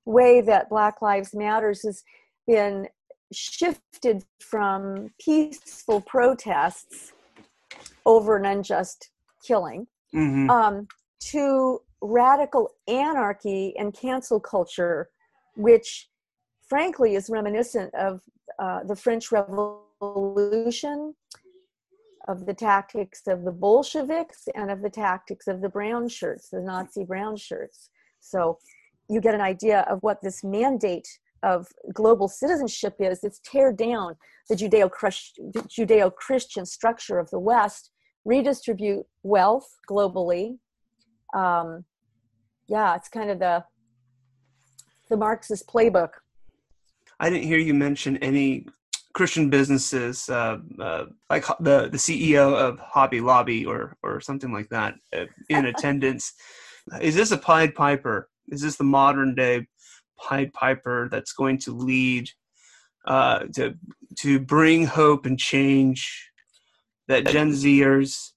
way 0.06 0.42
that 0.42 0.70
black 0.70 1.02
lives 1.02 1.34
matters 1.34 1.84
has 1.84 2.04
been 2.48 2.88
shifted 3.32 4.24
from 4.40 5.12
peaceful 5.20 6.02
protests 6.02 7.14
over 8.06 8.38
an 8.38 8.46
unjust 8.46 9.10
killing 9.46 9.88
mm-hmm. 10.14 10.50
um, 10.50 10.88
to 11.20 11.80
radical 12.02 12.70
anarchy 12.88 13.74
and 13.78 13.94
cancel 13.94 14.40
culture, 14.40 15.10
which 15.56 16.10
frankly 16.68 17.16
is 17.16 17.30
reminiscent 17.30 17.94
of 17.96 18.22
uh, 18.60 18.84
the 18.84 18.96
French 18.96 19.32
Revolution, 19.32 21.16
of 22.28 22.46
the 22.46 22.54
tactics 22.54 23.24
of 23.28 23.44
the 23.44 23.52
Bolsheviks, 23.52 24.48
and 24.56 24.70
of 24.70 24.82
the 24.82 24.90
tactics 24.90 25.48
of 25.48 25.62
the 25.62 25.70
brown 25.70 26.08
shirts, 26.08 26.50
the 26.50 26.62
Nazi 26.62 27.04
brown 27.04 27.38
shirts. 27.38 27.90
So 28.20 28.60
you 29.10 29.20
get 29.20 29.34
an 29.34 29.42
idea 29.42 29.82
of 29.90 30.00
what 30.02 30.22
this 30.22 30.44
mandate 30.44 31.08
of 31.42 31.68
global 31.94 32.28
citizenship 32.28 32.96
is 33.00 33.24
it's 33.24 33.40
tear 33.46 33.72
down 33.72 34.14
the 34.50 34.56
judeo-christian 34.56 36.66
structure 36.66 37.18
of 37.18 37.30
the 37.30 37.40
west 37.40 37.92
redistribute 38.26 39.06
wealth 39.24 39.78
globally 39.90 40.58
um, 41.34 41.86
yeah, 42.70 42.96
it's 42.96 43.10
kind 43.10 43.30
of 43.30 43.40
the 43.40 43.64
the 45.10 45.18
Marxist 45.18 45.68
playbook. 45.68 46.12
I 47.20 47.30
didn't 47.30 47.48
hear 47.48 47.58
you 47.58 47.74
mention 47.74 48.18
any 48.18 48.68
Christian 49.14 49.50
businesses, 49.50 50.30
uh, 50.30 50.60
uh, 50.80 51.06
like 51.30 51.46
the 51.60 51.90
the 51.92 51.98
CEO 51.98 52.54
of 52.54 52.80
Hobby 52.80 53.22
Lobby 53.22 53.66
or 53.66 53.98
or 54.04 54.22
something 54.22 54.54
like 54.54 54.70
that, 54.70 54.96
uh, 55.14 55.26
in 55.50 55.66
attendance. 55.74 56.34
Is 57.02 57.16
this 57.16 57.32
a 57.32 57.38
Pied 57.38 57.76
Piper? 57.76 58.30
Is 58.50 58.62
this 58.62 58.78
the 58.78 58.84
modern 58.84 59.36
day 59.36 59.68
Pied 60.18 60.54
Piper 60.54 61.10
that's 61.12 61.34
going 61.34 61.58
to 61.60 61.76
lead 61.76 62.30
uh, 63.06 63.46
to 63.56 63.74
to 64.20 64.40
bring 64.40 64.86
hope 64.86 65.26
and 65.26 65.40
change 65.40 66.30
that 67.08 67.26
Gen 67.26 67.52
Zers, 67.52 68.34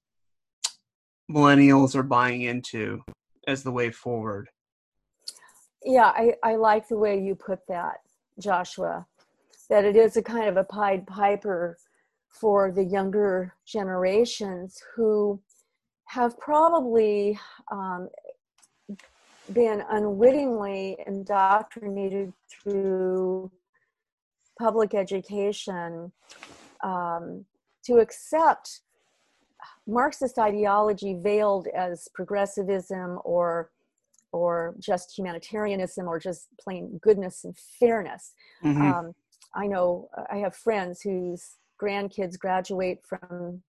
millennials 1.30 1.95
are 1.95 2.03
buying 2.03 2.43
into? 2.43 3.03
As 3.47 3.62
the 3.62 3.72
way 3.72 3.90
forward. 3.90 4.49
Yeah, 5.84 6.12
I, 6.14 6.34
I 6.43 6.57
like 6.57 6.88
the 6.88 6.99
way 6.99 7.20
you 7.20 7.34
put 7.34 7.61
that, 7.68 8.01
Joshua, 8.38 9.07
that 9.68 9.84
it 9.84 9.97
is 9.97 10.16
a 10.16 10.22
kind 10.22 10.49
of 10.49 10.57
a 10.57 10.64
Pied 10.64 11.07
Piper 11.07 11.76
for 12.28 12.70
the 12.70 12.84
younger 12.84 13.55
generations 13.66 14.80
who 14.95 15.40
have 16.07 16.38
probably 16.38 17.38
um, 17.70 18.09
been 19.53 19.82
unwittingly 19.90 20.97
indoctrinated 21.07 22.32
through 22.49 23.51
public 24.59 24.95
education 24.95 26.12
um, 26.84 27.45
to 27.84 27.99
accept 27.99 28.80
Marxist 29.87 30.39
ideology 30.39 31.14
veiled 31.14 31.68
as 31.74 32.09
progressivism 32.14 33.18
or 33.24 33.70
or 34.33 34.74
just 34.78 35.16
humanitarianism 35.16 36.09
or 36.09 36.18
just 36.18 36.49
plain 36.59 36.99
goodness 37.03 37.45
and 37.45 37.55
fairness. 37.78 38.33
Mm-hmm. 38.64 38.80
Um, 38.80 39.12
I 39.55 39.66
know 39.66 40.09
I 40.30 40.39
have 40.39 40.57
friends 40.57 41.03
whose 41.03 41.57
grandkids 41.80 42.39
graduate 42.39 43.01
from 43.05 43.62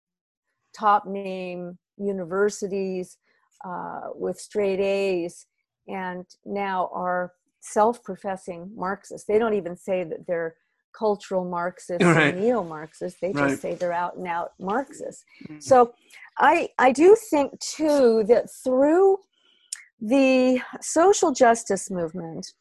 top 0.77 1.07
name 1.07 1.79
universities 1.97 3.17
uh, 3.65 4.09
with 4.13 4.39
straight 4.39 4.79
A's 4.79 5.47
and 5.87 6.25
now 6.45 6.89
are 6.93 7.33
self 7.59 8.03
professing 8.03 8.71
Marxists. 8.75 9.27
They 9.27 9.39
don't 9.39 9.53
even 9.53 9.75
say 9.75 10.03
that 10.03 10.27
they're 10.27 10.55
cultural 10.97 11.45
Marxists 11.45 12.03
right. 12.03 12.33
and 12.33 12.41
neo 12.41 12.63
Marxists. 12.63 13.19
They 13.19 13.31
just 13.31 13.41
right. 13.41 13.59
say 13.59 13.75
they're 13.75 13.93
out 13.93 14.17
and 14.17 14.27
out 14.27 14.53
Marxists. 14.59 15.23
Mm-hmm. 15.43 15.59
So 15.59 15.93
I, 16.39 16.69
I 16.79 16.91
do 16.91 17.15
think 17.29 17.59
too 17.59 18.23
that 18.27 18.49
through 18.63 19.17
the 19.99 20.61
social 20.81 21.31
justice 21.31 21.91
movement, 21.91 22.53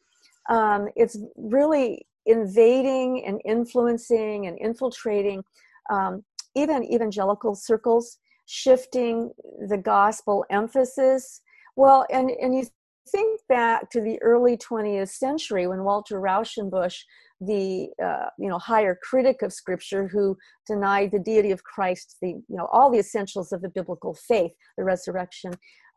um, 0.49 0.87
it's 0.95 1.17
really 1.35 2.05
invading 2.25 3.23
and 3.25 3.41
influencing 3.45 4.47
and 4.47 4.57
infiltrating 4.59 5.43
um, 5.89 6.23
even 6.55 6.83
evangelical 6.83 7.55
circles, 7.55 8.17
shifting 8.45 9.31
the 9.67 9.77
gospel 9.77 10.45
emphasis. 10.49 11.41
Well, 11.75 12.05
and, 12.11 12.29
and 12.29 12.55
you 12.55 12.65
think 13.09 13.41
back 13.49 13.89
to 13.91 14.01
the 14.01 14.21
early 14.21 14.57
20th 14.57 15.09
century 15.09 15.67
when 15.67 15.83
Walter 15.83 16.19
Rauschenbusch 16.19 16.99
the 17.41 17.89
uh, 18.03 18.29
you 18.37 18.47
know 18.47 18.59
higher 18.59 18.97
critic 19.01 19.41
of 19.41 19.51
scripture 19.51 20.07
who 20.07 20.37
denied 20.67 21.11
the 21.11 21.19
deity 21.19 21.49
of 21.51 21.63
christ 21.63 22.17
the 22.21 22.29
you 22.29 22.55
know 22.55 22.67
all 22.71 22.91
the 22.91 22.99
essentials 22.99 23.51
of 23.51 23.61
the 23.61 23.69
biblical 23.69 24.13
faith 24.13 24.51
the 24.77 24.83
resurrection 24.83 25.51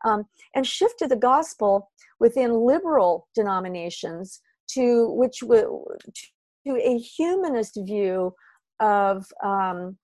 um, 0.05 0.23
and 0.55 0.65
shifted 0.65 1.09
the 1.09 1.15
gospel 1.15 1.91
within 2.19 2.51
liberal 2.51 3.27
denominations 3.35 4.41
to 4.67 5.11
which 5.11 5.39
to 5.39 6.75
a 6.77 6.97
humanist 6.97 7.79
view 7.85 8.33
of 8.79 9.25
um, 9.43 9.97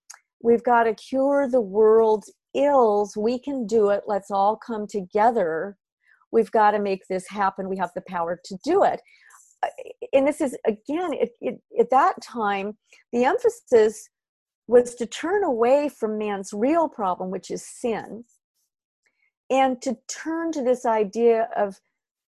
we've 0.44 0.64
got 0.64 0.84
to 0.84 0.94
cure 0.94 1.50
the 1.50 1.62
world's 1.62 2.32
ills 2.54 3.18
we 3.18 3.40
can 3.40 3.66
do 3.66 3.90
it 3.90 4.04
let's 4.06 4.30
all 4.30 4.56
come 4.56 4.86
together 4.86 5.76
we've 6.32 6.52
got 6.52 6.72
to 6.72 6.80
make 6.80 7.08
this 7.08 7.28
happen 7.28 7.70
we 7.70 7.78
have 7.78 7.92
the 7.96 8.04
power 8.08 8.40
to 8.44 8.58
do 8.64 8.84
it. 8.84 9.02
And 10.14 10.28
this 10.28 10.42
is 10.42 10.58
again 10.66 11.14
it, 11.14 11.32
it, 11.40 11.62
at 11.80 11.90
that 11.92 12.22
time 12.22 12.78
the 13.12 13.26
emphasis 13.26 14.10
was 14.68 14.96
to 14.96 15.06
turn 15.06 15.44
away 15.44 15.90
from 15.90 16.18
man's 16.18 16.52
real 16.54 16.88
problem 16.88 17.30
which 17.30 17.52
is 17.52 17.66
sin 17.66 18.24
and 19.50 19.82
to 19.82 19.98
turn 20.08 20.52
to 20.54 20.64
this 20.64 20.86
idea 20.86 21.50
of 21.56 21.80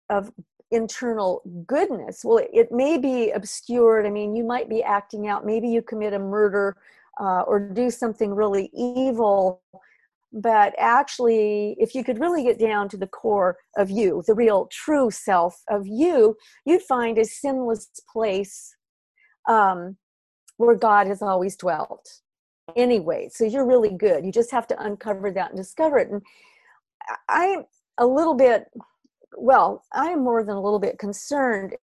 of 0.08 0.30
internal 0.70 1.42
goodness. 1.66 2.22
Well 2.24 2.44
it 2.52 2.70
may 2.70 2.98
be 2.98 3.30
obscured 3.30 4.06
i 4.06 4.10
mean 4.10 4.36
you 4.36 4.44
might 4.44 4.68
be 4.68 4.82
acting 4.82 5.26
out 5.26 5.44
maybe 5.44 5.68
you 5.68 5.82
commit 5.82 6.12
a 6.12 6.18
murder 6.18 6.76
uh, 7.20 7.42
or 7.42 7.58
do 7.58 7.90
something 7.90 8.34
really 8.34 8.70
evil 8.74 9.62
but 10.36 10.74
actually 10.78 11.74
if 11.78 11.94
you 11.94 12.04
could 12.04 12.20
really 12.20 12.44
get 12.44 12.58
down 12.58 12.88
to 12.90 12.96
the 12.98 13.06
core 13.06 13.56
of 13.78 13.90
you 13.90 14.22
the 14.26 14.34
real 14.34 14.68
true 14.70 15.10
self 15.10 15.62
of 15.68 15.86
you 15.86 16.36
you'd 16.66 16.82
find 16.82 17.16
a 17.16 17.24
sinless 17.24 17.88
place 18.12 18.76
um, 19.48 19.96
where 20.58 20.76
god 20.76 21.06
has 21.06 21.22
always 21.22 21.56
dwelt. 21.56 22.06
Anyway 22.76 23.28
so 23.32 23.44
you're 23.44 23.66
really 23.66 23.96
good. 23.96 24.24
You 24.24 24.32
just 24.32 24.50
have 24.50 24.66
to 24.68 24.82
uncover 24.82 25.30
that 25.30 25.50
and 25.50 25.58
discover 25.58 25.98
it. 25.98 26.10
And 26.10 26.22
i'm 27.28 27.64
a 27.98 28.06
little 28.06 28.34
bit 28.34 28.64
well 29.38 29.84
i'm 29.92 30.22
more 30.22 30.44
than 30.44 30.56
a 30.56 30.62
little 30.62 30.80
bit 30.80 30.98
concerned. 30.98 31.74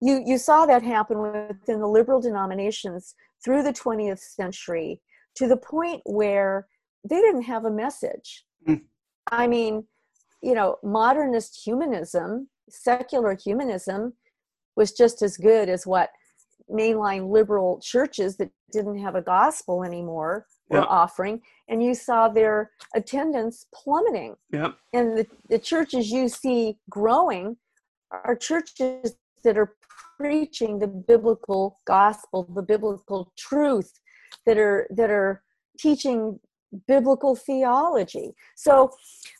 You 0.00 0.20
you 0.26 0.36
saw 0.36 0.66
that 0.66 0.82
happen 0.82 1.20
within 1.20 1.78
the 1.78 1.86
liberal 1.86 2.20
denominations 2.20 3.14
through 3.44 3.62
the 3.62 3.72
20th 3.72 4.18
century 4.18 5.00
to 5.36 5.46
the 5.46 5.56
point 5.56 6.02
where 6.04 6.66
they 7.08 7.20
didn't 7.20 7.42
have 7.42 7.64
a 7.64 7.70
message. 7.70 8.44
Mm. 8.68 8.82
I 9.30 9.46
mean, 9.46 9.84
you 10.42 10.54
know, 10.54 10.76
modernist 10.82 11.60
humanism, 11.64 12.48
secular 12.68 13.36
humanism, 13.36 14.14
was 14.76 14.92
just 14.92 15.22
as 15.22 15.36
good 15.36 15.68
as 15.68 15.86
what 15.86 16.10
mainline 16.70 17.30
liberal 17.30 17.80
churches 17.82 18.36
that 18.36 18.50
didn't 18.70 18.98
have 18.98 19.14
a 19.14 19.22
gospel 19.22 19.84
anymore 19.84 20.46
were 20.70 20.78
Yeah. 20.78 20.84
offering, 20.84 21.42
and 21.68 21.82
you 21.82 21.94
saw 21.94 22.28
their 22.28 22.70
attendance 22.94 23.66
plummeting. 23.74 24.36
Yep. 24.52 24.76
And 24.92 25.18
the, 25.18 25.26
the 25.48 25.58
churches 25.58 26.10
you 26.10 26.28
see 26.28 26.78
growing 26.88 27.56
are 28.10 28.34
churches 28.36 29.16
that 29.44 29.58
are 29.58 29.76
preaching 30.18 30.78
the 30.78 30.86
biblical 30.86 31.80
gospel, 31.84 32.44
the 32.54 32.62
biblical 32.62 33.32
truth, 33.36 33.92
that 34.46 34.56
are 34.56 34.86
that 34.90 35.10
are 35.10 35.42
teaching 35.78 36.38
biblical 36.86 37.34
theology. 37.34 38.34
So 38.56 38.90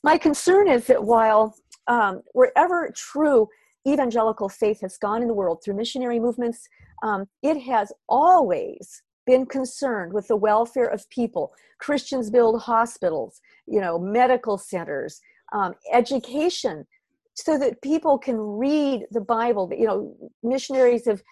my 0.02 0.18
concern 0.18 0.68
is 0.68 0.86
that 0.86 1.02
while 1.02 1.54
um, 1.88 2.22
wherever 2.32 2.90
true 2.94 3.48
evangelical 3.86 4.48
faith 4.48 4.80
has 4.80 4.96
gone 4.98 5.22
in 5.22 5.28
the 5.28 5.34
world 5.34 5.62
through 5.64 5.74
missionary 5.74 6.20
movements, 6.20 6.68
um, 7.02 7.26
it 7.42 7.60
has 7.60 7.92
always 8.08 9.02
been 9.26 9.46
concerned 9.46 10.12
with 10.12 10.28
the 10.28 10.36
welfare 10.36 10.86
of 10.86 11.08
people. 11.10 11.52
Christians 11.78 12.30
build 12.30 12.60
hospitals, 12.62 13.40
you 13.66 13.80
know, 13.80 13.98
medical 13.98 14.58
centers, 14.58 15.20
um, 15.52 15.74
education, 15.92 16.86
so 17.34 17.58
that 17.58 17.80
people 17.82 18.18
can 18.18 18.36
read 18.38 19.06
the 19.10 19.20
Bible. 19.20 19.70
You 19.76 19.86
know, 19.86 20.16
missionaries 20.42 21.06
have 21.06 21.22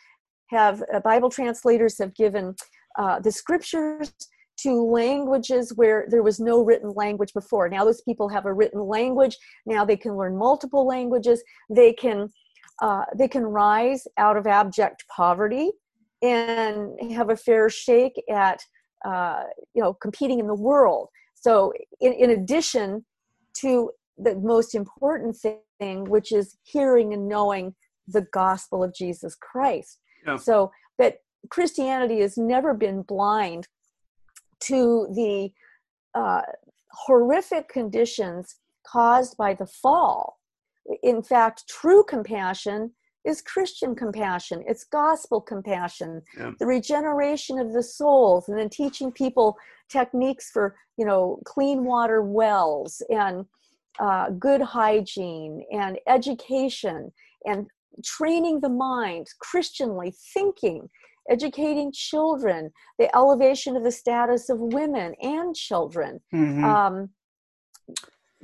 have 0.48 0.82
uh, 0.92 0.98
Bible 1.00 1.30
translators 1.30 1.98
have 1.98 2.14
given 2.14 2.54
uh, 2.98 3.20
the 3.20 3.30
scriptures 3.30 4.12
to 4.62 4.84
languages 4.84 5.72
where 5.74 6.06
there 6.08 6.22
was 6.22 6.40
no 6.40 6.62
written 6.62 6.90
language 6.90 7.32
before. 7.32 7.68
Now 7.68 7.84
those 7.84 8.02
people 8.02 8.28
have 8.28 8.46
a 8.46 8.52
written 8.52 8.80
language. 8.80 9.36
Now 9.66 9.84
they 9.84 9.96
can 9.96 10.16
learn 10.16 10.36
multiple 10.36 10.86
languages. 10.86 11.42
They 11.68 11.92
can 11.92 12.30
uh, 12.82 13.04
they 13.14 13.28
can 13.28 13.44
rise 13.44 14.06
out 14.16 14.36
of 14.36 14.46
abject 14.46 15.04
poverty 15.14 15.70
and 16.22 17.12
have 17.12 17.30
a 17.30 17.36
fair 17.36 17.68
shake 17.68 18.22
at 18.30 18.60
uh, 19.04 19.44
you 19.74 19.82
know 19.82 19.94
competing 19.94 20.38
in 20.38 20.46
the 20.46 20.54
world. 20.54 21.08
So 21.34 21.72
in, 22.00 22.12
in 22.12 22.30
addition 22.30 23.04
to 23.60 23.90
the 24.18 24.36
most 24.36 24.74
important 24.74 25.36
thing, 25.36 26.04
which 26.04 26.32
is 26.32 26.56
hearing 26.62 27.14
and 27.14 27.26
knowing 27.28 27.74
the 28.06 28.26
gospel 28.32 28.82
of 28.82 28.94
Jesus 28.94 29.34
Christ. 29.34 29.98
Yeah. 30.26 30.36
So 30.36 30.70
that 30.98 31.18
Christianity 31.48 32.20
has 32.20 32.36
never 32.36 32.74
been 32.74 33.02
blind 33.02 33.66
to 34.60 35.08
the 35.14 35.52
uh, 36.14 36.42
horrific 36.92 37.68
conditions 37.68 38.56
caused 38.86 39.36
by 39.36 39.54
the 39.54 39.66
fall. 39.66 40.38
In 41.02 41.22
fact, 41.22 41.68
true 41.68 42.04
compassion 42.04 42.92
is 43.24 43.42
Christian 43.42 43.94
compassion, 43.94 44.64
it's 44.66 44.84
gospel 44.84 45.40
compassion, 45.40 46.22
Yeah. 46.36 46.52
the 46.58 46.66
regeneration 46.66 47.58
of 47.58 47.72
the 47.72 47.82
souls, 47.82 48.48
and 48.48 48.58
then 48.58 48.70
teaching 48.70 49.12
people 49.12 49.56
techniques 49.90 50.50
for, 50.50 50.76
you 50.96 51.04
know, 51.04 51.40
clean 51.44 51.84
water 51.84 52.22
wells 52.22 53.02
and 53.10 53.44
uh, 53.98 54.30
good 54.30 54.62
hygiene 54.62 55.62
and 55.70 55.98
education 56.06 57.12
and 57.44 57.66
training 58.04 58.60
the 58.60 58.68
mind, 58.68 59.26
Christianly 59.38 60.14
thinking, 60.32 60.88
educating 61.28 61.92
children, 61.92 62.70
the 62.98 63.14
elevation 63.14 63.76
of 63.76 63.84
the 63.84 63.92
status 63.92 64.48
of 64.48 64.58
women 64.58 65.14
and 65.20 65.54
children. 65.54 66.20
Mhm. 66.32 66.64
Um, 66.64 67.10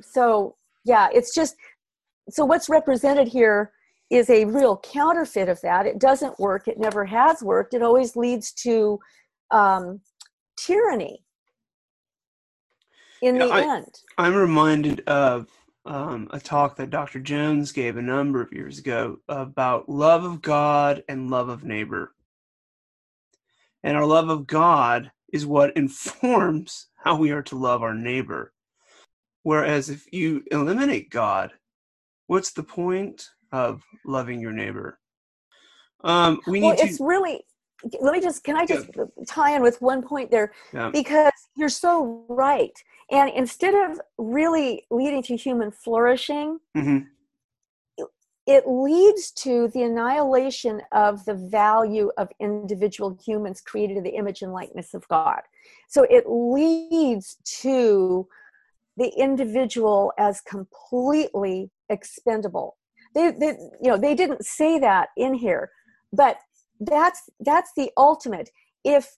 so, 0.01 0.57
yeah, 0.85 1.09
it's 1.13 1.35
just 1.35 1.57
so 2.29 2.45
what's 2.45 2.69
represented 2.69 3.29
here 3.29 3.73
is 4.11 4.31
a 4.31 4.45
real 4.45 4.77
counterfeit 4.79 5.49
of 5.49 5.61
that. 5.63 5.87
It 5.87 5.99
doesn't 5.99 6.39
work, 6.39 6.69
it 6.69 6.79
never 6.79 7.05
has 7.05 7.43
worked, 7.43 7.75
it 7.75 7.83
always 7.83 8.17
leads 8.17 8.53
to 8.53 8.99
um, 9.51 10.01
tyranny 10.57 11.25
in 13.23 13.39
the 13.39 13.47
I- 13.47 13.77
end. 13.77 13.95
I'm 14.19 14.35
reminded 14.35 15.01
of 15.09 15.49
um, 15.85 16.29
a 16.33 16.41
talk 16.41 16.77
that 16.77 16.91
Dr. 16.91 17.21
Jones 17.21 17.71
gave 17.71 17.97
a 17.97 18.03
number 18.03 18.43
of 18.43 18.53
years 18.53 18.79
ago 18.79 19.19
about 19.29 19.89
love 19.89 20.25
of 20.25 20.43
God 20.43 21.05
and 21.09 21.31
love 21.31 21.49
of 21.49 21.63
neighbor. 21.63 22.13
And 23.83 23.97
our 23.97 24.07
love 24.07 24.29
of 24.29 24.47
God 24.47 25.11
is 25.33 25.47
what 25.47 25.77
informs 25.77 26.89
how 26.97 27.17
we 27.17 27.31
are 27.31 27.43
to 27.43 27.57
love 27.57 27.83
our 27.83 27.95
neighbor. 27.95 28.53
Whereas 29.43 29.91
if 29.91 30.13
you 30.13 30.43
eliminate 30.51 31.11
God, 31.11 31.53
what's 32.27 32.53
the 32.53 32.65
point 32.65 33.29
of 33.53 33.83
loving 34.05 34.41
your 34.41 34.53
neighbor? 34.53 34.99
Um, 36.03 36.41
we 36.49 36.61
need 36.61 36.67
well 36.67 36.77
it's 36.79 36.99
to. 36.99 37.05
really 37.05 37.45
let 38.01 38.13
me 38.15 38.21
just 38.21 38.43
can 38.43 38.57
i 38.57 38.65
just 38.65 38.89
tie 39.27 39.55
in 39.55 39.63
with 39.63 39.81
one 39.83 40.03
point 40.03 40.31
there 40.31 40.53
Yeah. 40.73 40.91
because 40.91 41.33
you're 41.57 41.69
so 41.69 42.25
right 42.29 42.73
and 43.11 43.31
instead 43.31 43.75
of 43.75 44.01
really 44.19 44.87
leading 44.91 45.23
to 45.25 45.37
human 45.37 45.71
flourishing 45.71 46.59
Mhm. 46.77 47.07
It 48.47 48.65
leads 48.67 49.33
to 49.33 49.69
the 49.69 49.83
annihilation 49.83 50.81
of 50.93 51.25
the 51.25 51.35
value 51.35 52.11
of 52.17 52.29
individual 52.41 53.19
humans 53.25 53.61
created 53.61 53.97
in 53.97 54.05
the 54.05 54.17
image 54.17 54.43
and 54.43 54.53
likeness 54.53 54.95
of 54.95 55.07
god. 55.09 55.41
So 55.89 56.07
it 56.09 56.25
leads 56.29 57.39
to 57.61 58.29
the 58.97 59.09
individual 59.09 60.13
as 60.19 60.41
completely 60.41 61.71
expendable. 61.89 62.77
They, 63.15 63.31
they 63.31 63.57
you 63.83 63.91
know 63.91 63.97
they 63.97 64.15
didn't 64.15 64.45
say 64.45 64.79
that 64.79 65.09
in 65.17 65.35
here 65.35 65.71
but 66.13 66.39
that's 66.81 67.29
that's 67.41 67.73
the 67.77 67.91
ultimate. 67.97 68.51
If 68.85 69.17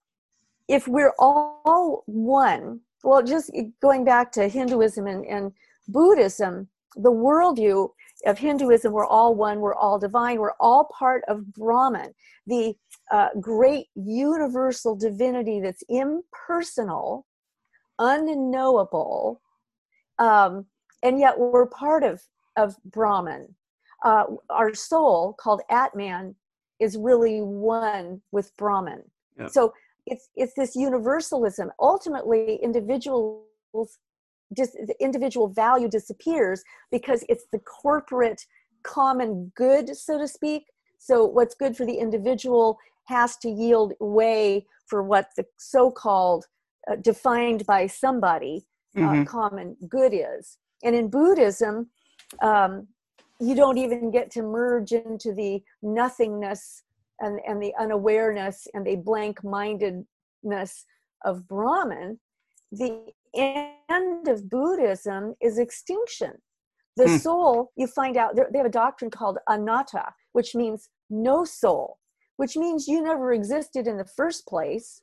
if 0.69 0.87
we're 0.87 1.15
all 1.19 2.03
one 2.07 2.81
well 3.05 3.23
just 3.23 3.51
going 3.81 4.05
back 4.05 4.33
to 4.33 4.49
hinduism 4.49 5.07
and, 5.07 5.25
and 5.27 5.53
buddhism 5.87 6.69
the 6.97 7.13
worldview 7.13 7.89
of 8.27 8.39
hinduism 8.39 8.93
we're 8.93 9.07
all 9.07 9.35
one 9.35 9.61
we're 9.61 9.75
all 9.75 9.99
divine 9.99 10.39
we're 10.39 10.53
all 10.61 10.91
part 10.97 11.23
of 11.29 11.53
brahman 11.55 12.13
the 12.47 12.75
uh, 13.13 13.29
great 13.41 13.87
universal 13.95 14.97
divinity 14.97 15.61
that's 15.61 15.85
impersonal 15.89 17.27
unknowable 17.99 19.41
um, 20.19 20.67
and 21.03 21.19
yet 21.19 21.39
we're 21.39 21.67
part 21.67 22.03
of 22.03 22.21
of 22.57 22.77
brahman. 22.85 23.55
Uh, 24.05 24.25
our 24.51 24.75
soul 24.75 25.35
called 25.39 25.63
atman 25.71 26.35
is 26.81 26.97
really 26.97 27.41
one 27.41 28.21
with 28.33 28.55
brahman. 28.57 29.03
Yep. 29.39 29.51
so 29.51 29.73
it's 30.07 30.31
it's 30.37 30.55
this 30.55 30.77
universalism. 30.77 31.71
Ultimately 31.81 32.57
individuals 32.63 33.45
dis, 34.55 34.73
the 34.73 34.95
individual 35.01 35.49
value 35.49 35.89
disappears 35.89 36.63
because 36.91 37.25
it's 37.29 37.47
the 37.53 37.59
corporate 37.61 38.45
common 38.85 39.53
good 39.55 39.97
so 39.97 40.19
to 40.19 40.29
speak. 40.29 40.65
So 40.99 41.25
what's 41.25 41.55
good 41.55 41.77
for 41.77 41.85
the 41.87 41.95
individual 41.95 42.79
has 43.07 43.37
to 43.39 43.49
yield 43.49 43.95
way 44.01 44.67
for 44.87 45.03
what 45.03 45.29
the 45.37 45.45
so-called 45.59 46.47
uh, 46.91 46.97
defined 46.97 47.67
by 47.67 47.87
somebody 47.87 48.67
uh, 48.97 49.01
Mhm. 49.01 49.27
common 49.27 49.77
good 49.89 50.13
is. 50.15 50.59
And 50.83 50.95
in 50.95 51.09
buddhism 51.09 51.91
um, 52.43 52.89
you 53.41 53.55
don't 53.55 53.79
even 53.79 54.11
get 54.11 54.31
to 54.33 54.43
merge 54.43 54.93
into 54.93 55.33
the 55.33 55.63
nothingness 55.83 56.83
and, 57.21 57.41
and 57.47 57.63
the 57.63 57.75
unawareness 57.79 58.67
and 58.75 58.87
the 58.87 58.97
blank 58.97 59.43
mindedness 59.45 60.85
of 61.25 61.47
Brahman, 61.49 62.19
the 62.73 63.13
end 63.39 64.29
of 64.29 64.49
Buddhism 64.51 65.35
is 65.41 65.59
extinction. 65.59 66.33
The 66.97 67.09
Hmm. 67.09 67.17
soul, 67.17 67.73
you 67.77 67.87
find 67.87 68.17
out, 68.17 68.35
they 68.37 68.43
they 68.51 68.59
have 68.59 68.67
a 68.67 68.71
doctrine 68.71 69.11
called 69.11 69.39
anatta, 69.49 70.13
which 70.33 70.55
means 70.55 70.89
no 71.11 71.45
soul, 71.45 71.99
which 72.37 72.57
means 72.57 72.89
you 72.89 73.03
never 73.03 73.33
existed 73.33 73.87
in 73.87 73.97
the 73.97 74.05
first 74.05 74.47
place. 74.47 75.01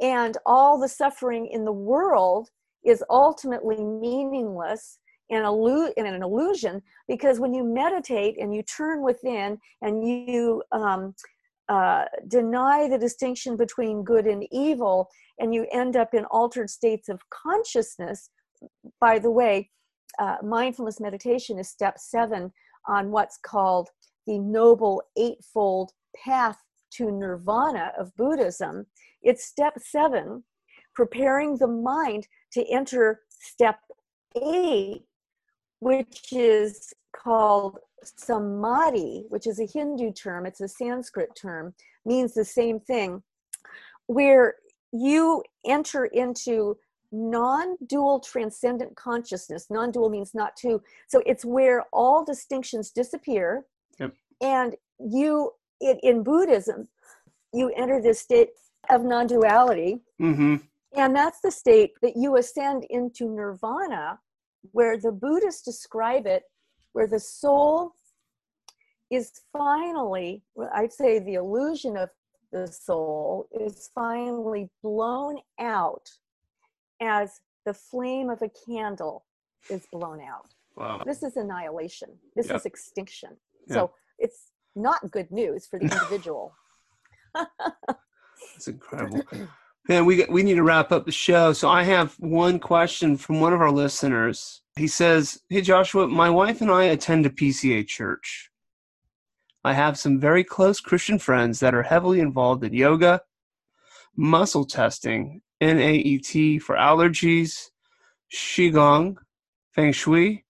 And 0.00 0.36
all 0.46 0.78
the 0.78 0.88
suffering 0.88 1.46
in 1.46 1.64
the 1.64 1.72
world 1.72 2.50
is 2.84 3.04
ultimately 3.10 3.82
meaningless 3.82 4.98
and, 5.30 5.44
illu- 5.44 5.92
and 5.96 6.06
an 6.06 6.22
illusion 6.22 6.82
because 7.06 7.38
when 7.38 7.52
you 7.54 7.62
meditate 7.64 8.38
and 8.40 8.54
you 8.54 8.62
turn 8.62 9.02
within 9.02 9.58
and 9.82 10.06
you 10.06 10.62
um, 10.72 11.14
uh, 11.70 12.04
deny 12.26 12.88
the 12.88 12.98
distinction 12.98 13.56
between 13.56 14.02
good 14.02 14.26
and 14.26 14.44
evil 14.50 15.08
and 15.38 15.54
you 15.54 15.66
end 15.72 15.96
up 15.96 16.12
in 16.12 16.24
altered 16.26 16.68
states 16.68 17.08
of 17.08 17.20
consciousness. 17.30 18.30
By 19.00 19.18
the 19.20 19.30
way 19.30 19.70
uh, 20.18 20.36
mindfulness 20.42 21.00
meditation 21.00 21.58
is 21.58 21.70
step 21.70 21.98
seven 21.98 22.52
on 22.88 23.12
what's 23.12 23.38
called 23.38 23.88
the 24.26 24.38
noble 24.38 25.02
eightfold 25.16 25.92
path 26.24 26.58
to 26.94 27.12
nirvana 27.12 27.92
of 27.96 28.14
buddhism. 28.16 28.86
It's 29.22 29.44
step 29.44 29.74
seven 29.78 30.42
preparing 30.96 31.56
the 31.56 31.68
mind 31.68 32.26
to 32.52 32.68
enter 32.68 33.20
step 33.30 33.78
eight 34.42 35.04
which 35.80 36.32
is 36.32 36.92
called 37.16 37.78
samadhi, 38.04 39.24
which 39.28 39.46
is 39.46 39.58
a 39.60 39.66
Hindu 39.66 40.12
term, 40.12 40.46
it's 40.46 40.60
a 40.60 40.68
Sanskrit 40.68 41.30
term, 41.36 41.74
means 42.04 42.34
the 42.34 42.44
same 42.44 42.80
thing, 42.80 43.22
where 44.06 44.54
you 44.92 45.42
enter 45.66 46.06
into 46.06 46.76
non-dual 47.12 48.20
transcendent 48.20 48.94
consciousness 48.96 49.66
non-dual 49.68 50.08
means 50.10 50.32
not 50.32 50.54
two 50.56 50.80
so 51.08 51.20
it's 51.26 51.44
where 51.44 51.84
all 51.92 52.24
distinctions 52.24 52.92
disappear 52.92 53.64
Yep. 53.98 54.12
and 54.40 54.76
you 55.00 55.50
it, 55.80 55.98
in 56.04 56.22
buddhism 56.22 56.86
you 57.52 57.72
enter 57.76 58.00
this 58.00 58.20
state 58.20 58.50
of 58.90 59.02
non-duality 59.04 60.00
Mm-hmm. 60.20 60.56
and 60.96 61.16
that's 61.16 61.40
the 61.40 61.50
state 61.50 61.94
that 62.02 62.12
you 62.16 62.36
ascend 62.36 62.84
into 62.90 63.28
nirvana 63.28 64.20
where 64.70 64.96
the 64.96 65.10
buddhists 65.10 65.62
describe 65.62 66.26
it 66.26 66.44
where 66.92 67.06
the 67.06 67.20
soul 67.20 67.92
is 69.10 69.42
finally 69.52 70.42
i'd 70.74 70.92
say 70.92 71.18
the 71.18 71.34
illusion 71.34 71.96
of 71.96 72.08
the 72.52 72.66
soul 72.66 73.48
is 73.60 73.90
finally 73.94 74.68
blown 74.82 75.38
out 75.60 76.10
as 77.00 77.40
the 77.64 77.74
flame 77.74 78.28
of 78.30 78.42
a 78.42 78.50
candle 78.66 79.24
is 79.68 79.86
blown 79.92 80.20
out. 80.20 80.48
Wow. 80.76 81.02
This 81.06 81.22
is 81.22 81.36
annihilation. 81.36 82.08
This 82.34 82.46
Yep. 82.48 82.56
is 82.56 82.66
extinction. 82.66 83.36
Yeah. 83.68 83.74
So 83.74 83.94
it's 84.18 84.50
not 84.74 85.10
good 85.10 85.30
news 85.30 85.66
for 85.66 85.78
the 85.78 85.84
individual. 85.84 86.54
It's 88.56 88.68
incredible. 88.68 89.22
Man, 89.90 90.04
we 90.04 90.24
we 90.26 90.44
need 90.44 90.54
to 90.54 90.62
wrap 90.62 90.92
up 90.92 91.04
the 91.04 91.10
show. 91.10 91.52
So 91.52 91.68
I 91.68 91.82
have 91.82 92.14
one 92.20 92.60
question 92.60 93.16
from 93.16 93.40
one 93.40 93.52
of 93.52 93.60
our 93.60 93.72
listeners. 93.72 94.62
He 94.76 94.86
says, 94.86 95.42
"Hey 95.48 95.62
Joshua, 95.62 96.06
my 96.06 96.30
wife 96.30 96.60
and 96.60 96.70
I 96.70 96.84
attend 96.84 97.26
a 97.26 97.28
PCA 97.28 97.82
church. 97.82 98.52
I 99.64 99.72
have 99.72 99.98
some 99.98 100.20
very 100.20 100.44
close 100.44 100.78
Christian 100.78 101.18
friends 101.18 101.58
that 101.58 101.74
are 101.74 101.82
heavily 101.82 102.20
involved 102.20 102.62
in 102.62 102.72
yoga, 102.72 103.22
muscle 104.14 104.64
testing, 104.64 105.42
NAET 105.60 106.62
for 106.62 106.76
allergies, 106.76 107.70
qigong, 108.32 109.16
feng 109.72 109.90
shui, 109.90 110.44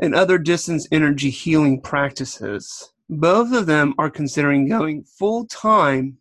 and 0.00 0.14
other 0.14 0.38
distance 0.38 0.88
energy 0.90 1.28
healing 1.28 1.82
practices. 1.82 2.94
Both 3.10 3.52
of 3.52 3.66
them 3.66 3.92
are 3.98 4.08
considering 4.08 4.70
going 4.70 5.04
full 5.04 5.46
time 5.48 6.16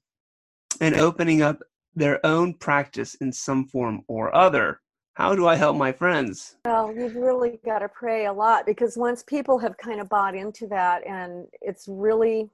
and 0.81 0.95
opening 0.95 1.41
up 1.41 1.61
their 1.95 2.25
own 2.25 2.53
practice 2.53 3.15
in 3.15 3.31
some 3.31 3.65
form 3.65 4.01
or 4.07 4.33
other. 4.35 4.79
How 5.13 5.35
do 5.35 5.45
I 5.47 5.55
help 5.55 5.75
my 5.75 5.91
friends? 5.91 6.55
Well, 6.65 6.93
you've 6.95 7.15
really 7.15 7.59
got 7.65 7.79
to 7.79 7.89
pray 7.89 8.27
a 8.27 8.33
lot 8.33 8.65
because 8.65 8.97
once 8.97 9.23
people 9.23 9.59
have 9.59 9.77
kind 9.77 9.99
of 9.99 10.07
bought 10.07 10.35
into 10.35 10.67
that, 10.67 11.05
and 11.05 11.47
it's 11.61 11.85
really 11.87 12.49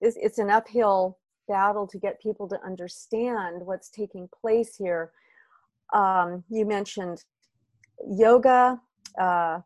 it's, 0.00 0.16
it's 0.20 0.38
an 0.38 0.50
uphill 0.50 1.18
battle 1.48 1.86
to 1.86 1.98
get 1.98 2.20
people 2.20 2.48
to 2.48 2.58
understand 2.64 3.64
what's 3.64 3.88
taking 3.88 4.28
place 4.40 4.76
here. 4.76 5.10
Um, 5.92 6.44
you 6.48 6.64
mentioned 6.64 7.24
yoga. 8.08 8.80
Uh, 9.20 9.60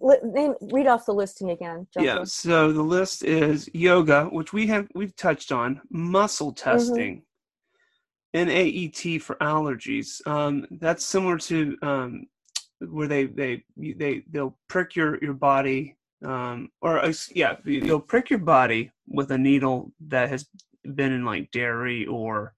li- 0.00 0.16
name, 0.22 0.54
read 0.72 0.86
off 0.86 1.04
the 1.04 1.12
list 1.12 1.36
to 1.36 1.44
me 1.44 1.52
again. 1.52 1.86
Joshua. 1.92 2.06
Yeah, 2.06 2.24
so 2.24 2.72
the 2.72 2.82
list 2.82 3.22
is 3.22 3.68
yoga, 3.74 4.24
which 4.26 4.52
we 4.52 4.66
have 4.68 4.88
we've 4.94 5.14
touched 5.14 5.52
on, 5.52 5.80
muscle 5.90 6.52
testing, 6.52 7.22
NAET 8.34 9.22
for 9.22 9.36
allergies. 9.36 10.26
Um, 10.26 10.66
that's 10.72 11.04
similar 11.04 11.38
to 11.38 11.76
um, 11.82 12.26
where 12.80 13.08
they 13.08 13.26
they 13.26 13.64
they 13.78 14.22
they'll 14.30 14.58
prick 14.68 14.96
your 14.96 15.22
your 15.22 15.34
body, 15.34 15.96
um, 16.24 16.70
or 16.82 16.98
uh, 16.98 17.12
yeah, 17.34 17.56
they'll 17.64 18.00
prick 18.00 18.30
your 18.30 18.40
body 18.40 18.90
with 19.06 19.30
a 19.30 19.38
needle 19.38 19.92
that 20.08 20.28
has 20.28 20.46
been 20.94 21.12
in 21.12 21.24
like 21.24 21.50
dairy 21.50 22.06
or 22.06 22.54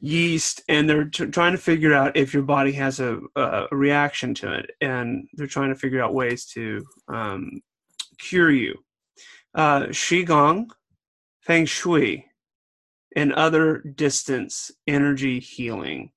yeast 0.00 0.62
and 0.68 0.88
they're 0.88 1.06
t- 1.06 1.26
trying 1.26 1.52
to 1.52 1.58
figure 1.58 1.94
out 1.94 2.16
if 2.16 2.34
your 2.34 2.42
body 2.42 2.72
has 2.72 3.00
a, 3.00 3.18
a 3.36 3.66
reaction 3.72 4.34
to 4.34 4.52
it 4.52 4.70
and 4.80 5.26
they're 5.34 5.46
trying 5.46 5.70
to 5.70 5.78
figure 5.78 6.02
out 6.02 6.14
ways 6.14 6.44
to 6.44 6.84
um, 7.08 7.62
cure 8.18 8.50
you 8.50 8.74
uh, 9.54 9.82
qigong 9.86 10.66
feng 11.40 11.64
shui 11.64 12.26
and 13.16 13.32
other 13.32 13.78
distance 13.96 14.70
energy 14.86 15.40
healing 15.40 16.10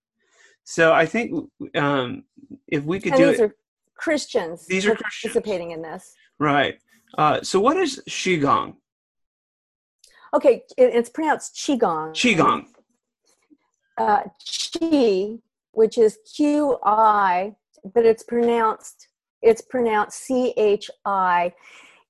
so 0.64 0.94
i 0.94 1.06
think 1.06 1.50
um, 1.76 2.24
if 2.68 2.84
we 2.84 3.00
could 3.00 3.14
and 3.14 3.20
do 3.22 3.28
these 3.32 3.40
it 3.40 3.44
are 3.46 3.56
Christians 3.96 4.66
These 4.68 4.86
are 4.86 4.96
Christians. 4.96 5.34
participating 5.34 5.72
in 5.72 5.82
this. 5.82 6.14
right 6.40 6.76
uh, 7.18 7.42
so 7.42 7.60
what 7.60 7.78
is 7.78 8.02
qigong 8.08 8.76
Okay, 10.32 10.62
it, 10.78 10.94
it's 10.94 11.10
pronounced 11.10 11.56
qigong. 11.56 12.12
qigong 12.14 12.66
Uh, 13.98 14.22
qi, 14.46 15.40
which 15.72 15.98
is 15.98 16.20
Q 16.36 16.78
I, 16.84 17.56
but 17.94 18.06
it's 18.06 18.24
pronounced 18.24 19.08
it's 19.42 19.62
pronounced 19.62 20.18
C 20.22 20.54
H 20.56 20.90
I. 21.06 21.52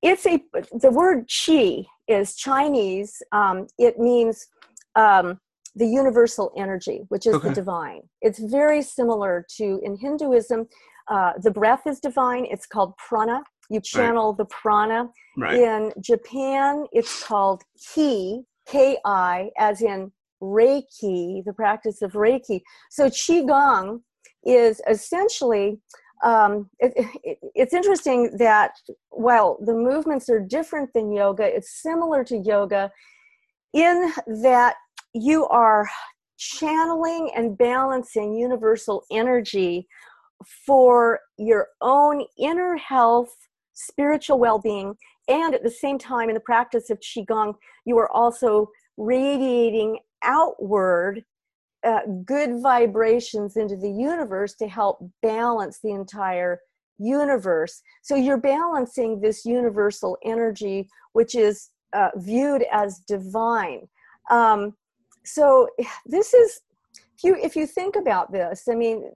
It's 0.01 0.25
a 0.27 0.43
the 0.73 0.91
word 0.91 1.27
qi 1.29 1.85
is 2.07 2.35
Chinese. 2.35 3.23
Um, 3.31 3.67
it 3.77 3.97
means 3.99 4.47
um, 4.95 5.39
the 5.75 5.85
universal 5.87 6.51
energy, 6.57 7.05
which 7.09 7.25
is 7.27 7.35
Okay. 7.35 7.49
the 7.49 7.55
divine. 7.55 8.01
It's 8.21 8.39
very 8.39 8.81
similar 8.81 9.45
to 9.57 9.79
in 9.83 9.97
Hinduism. 9.97 10.67
Uh, 11.07 11.33
the 11.41 11.51
breath 11.51 11.83
is 11.85 11.99
divine. 11.99 12.45
It's 12.45 12.65
called 12.65 12.93
prana. 12.97 13.43
You 13.69 13.79
channel 13.81 14.33
the 14.33 14.45
prana. 14.45 15.09
right 15.37 15.55
In 15.55 15.93
Japan, 16.01 16.85
it's 16.91 17.23
called 17.23 17.63
ki, 17.93 18.43
K 18.67 18.97
I, 19.05 19.51
as 19.57 19.81
in 19.81 20.11
Reiki, 20.41 21.43
the 21.45 21.53
practice 21.53 22.01
of 22.01 22.13
Reiki. 22.13 22.61
So 22.89 23.09
Qigong 23.09 24.01
is 24.43 24.81
essentially, 24.89 25.79
um, 26.23 26.69
it, 26.79 26.93
it, 27.23 27.37
it's 27.53 27.73
interesting 27.73 28.35
that 28.37 28.71
while 29.09 29.57
the 29.65 29.73
movements 29.73 30.29
are 30.29 30.39
different 30.39 30.91
than 30.93 31.11
yoga, 31.11 31.43
it's 31.43 31.81
similar 31.81 32.23
to 32.23 32.37
yoga 32.37 32.91
in 33.73 34.11
that 34.41 34.75
you 35.13 35.47
are 35.47 35.89
channeling 36.37 37.31
and 37.35 37.57
balancing 37.57 38.33
universal 38.33 39.03
energy 39.11 39.87
for 40.65 41.19
your 41.37 41.67
own 41.81 42.25
inner 42.37 42.77
health, 42.77 43.35
spiritual 43.73 44.39
well 44.39 44.59
being, 44.59 44.95
and 45.27 45.53
at 45.53 45.63
the 45.63 45.69
same 45.69 45.99
time, 45.99 46.29
in 46.29 46.33
the 46.33 46.41
practice 46.41 46.89
of 46.89 46.99
Qigong, 46.99 47.53
you 47.85 47.97
are 47.97 48.11
also 48.11 48.69
radiating 48.97 49.99
outward 50.23 51.23
uh, 51.85 52.01
good 52.25 52.61
vibrations 52.61 53.55
into 53.55 53.75
the 53.75 53.89
universe 53.89 54.53
to 54.55 54.67
help 54.67 54.99
balance 55.21 55.79
the 55.81 55.91
entire 55.91 56.59
universe. 56.97 57.81
So 58.01 58.15
you're 58.15 58.37
balancing 58.37 59.21
this 59.21 59.45
universal 59.45 60.17
energy, 60.25 60.89
which 61.13 61.35
is 61.35 61.69
uh, 61.93 62.09
viewed 62.15 62.65
as 62.71 62.99
divine. 63.07 63.87
Um, 64.29 64.75
so 65.25 65.67
this 66.05 66.33
is, 66.33 66.61
if 67.17 67.23
you 67.23 67.35
if 67.35 67.55
you 67.55 67.67
think 67.67 67.95
about 67.95 68.31
this, 68.31 68.63
I 68.69 68.75
mean, 68.75 69.11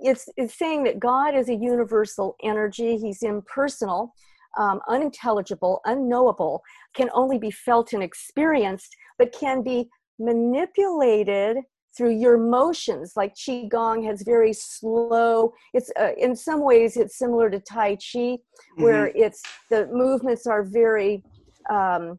it's 0.00 0.28
it's 0.36 0.58
saying 0.58 0.84
that 0.84 0.98
God 0.98 1.34
is 1.34 1.48
a 1.48 1.54
universal 1.54 2.36
energy. 2.42 2.96
He's 2.96 3.22
impersonal, 3.22 4.14
um, 4.58 4.80
unintelligible, 4.88 5.80
unknowable, 5.84 6.62
can 6.94 7.10
only 7.14 7.38
be 7.38 7.50
felt 7.50 7.92
and 7.92 8.02
experienced, 8.02 8.94
but 9.18 9.32
can 9.32 9.62
be 9.62 9.88
manipulated 10.18 11.58
through 11.96 12.16
your 12.16 12.38
motions. 12.38 13.14
Like 13.16 13.34
qigong 13.34 14.04
has 14.06 14.22
very 14.22 14.52
slow. 14.52 15.52
It's 15.74 15.90
uh, 15.98 16.12
in 16.18 16.36
some 16.36 16.62
ways 16.62 16.96
it's 16.96 17.18
similar 17.18 17.50
to 17.50 17.60
tai 17.60 17.96
chi, 17.96 18.38
where 18.76 19.08
it's 19.14 19.42
the 19.70 19.88
movements 19.92 20.46
are 20.46 20.62
very 20.62 21.22
um, 21.68 22.18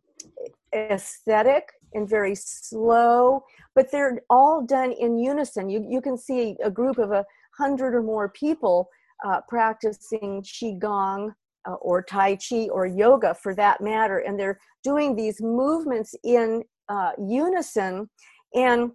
aesthetic 0.74 1.70
and 1.94 2.08
very 2.08 2.36
slow, 2.36 3.44
but 3.76 3.92
they're 3.92 4.22
all 4.30 4.66
done 4.66 4.92
in 4.92 5.18
unison. 5.18 5.70
You 5.70 5.86
you 5.90 6.02
can 6.02 6.18
see 6.18 6.56
a 6.64 6.70
group 6.70 6.98
of 6.98 7.12
a 7.12 7.26
hundred 7.58 7.96
or 7.96 8.04
more 8.04 8.30
people 8.30 8.90
uh, 9.26 9.42
practicing 9.48 10.42
qigong 10.42 11.32
uh, 11.68 11.74
or 11.74 12.02
tai 12.02 12.38
chi 12.38 12.68
or 12.72 12.86
yoga 12.86 13.34
for 13.34 13.54
that 13.56 13.82
matter, 13.82 14.20
and 14.20 14.40
they're 14.40 14.60
doing 14.84 15.16
these 15.16 15.42
movements 15.42 16.16
in 16.24 16.64
uh, 16.90 17.12
unison, 17.18 18.10
and 18.54 18.92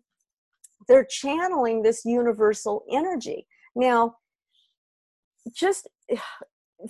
they're 0.88 1.06
channeling 1.08 1.82
this 1.82 2.04
universal 2.04 2.84
energy. 2.90 3.46
Now, 3.74 4.16
just 5.54 5.88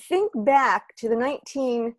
think 0.09 0.33
back 0.45 0.97
to 0.99 1.09
the 1.09 1.17
19 1.17 1.95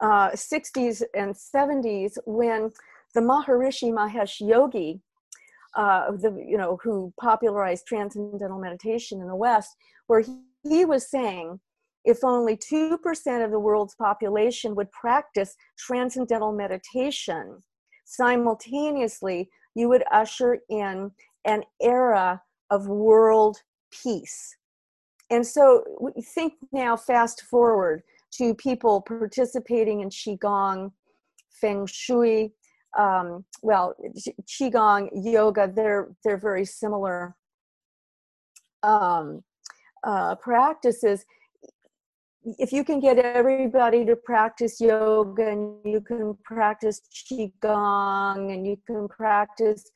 uh, 0.00 0.30
60s 0.30 1.02
and 1.14 1.34
70s 1.34 2.18
when 2.26 2.70
the 3.14 3.20
Maharishi 3.20 3.92
Mahesh 3.92 4.46
Yogi, 4.46 5.00
uh, 5.76 6.12
the 6.12 6.44
you 6.46 6.56
know 6.56 6.78
who 6.82 7.12
popularized 7.20 7.86
transcendental 7.86 8.58
meditation 8.58 9.20
in 9.20 9.28
the 9.28 9.36
West, 9.36 9.76
where 10.06 10.20
he, 10.20 10.40
he 10.62 10.84
was 10.84 11.10
saying 11.10 11.60
if 12.04 12.24
only 12.24 12.56
two 12.56 12.98
percent 12.98 13.42
of 13.42 13.50
the 13.50 13.58
world's 13.60 13.94
population 13.94 14.74
would 14.74 14.90
practice 14.92 15.56
transcendental 15.78 16.52
meditation, 16.52 17.62
simultaneously 18.04 19.50
you 19.74 19.88
would 19.88 20.04
usher 20.12 20.60
in 20.68 21.10
an 21.44 21.62
era 21.82 22.42
of 22.70 22.86
world 22.86 23.62
peace. 23.90 24.56
And 25.30 25.46
so 25.46 25.84
think 26.34 26.54
now, 26.72 26.96
fast 26.96 27.42
forward 27.42 28.02
to 28.32 28.54
people 28.54 29.02
participating 29.02 30.00
in 30.00 30.10
Qigong, 30.10 30.92
Feng 31.60 31.86
Shui, 31.86 32.52
um, 32.98 33.44
well, 33.62 33.94
Qigong, 34.46 35.08
yoga, 35.12 35.70
they're, 35.74 36.08
they're 36.24 36.38
very 36.38 36.64
similar 36.64 37.36
um, 38.82 39.42
uh, 40.04 40.34
practices. 40.36 41.24
If 42.44 42.72
you 42.72 42.84
can 42.84 43.00
get 43.00 43.18
everybody 43.18 44.04
to 44.06 44.16
practice 44.16 44.80
yoga 44.80 45.48
and 45.48 45.76
you 45.84 46.00
can 46.00 46.36
practice 46.44 47.00
Qigong 47.30 48.52
and 48.52 48.66
you 48.66 48.78
can 48.86 49.08
practice 49.08 49.90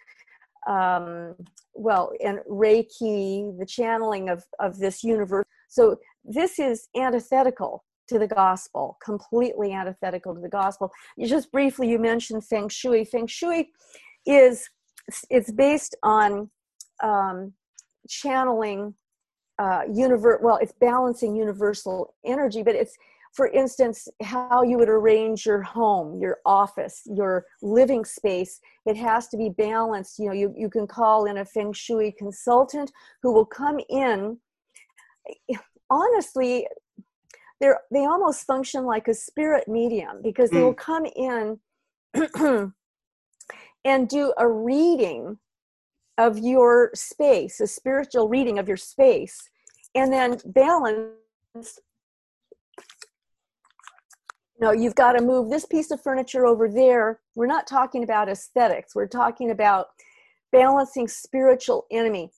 um, 0.69 1.35
well, 1.75 2.13
and 2.25 2.39
Reiki, 2.49 3.59
the 3.59 3.67
channeling 3.67 4.29
of, 4.29 4.45
of 4.61 4.79
this 4.79 5.03
universe. 5.03 5.47
So 5.69 5.97
this 6.25 6.59
is 6.59 6.89
antithetical 6.97 7.85
to 8.13 8.19
the 8.19 8.27
gospel, 8.27 8.99
completely 9.05 9.73
antithetical 9.73 10.35
to 10.35 10.41
the 10.41 10.49
gospel. 10.49 10.91
You 11.17 11.27
just 11.27 11.51
briefly, 11.51 11.89
you 11.89 11.99
mentioned 11.99 12.45
Feng 12.45 12.69
Shui. 12.69 13.05
Feng 13.05 13.27
Shui 13.27 13.71
is 14.27 14.69
it's 15.31 15.51
based 15.51 15.97
on 16.03 16.51
um, 17.03 17.53
channeling 18.09 18.95
uh, 19.59 19.83
universe. 19.93 20.41
Well, 20.43 20.59
it's 20.63 20.75
balancing 20.81 21.35
universal 21.35 22.15
energy, 22.25 22.63
but 22.63 22.75
it's 22.75 22.97
for 23.33 23.49
instance, 23.49 24.09
how 24.23 24.63
you 24.63 24.77
would 24.77 24.91
arrange 24.91 25.47
your 25.47 25.63
home, 25.63 26.21
your 26.21 26.39
office, 26.45 27.03
your 27.07 27.47
living 27.63 28.05
space. 28.05 28.61
It 28.85 28.97
has 28.97 29.29
to 29.29 29.39
be 29.39 29.49
balanced. 29.49 30.19
You 30.19 30.27
know, 30.27 30.33
you, 30.33 30.55
you 30.57 30.69
can 30.69 30.87
call 30.87 31.25
in 31.25 31.39
a 31.39 31.45
feng 31.45 31.73
shui 31.73 32.13
consultant 32.13 32.93
who 33.23 33.33
will 33.33 33.47
come 33.47 33.81
in. 33.89 34.39
Honestly, 35.89 36.67
they're, 37.63 37.81
they 37.93 38.05
almost 38.05 38.45
function 38.45 38.85
like 38.85 39.07
a 39.07 39.15
spirit 39.15 39.69
medium 39.69 40.21
because 40.21 40.51
they 40.51 40.61
will 40.61 40.75
mm. 40.75 40.77
come 40.77 41.07
in 41.07 41.61
and 43.85 44.09
do 44.09 44.35
a 44.37 44.49
reading 44.49 45.39
of 46.19 46.39
your 46.39 46.91
space, 46.93 47.61
a 47.61 47.67
spiritual 47.69 48.29
reading 48.29 48.59
of 48.59 48.67
your 48.67 48.77
space, 48.77 49.49
and 49.95 50.13
then 50.13 50.39
balance 50.45 51.79
no, 54.61 54.71
you've 54.71 54.95
got 54.95 55.13
to 55.15 55.23
move 55.23 55.51
this 55.51 55.67
piece 55.67 55.91
of 55.91 56.01
furniture 56.01 56.47
over 56.47 56.69
there. 56.69 57.21
We're 57.35 57.47
not 57.47 57.67
talking 57.67 58.05
about 58.05 58.29
aesthetics. 58.29 58.95
We're 58.95 59.09
talking 59.09 59.51
about 59.51 59.89
balancing 60.53 61.09
spiritual 61.09 61.87
enemy, 61.91 62.31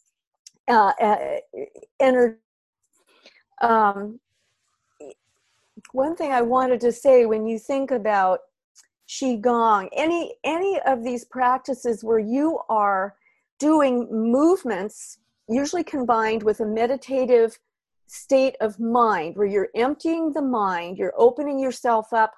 uh, 0.69 0.93
uh, 1.01 1.17
energy. 2.01 2.39
Um, 3.61 4.21
one 5.95 6.17
thing 6.17 6.33
I 6.33 6.43
wanted 6.43 6.81
to 6.81 6.91
say 6.91 7.25
when 7.25 7.47
you 7.47 7.57
think 7.57 7.93
about 7.93 8.41
qigong, 9.09 9.89
any 9.93 10.35
any 10.43 10.81
of 10.85 11.05
these 11.05 11.25
practices 11.25 12.03
where 12.03 12.19
you 12.19 12.59
are 12.69 13.15
doing 13.61 14.09
movements, 14.11 15.19
usually 15.49 15.85
combined 15.85 16.43
with 16.43 16.59
a 16.59 16.67
meditative 16.67 17.57
state 18.09 18.57
of 18.61 18.81
mind 18.81 19.37
where 19.37 19.47
you're 19.47 19.69
emptying 19.77 20.33
the 20.33 20.43
mind, 20.43 20.99
you're 20.99 21.15
opening 21.17 21.61
yourself 21.61 22.13
up 22.13 22.33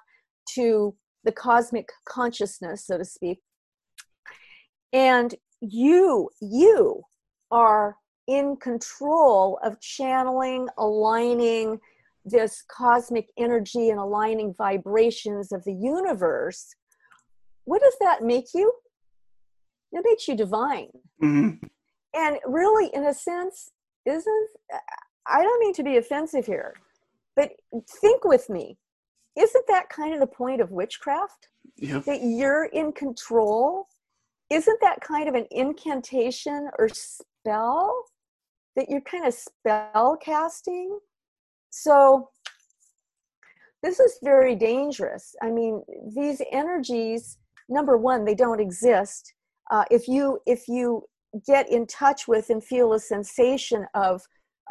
to 0.53 0.95
the 1.23 1.31
cosmic 1.31 1.89
consciousness, 2.07 2.85
so 2.85 2.99
to 2.99 3.05
speak. 3.05 3.39
And 4.93 5.33
you, 5.61 6.29
you 6.39 7.01
are 7.49 7.95
in 8.27 8.55
control 8.57 9.59
of 9.63 9.81
channeling, 9.81 10.67
aligning 10.77 11.79
this 12.29 12.63
cosmic 12.69 13.29
energy 13.37 13.89
and 13.89 13.99
aligning 13.99 14.53
vibrations 14.57 15.51
of 15.51 15.63
the 15.63 15.73
universe. 15.73 16.75
What 17.65 17.81
does 17.81 17.95
that 17.99 18.23
make 18.23 18.53
you? 18.53 18.71
It 19.91 20.03
makes 20.05 20.27
you 20.27 20.35
divine. 20.35 20.89
Mm-hmm. 21.23 21.65
And 22.15 22.37
really, 22.45 22.89
in 22.93 23.05
a 23.05 23.13
sense, 23.13 23.71
isn't 24.05 24.49
I 25.27 25.43
don't 25.43 25.59
mean 25.59 25.73
to 25.73 25.83
be 25.83 25.97
offensive 25.97 26.45
here, 26.45 26.73
but 27.35 27.51
think 28.01 28.23
with 28.23 28.49
me. 28.49 28.77
Isn't 29.37 29.67
that 29.67 29.89
kind 29.89 30.13
of 30.13 30.19
the 30.19 30.27
point 30.27 30.61
of 30.61 30.71
witchcraft? 30.71 31.49
Yeah. 31.75 31.99
That 31.99 32.21
you're 32.23 32.65
in 32.65 32.91
control? 32.91 33.87
Isn't 34.49 34.79
that 34.81 35.01
kind 35.01 35.29
of 35.29 35.35
an 35.35 35.45
incantation 35.51 36.69
or 36.79 36.89
spell? 36.89 38.05
That 38.75 38.89
you're 38.89 39.01
kind 39.01 39.27
of 39.27 39.33
spell 39.33 40.17
casting? 40.19 40.97
So, 41.81 42.29
this 43.83 43.99
is 43.99 44.17
very 44.23 44.55
dangerous. 44.55 45.35
I 45.41 45.51
mean, 45.51 45.83
these 46.15 46.41
energies, 46.51 47.37
number 47.69 47.97
one, 47.97 48.25
they 48.25 48.33
don't 48.33 48.59
exist. 48.59 49.33
Uh, 49.69 49.83
if 49.91 50.07
you 50.07 50.39
if 50.45 50.67
you 50.67 51.03
get 51.45 51.69
in 51.71 51.85
touch 51.85 52.27
with 52.27 52.49
and 52.49 52.63
feel 52.63 52.93
a 52.93 52.99
sensation 52.99 53.85
of 53.93 54.21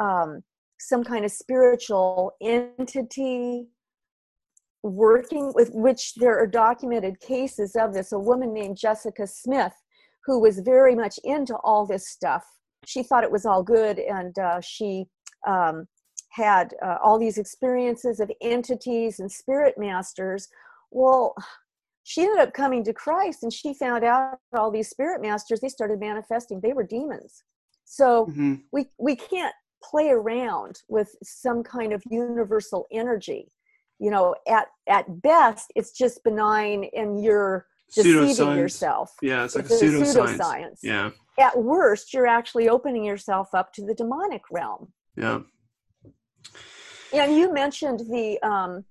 um, 0.00 0.42
some 0.78 1.04
kind 1.04 1.24
of 1.24 1.30
spiritual 1.30 2.32
entity 2.42 3.68
working 4.82 5.52
with 5.54 5.70
which 5.74 6.14
there 6.14 6.38
are 6.38 6.46
documented 6.46 7.18
cases 7.20 7.76
of 7.76 7.92
this 7.92 8.12
a 8.12 8.18
woman 8.18 8.52
named 8.52 8.76
jessica 8.76 9.26
smith 9.26 9.72
who 10.24 10.38
was 10.38 10.60
very 10.60 10.94
much 10.94 11.18
into 11.24 11.56
all 11.64 11.84
this 11.84 12.08
stuff 12.08 12.44
she 12.84 13.02
thought 13.02 13.24
it 13.24 13.30
was 13.30 13.44
all 13.44 13.64
good 13.64 13.98
and 13.98 14.38
uh, 14.38 14.60
she 14.60 15.06
um, 15.46 15.88
had 16.36 16.74
uh, 16.84 16.96
all 17.02 17.18
these 17.18 17.38
experiences 17.38 18.20
of 18.20 18.30
entities 18.40 19.20
and 19.20 19.30
spirit 19.30 19.74
masters 19.78 20.48
well 20.90 21.34
she 22.08 22.22
ended 22.22 22.38
up 22.38 22.54
coming 22.54 22.84
to 22.84 22.92
christ 22.92 23.42
and 23.42 23.52
she 23.52 23.74
found 23.74 24.04
out 24.04 24.38
all 24.56 24.70
these 24.70 24.88
spirit 24.88 25.20
masters 25.20 25.60
they 25.60 25.68
started 25.68 25.98
manifesting 25.98 26.60
they 26.60 26.72
were 26.72 26.84
demons. 26.84 27.42
So 27.84 28.26
mm-hmm. 28.26 28.54
we 28.72 28.86
we 28.98 29.16
can't 29.16 29.54
play 29.82 30.10
around 30.10 30.76
with 30.88 31.14
some 31.22 31.64
kind 31.64 31.92
of 31.92 32.02
universal 32.08 32.86
energy. 32.92 33.48
You 33.98 34.12
know 34.12 34.36
at 34.46 34.68
at 34.88 35.20
best 35.20 35.72
it's 35.74 35.90
just 35.90 36.22
benign 36.22 36.88
and 36.96 37.24
you're 37.24 37.66
deceiving 37.92 38.56
yourself. 38.56 39.12
Yeah 39.20 39.44
it's 39.44 39.56
like 39.56 39.64
it's 39.64 39.82
a 39.82 39.86
pseudoscience. 39.86 40.38
pseudoscience. 40.38 40.78
Yeah. 40.84 41.10
At 41.40 41.58
worst 41.58 42.14
you're 42.14 42.28
actually 42.28 42.68
opening 42.68 43.04
yourself 43.04 43.48
up 43.52 43.72
to 43.72 43.84
the 43.84 43.94
demonic 43.94 44.42
realm. 44.52 44.92
Yeah 45.16 45.40
and 47.12 47.36
you 47.36 47.52
mentioned 47.52 48.00
the 48.10 48.38
um, 48.42 48.84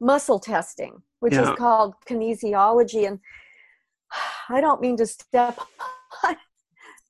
muscle 0.00 0.38
testing 0.38 1.02
which 1.20 1.34
yeah. 1.34 1.50
is 1.50 1.58
called 1.58 1.94
kinesiology 2.08 3.06
and 3.06 3.18
i 4.48 4.60
don't 4.60 4.80
mean 4.80 4.96
to 4.96 5.06
step 5.06 5.58
on 6.24 6.36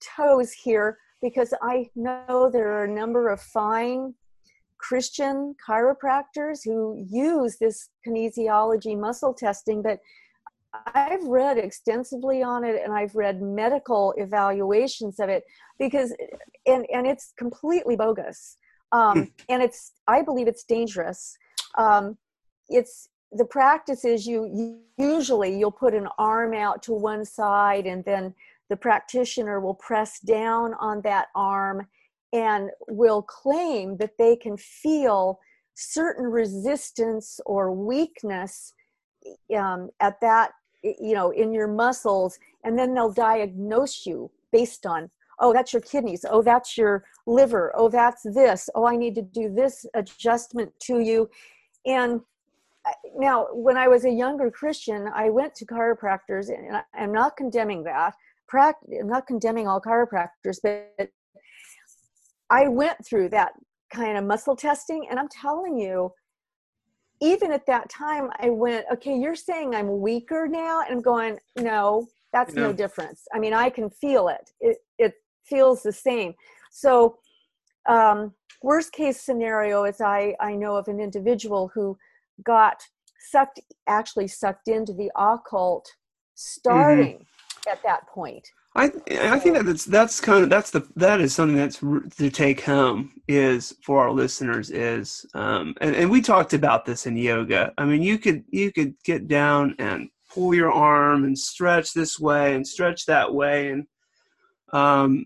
toes 0.00 0.52
here 0.52 0.98
because 1.20 1.52
I 1.62 1.88
know 1.96 2.50
there 2.52 2.72
are 2.72 2.84
a 2.84 2.90
number 2.90 3.28
of 3.28 3.40
fine 3.40 4.14
Christian 4.78 5.54
chiropractors 5.66 6.60
who 6.64 7.04
use 7.08 7.56
this 7.58 7.90
kinesiology 8.06 8.98
muscle 8.98 9.34
testing, 9.34 9.82
but 9.82 9.98
I've 10.94 11.24
read 11.24 11.58
extensively 11.58 12.42
on 12.42 12.62
it 12.62 12.80
and 12.82 12.92
I've 12.92 13.14
read 13.14 13.42
medical 13.42 14.14
evaluations 14.16 15.18
of 15.18 15.28
it 15.28 15.42
because, 15.78 16.14
and, 16.66 16.86
and 16.92 17.06
it's 17.06 17.32
completely 17.36 17.96
bogus. 17.96 18.56
Um, 18.92 19.18
hmm. 19.18 19.24
and 19.48 19.62
it's, 19.62 19.92
I 20.06 20.22
believe 20.22 20.48
it's 20.48 20.64
dangerous. 20.64 21.36
Um, 21.76 22.16
it's, 22.68 23.08
the 23.32 23.44
practice 23.44 24.04
is 24.04 24.26
you 24.26 24.80
usually 24.96 25.58
you'll 25.58 25.70
put 25.70 25.94
an 25.94 26.08
arm 26.18 26.54
out 26.54 26.82
to 26.84 26.92
one 26.92 27.24
side 27.24 27.86
and 27.86 28.04
then 28.04 28.34
the 28.70 28.76
practitioner 28.76 29.60
will 29.60 29.74
press 29.74 30.20
down 30.20 30.74
on 30.74 31.00
that 31.02 31.28
arm 31.34 31.86
and 32.32 32.70
will 32.88 33.22
claim 33.22 33.96
that 33.98 34.12
they 34.18 34.36
can 34.36 34.56
feel 34.56 35.38
certain 35.74 36.26
resistance 36.26 37.40
or 37.46 37.72
weakness 37.72 38.72
um, 39.56 39.90
at 40.00 40.20
that 40.20 40.52
you 40.82 41.14
know 41.14 41.30
in 41.30 41.52
your 41.52 41.68
muscles 41.68 42.38
and 42.64 42.78
then 42.78 42.94
they'll 42.94 43.12
diagnose 43.12 44.06
you 44.06 44.30
based 44.52 44.86
on 44.86 45.10
oh 45.40 45.52
that's 45.52 45.72
your 45.72 45.82
kidneys. 45.82 46.24
Oh 46.28 46.42
that's 46.42 46.76
your 46.76 47.04
liver. 47.26 47.72
Oh 47.76 47.88
that's 47.88 48.22
this. 48.22 48.68
Oh 48.74 48.86
i 48.86 48.96
need 48.96 49.14
to 49.14 49.22
do 49.22 49.52
this 49.54 49.86
adjustment 49.94 50.72
to 50.82 51.00
you. 51.00 51.28
And 51.86 52.20
uh, 52.86 52.92
now 53.16 53.46
when 53.52 53.76
i 53.76 53.88
was 53.88 54.04
a 54.04 54.10
younger 54.10 54.50
christian 54.50 55.08
i 55.14 55.28
went 55.28 55.54
to 55.56 55.66
chiropractors 55.66 56.48
and 56.48 56.82
i'm 56.94 57.12
not 57.12 57.36
condemning 57.36 57.84
that. 57.84 58.14
Practice 58.48 58.88
i'm 59.00 59.08
not 59.08 59.26
condemning 59.26 59.68
all 59.68 59.80
chiropractors 59.80 60.58
but 60.62 61.08
i 62.50 62.66
went 62.68 62.98
through 63.06 63.28
that 63.28 63.52
kind 63.92 64.16
of 64.16 64.24
muscle 64.24 64.56
testing 64.56 65.06
and 65.10 65.18
i'm 65.18 65.28
telling 65.28 65.78
you 65.78 66.10
even 67.20 67.52
at 67.52 67.66
that 67.66 67.88
time 67.90 68.30
i 68.38 68.48
went 68.48 68.84
okay 68.92 69.16
you're 69.16 69.34
saying 69.34 69.74
i'm 69.74 70.00
weaker 70.00 70.46
now? 70.48 70.82
And 70.82 70.92
i'm 70.96 71.02
going 71.02 71.38
no 71.56 72.06
that's 72.32 72.54
no, 72.54 72.68
no 72.68 72.72
difference. 72.72 73.26
I 73.34 73.38
mean 73.38 73.54
i 73.54 73.70
can 73.70 73.90
feel 73.90 74.28
it. 74.28 74.50
It 74.60 74.78
feels 75.48 75.82
the 75.82 75.92
same. 75.92 76.34
So, 76.70 77.18
um, 77.88 78.34
worst 78.62 78.92
case 78.92 79.20
scenario 79.20 79.84
is 79.84 80.00
I, 80.00 80.34
I 80.40 80.54
know 80.54 80.76
of 80.76 80.88
an 80.88 81.00
individual 81.00 81.70
who 81.74 81.96
got 82.44 82.82
sucked, 83.30 83.60
actually 83.86 84.28
sucked 84.28 84.68
into 84.68 84.92
the 84.92 85.10
occult 85.16 85.88
starting 86.34 87.14
mm-hmm. 87.16 87.70
at 87.70 87.82
that 87.82 88.06
point. 88.08 88.46
I 88.76 88.92
I 89.10 89.38
think 89.38 89.56
that 89.56 89.66
that's 89.66 89.84
that's 89.84 90.20
kind 90.20 90.44
of 90.44 90.50
that's 90.50 90.70
the 90.70 90.86
that 90.96 91.20
is 91.20 91.34
something 91.34 91.56
that's 91.56 91.80
to 92.16 92.30
take 92.30 92.60
home 92.60 93.12
is 93.26 93.74
for 93.82 94.02
our 94.02 94.12
listeners 94.12 94.70
is 94.70 95.26
um 95.34 95.74
and, 95.80 95.96
and 95.96 96.10
we 96.10 96.20
talked 96.20 96.52
about 96.52 96.84
this 96.84 97.06
in 97.06 97.16
yoga. 97.16 97.72
I 97.78 97.84
mean 97.86 98.02
you 98.02 98.18
could 98.18 98.44
you 98.50 98.70
could 98.70 98.94
get 99.04 99.26
down 99.26 99.74
and 99.78 100.10
pull 100.32 100.54
your 100.54 100.70
arm 100.70 101.24
and 101.24 101.36
stretch 101.36 101.92
this 101.92 102.20
way 102.20 102.54
and 102.54 102.66
stretch 102.66 103.06
that 103.06 103.32
way 103.32 103.70
and 103.70 103.86
um 104.72 105.24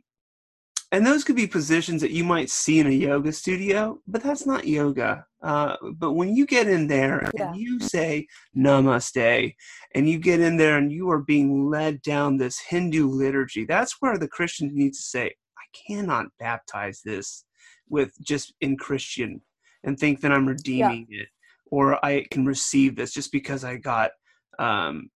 and 0.93 1.07
those 1.07 1.25
could 1.25 1.37
be 1.37 1.47
positions 1.47 2.03
that 2.03 2.11
you 2.11 2.23
might 2.23 2.51
see 2.51 2.79
in 2.79 2.87
a 2.87 2.91
yoga 2.91 3.33
studio, 3.33 3.99
but 4.07 4.23
that's 4.23 4.45
not 4.45 4.67
yoga. 4.67 5.25
Uh, 5.43 5.75
but 5.95 6.13
when 6.13 6.37
you 6.37 6.45
get 6.47 6.69
in 6.69 6.87
there 6.87 7.31
yeah. 7.35 7.49
and 7.49 7.57
you 7.57 7.81
say 7.81 8.27
namaste 8.55 9.55
and 9.95 10.09
you 10.09 10.19
get 10.19 10.39
in 10.39 10.59
there 10.59 10.77
and 10.77 10.93
you 10.93 11.11
are 11.11 11.23
being 11.23 11.71
led 11.71 12.03
down 12.03 12.37
this 12.37 12.61
Hindu 12.61 13.09
liturgy, 13.09 13.65
that's 13.65 13.97
where 14.01 14.19
the 14.19 14.29
Christian 14.29 14.71
needs 14.75 14.99
to 14.99 15.05
say, 15.05 15.27
I 15.27 15.93
cannot 15.93 16.27
baptize 16.39 17.01
this 17.03 17.47
with 17.89 18.13
just 18.21 18.53
in 18.61 18.77
Christian 18.77 19.41
and 19.85 19.99
think 19.99 20.21
that 20.21 20.31
I'm 20.31 20.47
redeeming 20.47 21.07
yeah. 21.09 21.23
it 21.23 21.29
or 21.71 22.05
I 22.05 22.27
can 22.31 22.45
receive 22.45 22.97
this 22.97 23.15
just 23.15 23.33
because 23.33 23.65
I 23.65 23.77
got 23.77 24.11
um, 24.59 25.09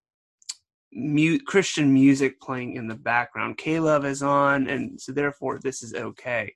mu- 0.97 1.39
Christian 1.39 1.93
music 1.93 2.41
playing 2.41 2.75
in 2.75 2.87
the 2.87 2.95
background. 2.95 3.57
K-LOVE 3.57 4.05
is 4.05 4.23
on, 4.23 4.67
and 4.67 4.99
so 4.99 5.11
therefore 5.11 5.59
this 5.63 5.83
is 5.83 5.93
okay. 5.93 6.53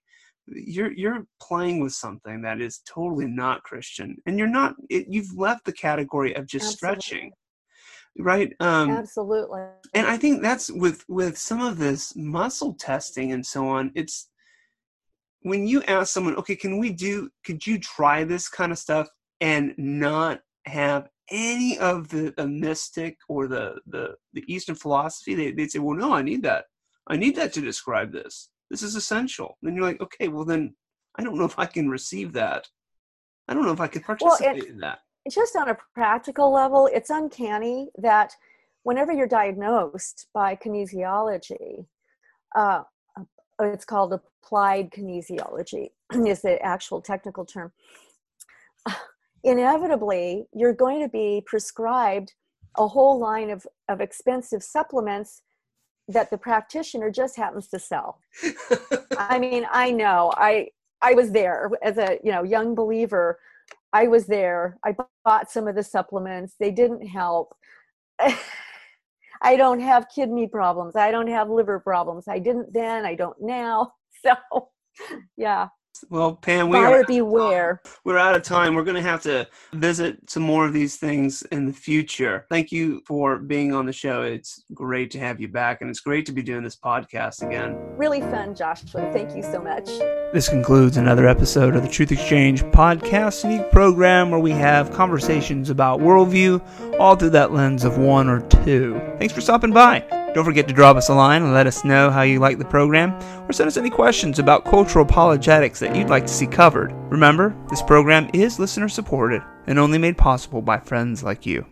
You're 0.48 0.92
you're 0.92 1.26
playing 1.39 1.80
with 1.80 1.94
something 1.94 2.42
that 2.42 2.60
is 2.60 2.82
totally 2.86 3.28
not 3.28 3.64
Christian, 3.64 4.18
and 4.26 4.38
you're 4.38 4.48
not. 4.48 4.76
It, 4.89 5.06
you've 5.08 5.38
left 5.38 5.66
the 5.66 5.72
category 5.72 6.36
of 6.36 6.48
just 6.48 6.66
Absolutely. 6.66 7.02
stretching, 7.02 7.32
right? 8.18 8.54
Um, 8.60 8.89
Absolutely. 8.89 9.62
And 9.94 10.08
I 10.08 10.18
think 10.18 10.42
that's 10.42 10.72
with 10.72 11.06
with 11.08 11.38
some 11.38 11.62
of 11.62 11.78
this 11.78 12.16
muscle 12.16 12.74
testing 12.74 13.32
and 13.32 13.46
so 13.46 13.68
on. 13.68 13.92
It's 13.96 14.30
when 15.44 15.68
you 15.68 15.84
ask 15.84 16.12
someone, 16.12 16.36
okay, 16.38 16.56
can 16.56 16.80
we 16.80 16.92
do? 16.92 17.30
Could 17.46 17.66
you 17.66 17.80
try 17.80 18.24
this 18.24 18.50
kind 18.50 18.72
of 18.72 18.80
stuff 18.80 19.08
and 19.39 19.74
not 19.78 20.42
have 20.66 21.08
any 21.32 21.78
of 21.80 22.10
the, 22.10 22.34
the 22.38 22.48
mystic 22.48 23.18
or 23.28 23.48
the, 23.48 23.76
the, 23.88 24.16
the 24.34 24.44
Eastern 24.48 24.76
philosophy, 24.76 25.34
they, 25.34 25.52
they'd 25.52 25.72
say, 25.72 25.80
well, 25.80 25.98
no, 25.98 26.14
I 26.14 26.22
need 26.22 26.44
that. 26.44 26.66
I 27.08 27.16
need 27.16 27.36
that 27.38 27.54
to 27.54 27.62
describe 27.62 28.12
this. 28.12 28.50
This 28.70 28.84
is 28.84 28.96
essential. 28.96 29.58
Then 29.62 29.76
you're 29.76 29.86
like, 29.86 30.02
okay, 30.02 30.28
well, 30.28 30.46
then 30.46 30.76
I 31.18 31.24
don't 31.24 31.38
know 31.38 31.46
if 31.46 31.58
I 31.58 31.66
can 31.66 31.90
receive 31.90 32.34
that. 32.34 32.68
I 33.48 33.54
don't 33.54 33.66
know 33.66 33.72
if 33.72 33.82
I 33.82 33.88
can 33.88 34.04
participate 34.04 34.48
well, 34.48 34.58
it, 34.58 34.70
in 34.70 34.78
that. 34.80 35.00
Just 35.30 35.56
on 35.56 35.70
a 35.70 35.78
practical 35.94 36.54
level, 36.54 36.90
it's 36.92 37.10
uncanny 37.10 37.90
that 37.98 38.34
whenever 38.84 39.12
you're 39.12 39.28
diagnosed 39.28 40.28
by 40.34 40.56
kinesiology, 40.56 41.86
uh, 42.56 42.84
it's 43.60 43.86
called 43.86 44.14
applied 44.14 44.92
kinesiology, 44.92 45.90
is 46.28 46.42
the 46.42 46.62
actual 46.62 47.02
technical 47.02 47.46
term 47.46 47.72
inevitably 49.44 50.46
you're 50.54 50.74
going 50.74 51.02
to 51.02 51.10
be 51.10 51.44
prescribed 51.46 52.34
a 52.78 52.88
whole 52.88 53.20
line 53.20 53.50
of, 53.50 53.66
of 53.89 54.02
expensive 54.02 54.64
supplements 54.64 55.42
that 56.08 56.30
the 56.30 56.38
practitioner 56.38 57.10
just 57.10 57.36
happens 57.38 57.68
to 57.70 57.80
sell. 57.80 58.20
I 59.18 59.39
mean, 59.39 59.66
I 59.72 59.92
know. 59.92 60.32
I 60.36 60.68
I 61.02 61.14
was 61.14 61.32
there 61.32 61.72
as 61.82 61.98
a, 61.98 62.20
you 62.24 62.32
know, 62.32 62.44
young 62.44 62.76
believer. 62.76 63.39
I 63.94 64.08
was 64.08 64.28
there. 64.28 64.78
I 64.86 64.96
bought 65.26 65.50
some 65.50 65.68
of 65.68 65.76
the 65.76 65.84
supplements. 65.84 66.56
They 66.60 66.72
didn't 66.72 67.06
help. 67.08 67.56
I 69.42 69.56
don't 69.58 69.80
have 69.80 70.08
kidney 70.14 70.48
problems. 70.48 70.96
I 70.96 71.12
don't 71.12 71.28
have 71.28 71.50
liver 71.50 71.80
problems. 71.80 72.28
I 72.28 72.38
didn't 72.38 72.74
then, 72.74 73.06
I 73.06 73.16
don't 73.16 73.38
now. 73.42 73.94
So, 74.24 74.70
yeah. 75.36 75.70
Well, 76.10 76.36
Pam, 76.36 76.70
we 76.70 76.78
Buyer 76.78 77.02
are 77.02 77.04
beware. 77.04 77.82
We're 78.04 78.18
out 78.18 78.36
of 78.36 78.43
time. 78.43 78.76
We're 78.76 78.84
going 78.84 78.95
to 78.95 79.02
have 79.02 79.22
to 79.24 79.47
visit 79.74 80.30
some 80.30 80.43
more 80.43 80.66
of 80.66 80.74
these 80.74 80.97
things 80.97 81.41
in 81.52 81.66
the 81.66 81.74
future. 81.74 82.45
Thank 82.49 82.72
you 82.72 83.02
for 83.06 83.38
being 83.38 83.74
on 83.74 83.86
the 83.86 83.93
show. 83.93 84.22
It's 84.24 84.64
great 84.74 85.12
to 85.12 85.20
have 85.20 85.39
you 85.39 85.47
back, 85.47 85.82
and 85.82 85.89
it's 85.89 85.99
great 85.99 86.26
to 86.28 86.32
be 86.32 86.41
doing 86.41 86.64
this 86.64 86.76
podcast 86.76 87.45
again. 87.45 87.78
Really 87.97 88.22
fun, 88.22 88.56
Joshua. 88.56 89.10
Thank 89.14 89.36
you 89.36 89.43
so 89.43 89.62
much. 89.62 89.86
This 90.34 90.49
concludes 90.49 90.97
another 90.97 91.28
episode 91.28 91.76
of 91.76 91.84
the 91.84 91.89
Truth 91.89 92.12
Exchange 92.12 92.64
podcast, 92.66 93.43
unique 93.43 93.72
program 93.72 94.32
where 94.32 94.39
we 94.39 94.52
have 94.52 94.91
conversations 94.91 95.70
about 95.70 95.99
worldview, 95.99 96.62
all 96.99 97.16
through 97.16 97.32
that 97.32 97.52
lens 97.52 97.84
of 97.84 97.97
one 97.97 98.30
or 98.30 98.41
two. 98.64 98.99
Thanks 99.18 99.34
for 99.34 99.41
stopping 99.41 99.72
by. 99.72 100.21
Don't 100.34 100.46
forget 100.46 100.68
to 100.70 100.74
drop 100.74 100.96
us 100.96 101.10
a 101.10 101.14
line 101.14 101.44
and 101.44 101.54
let 101.54 101.68
us 101.68 101.84
know 101.84 102.10
how 102.10 102.22
you 102.22 102.40
like 102.40 102.58
the 102.58 102.66
program, 102.66 103.12
or 103.48 103.52
send 103.52 103.68
us 103.68 103.76
any 103.78 103.90
questions 103.90 104.40
about 104.40 104.64
cultural 104.64 105.06
apologetics 105.06 105.80
that 105.80 105.96
you'd 105.96 106.10
like 106.10 106.26
to 106.26 106.34
see 106.34 106.48
covered. 106.48 106.94
Remember, 107.10 107.56
this 107.70 107.82
program 107.82 108.30
is 108.34 108.60
listener 108.60 108.88
supported 108.88 109.42
and 109.68 109.78
only 109.78 109.98
made 109.98 110.18
possible 110.18 110.62
by 110.62 110.80
friends 110.80 111.22
like 111.22 111.46
you. 111.46 111.66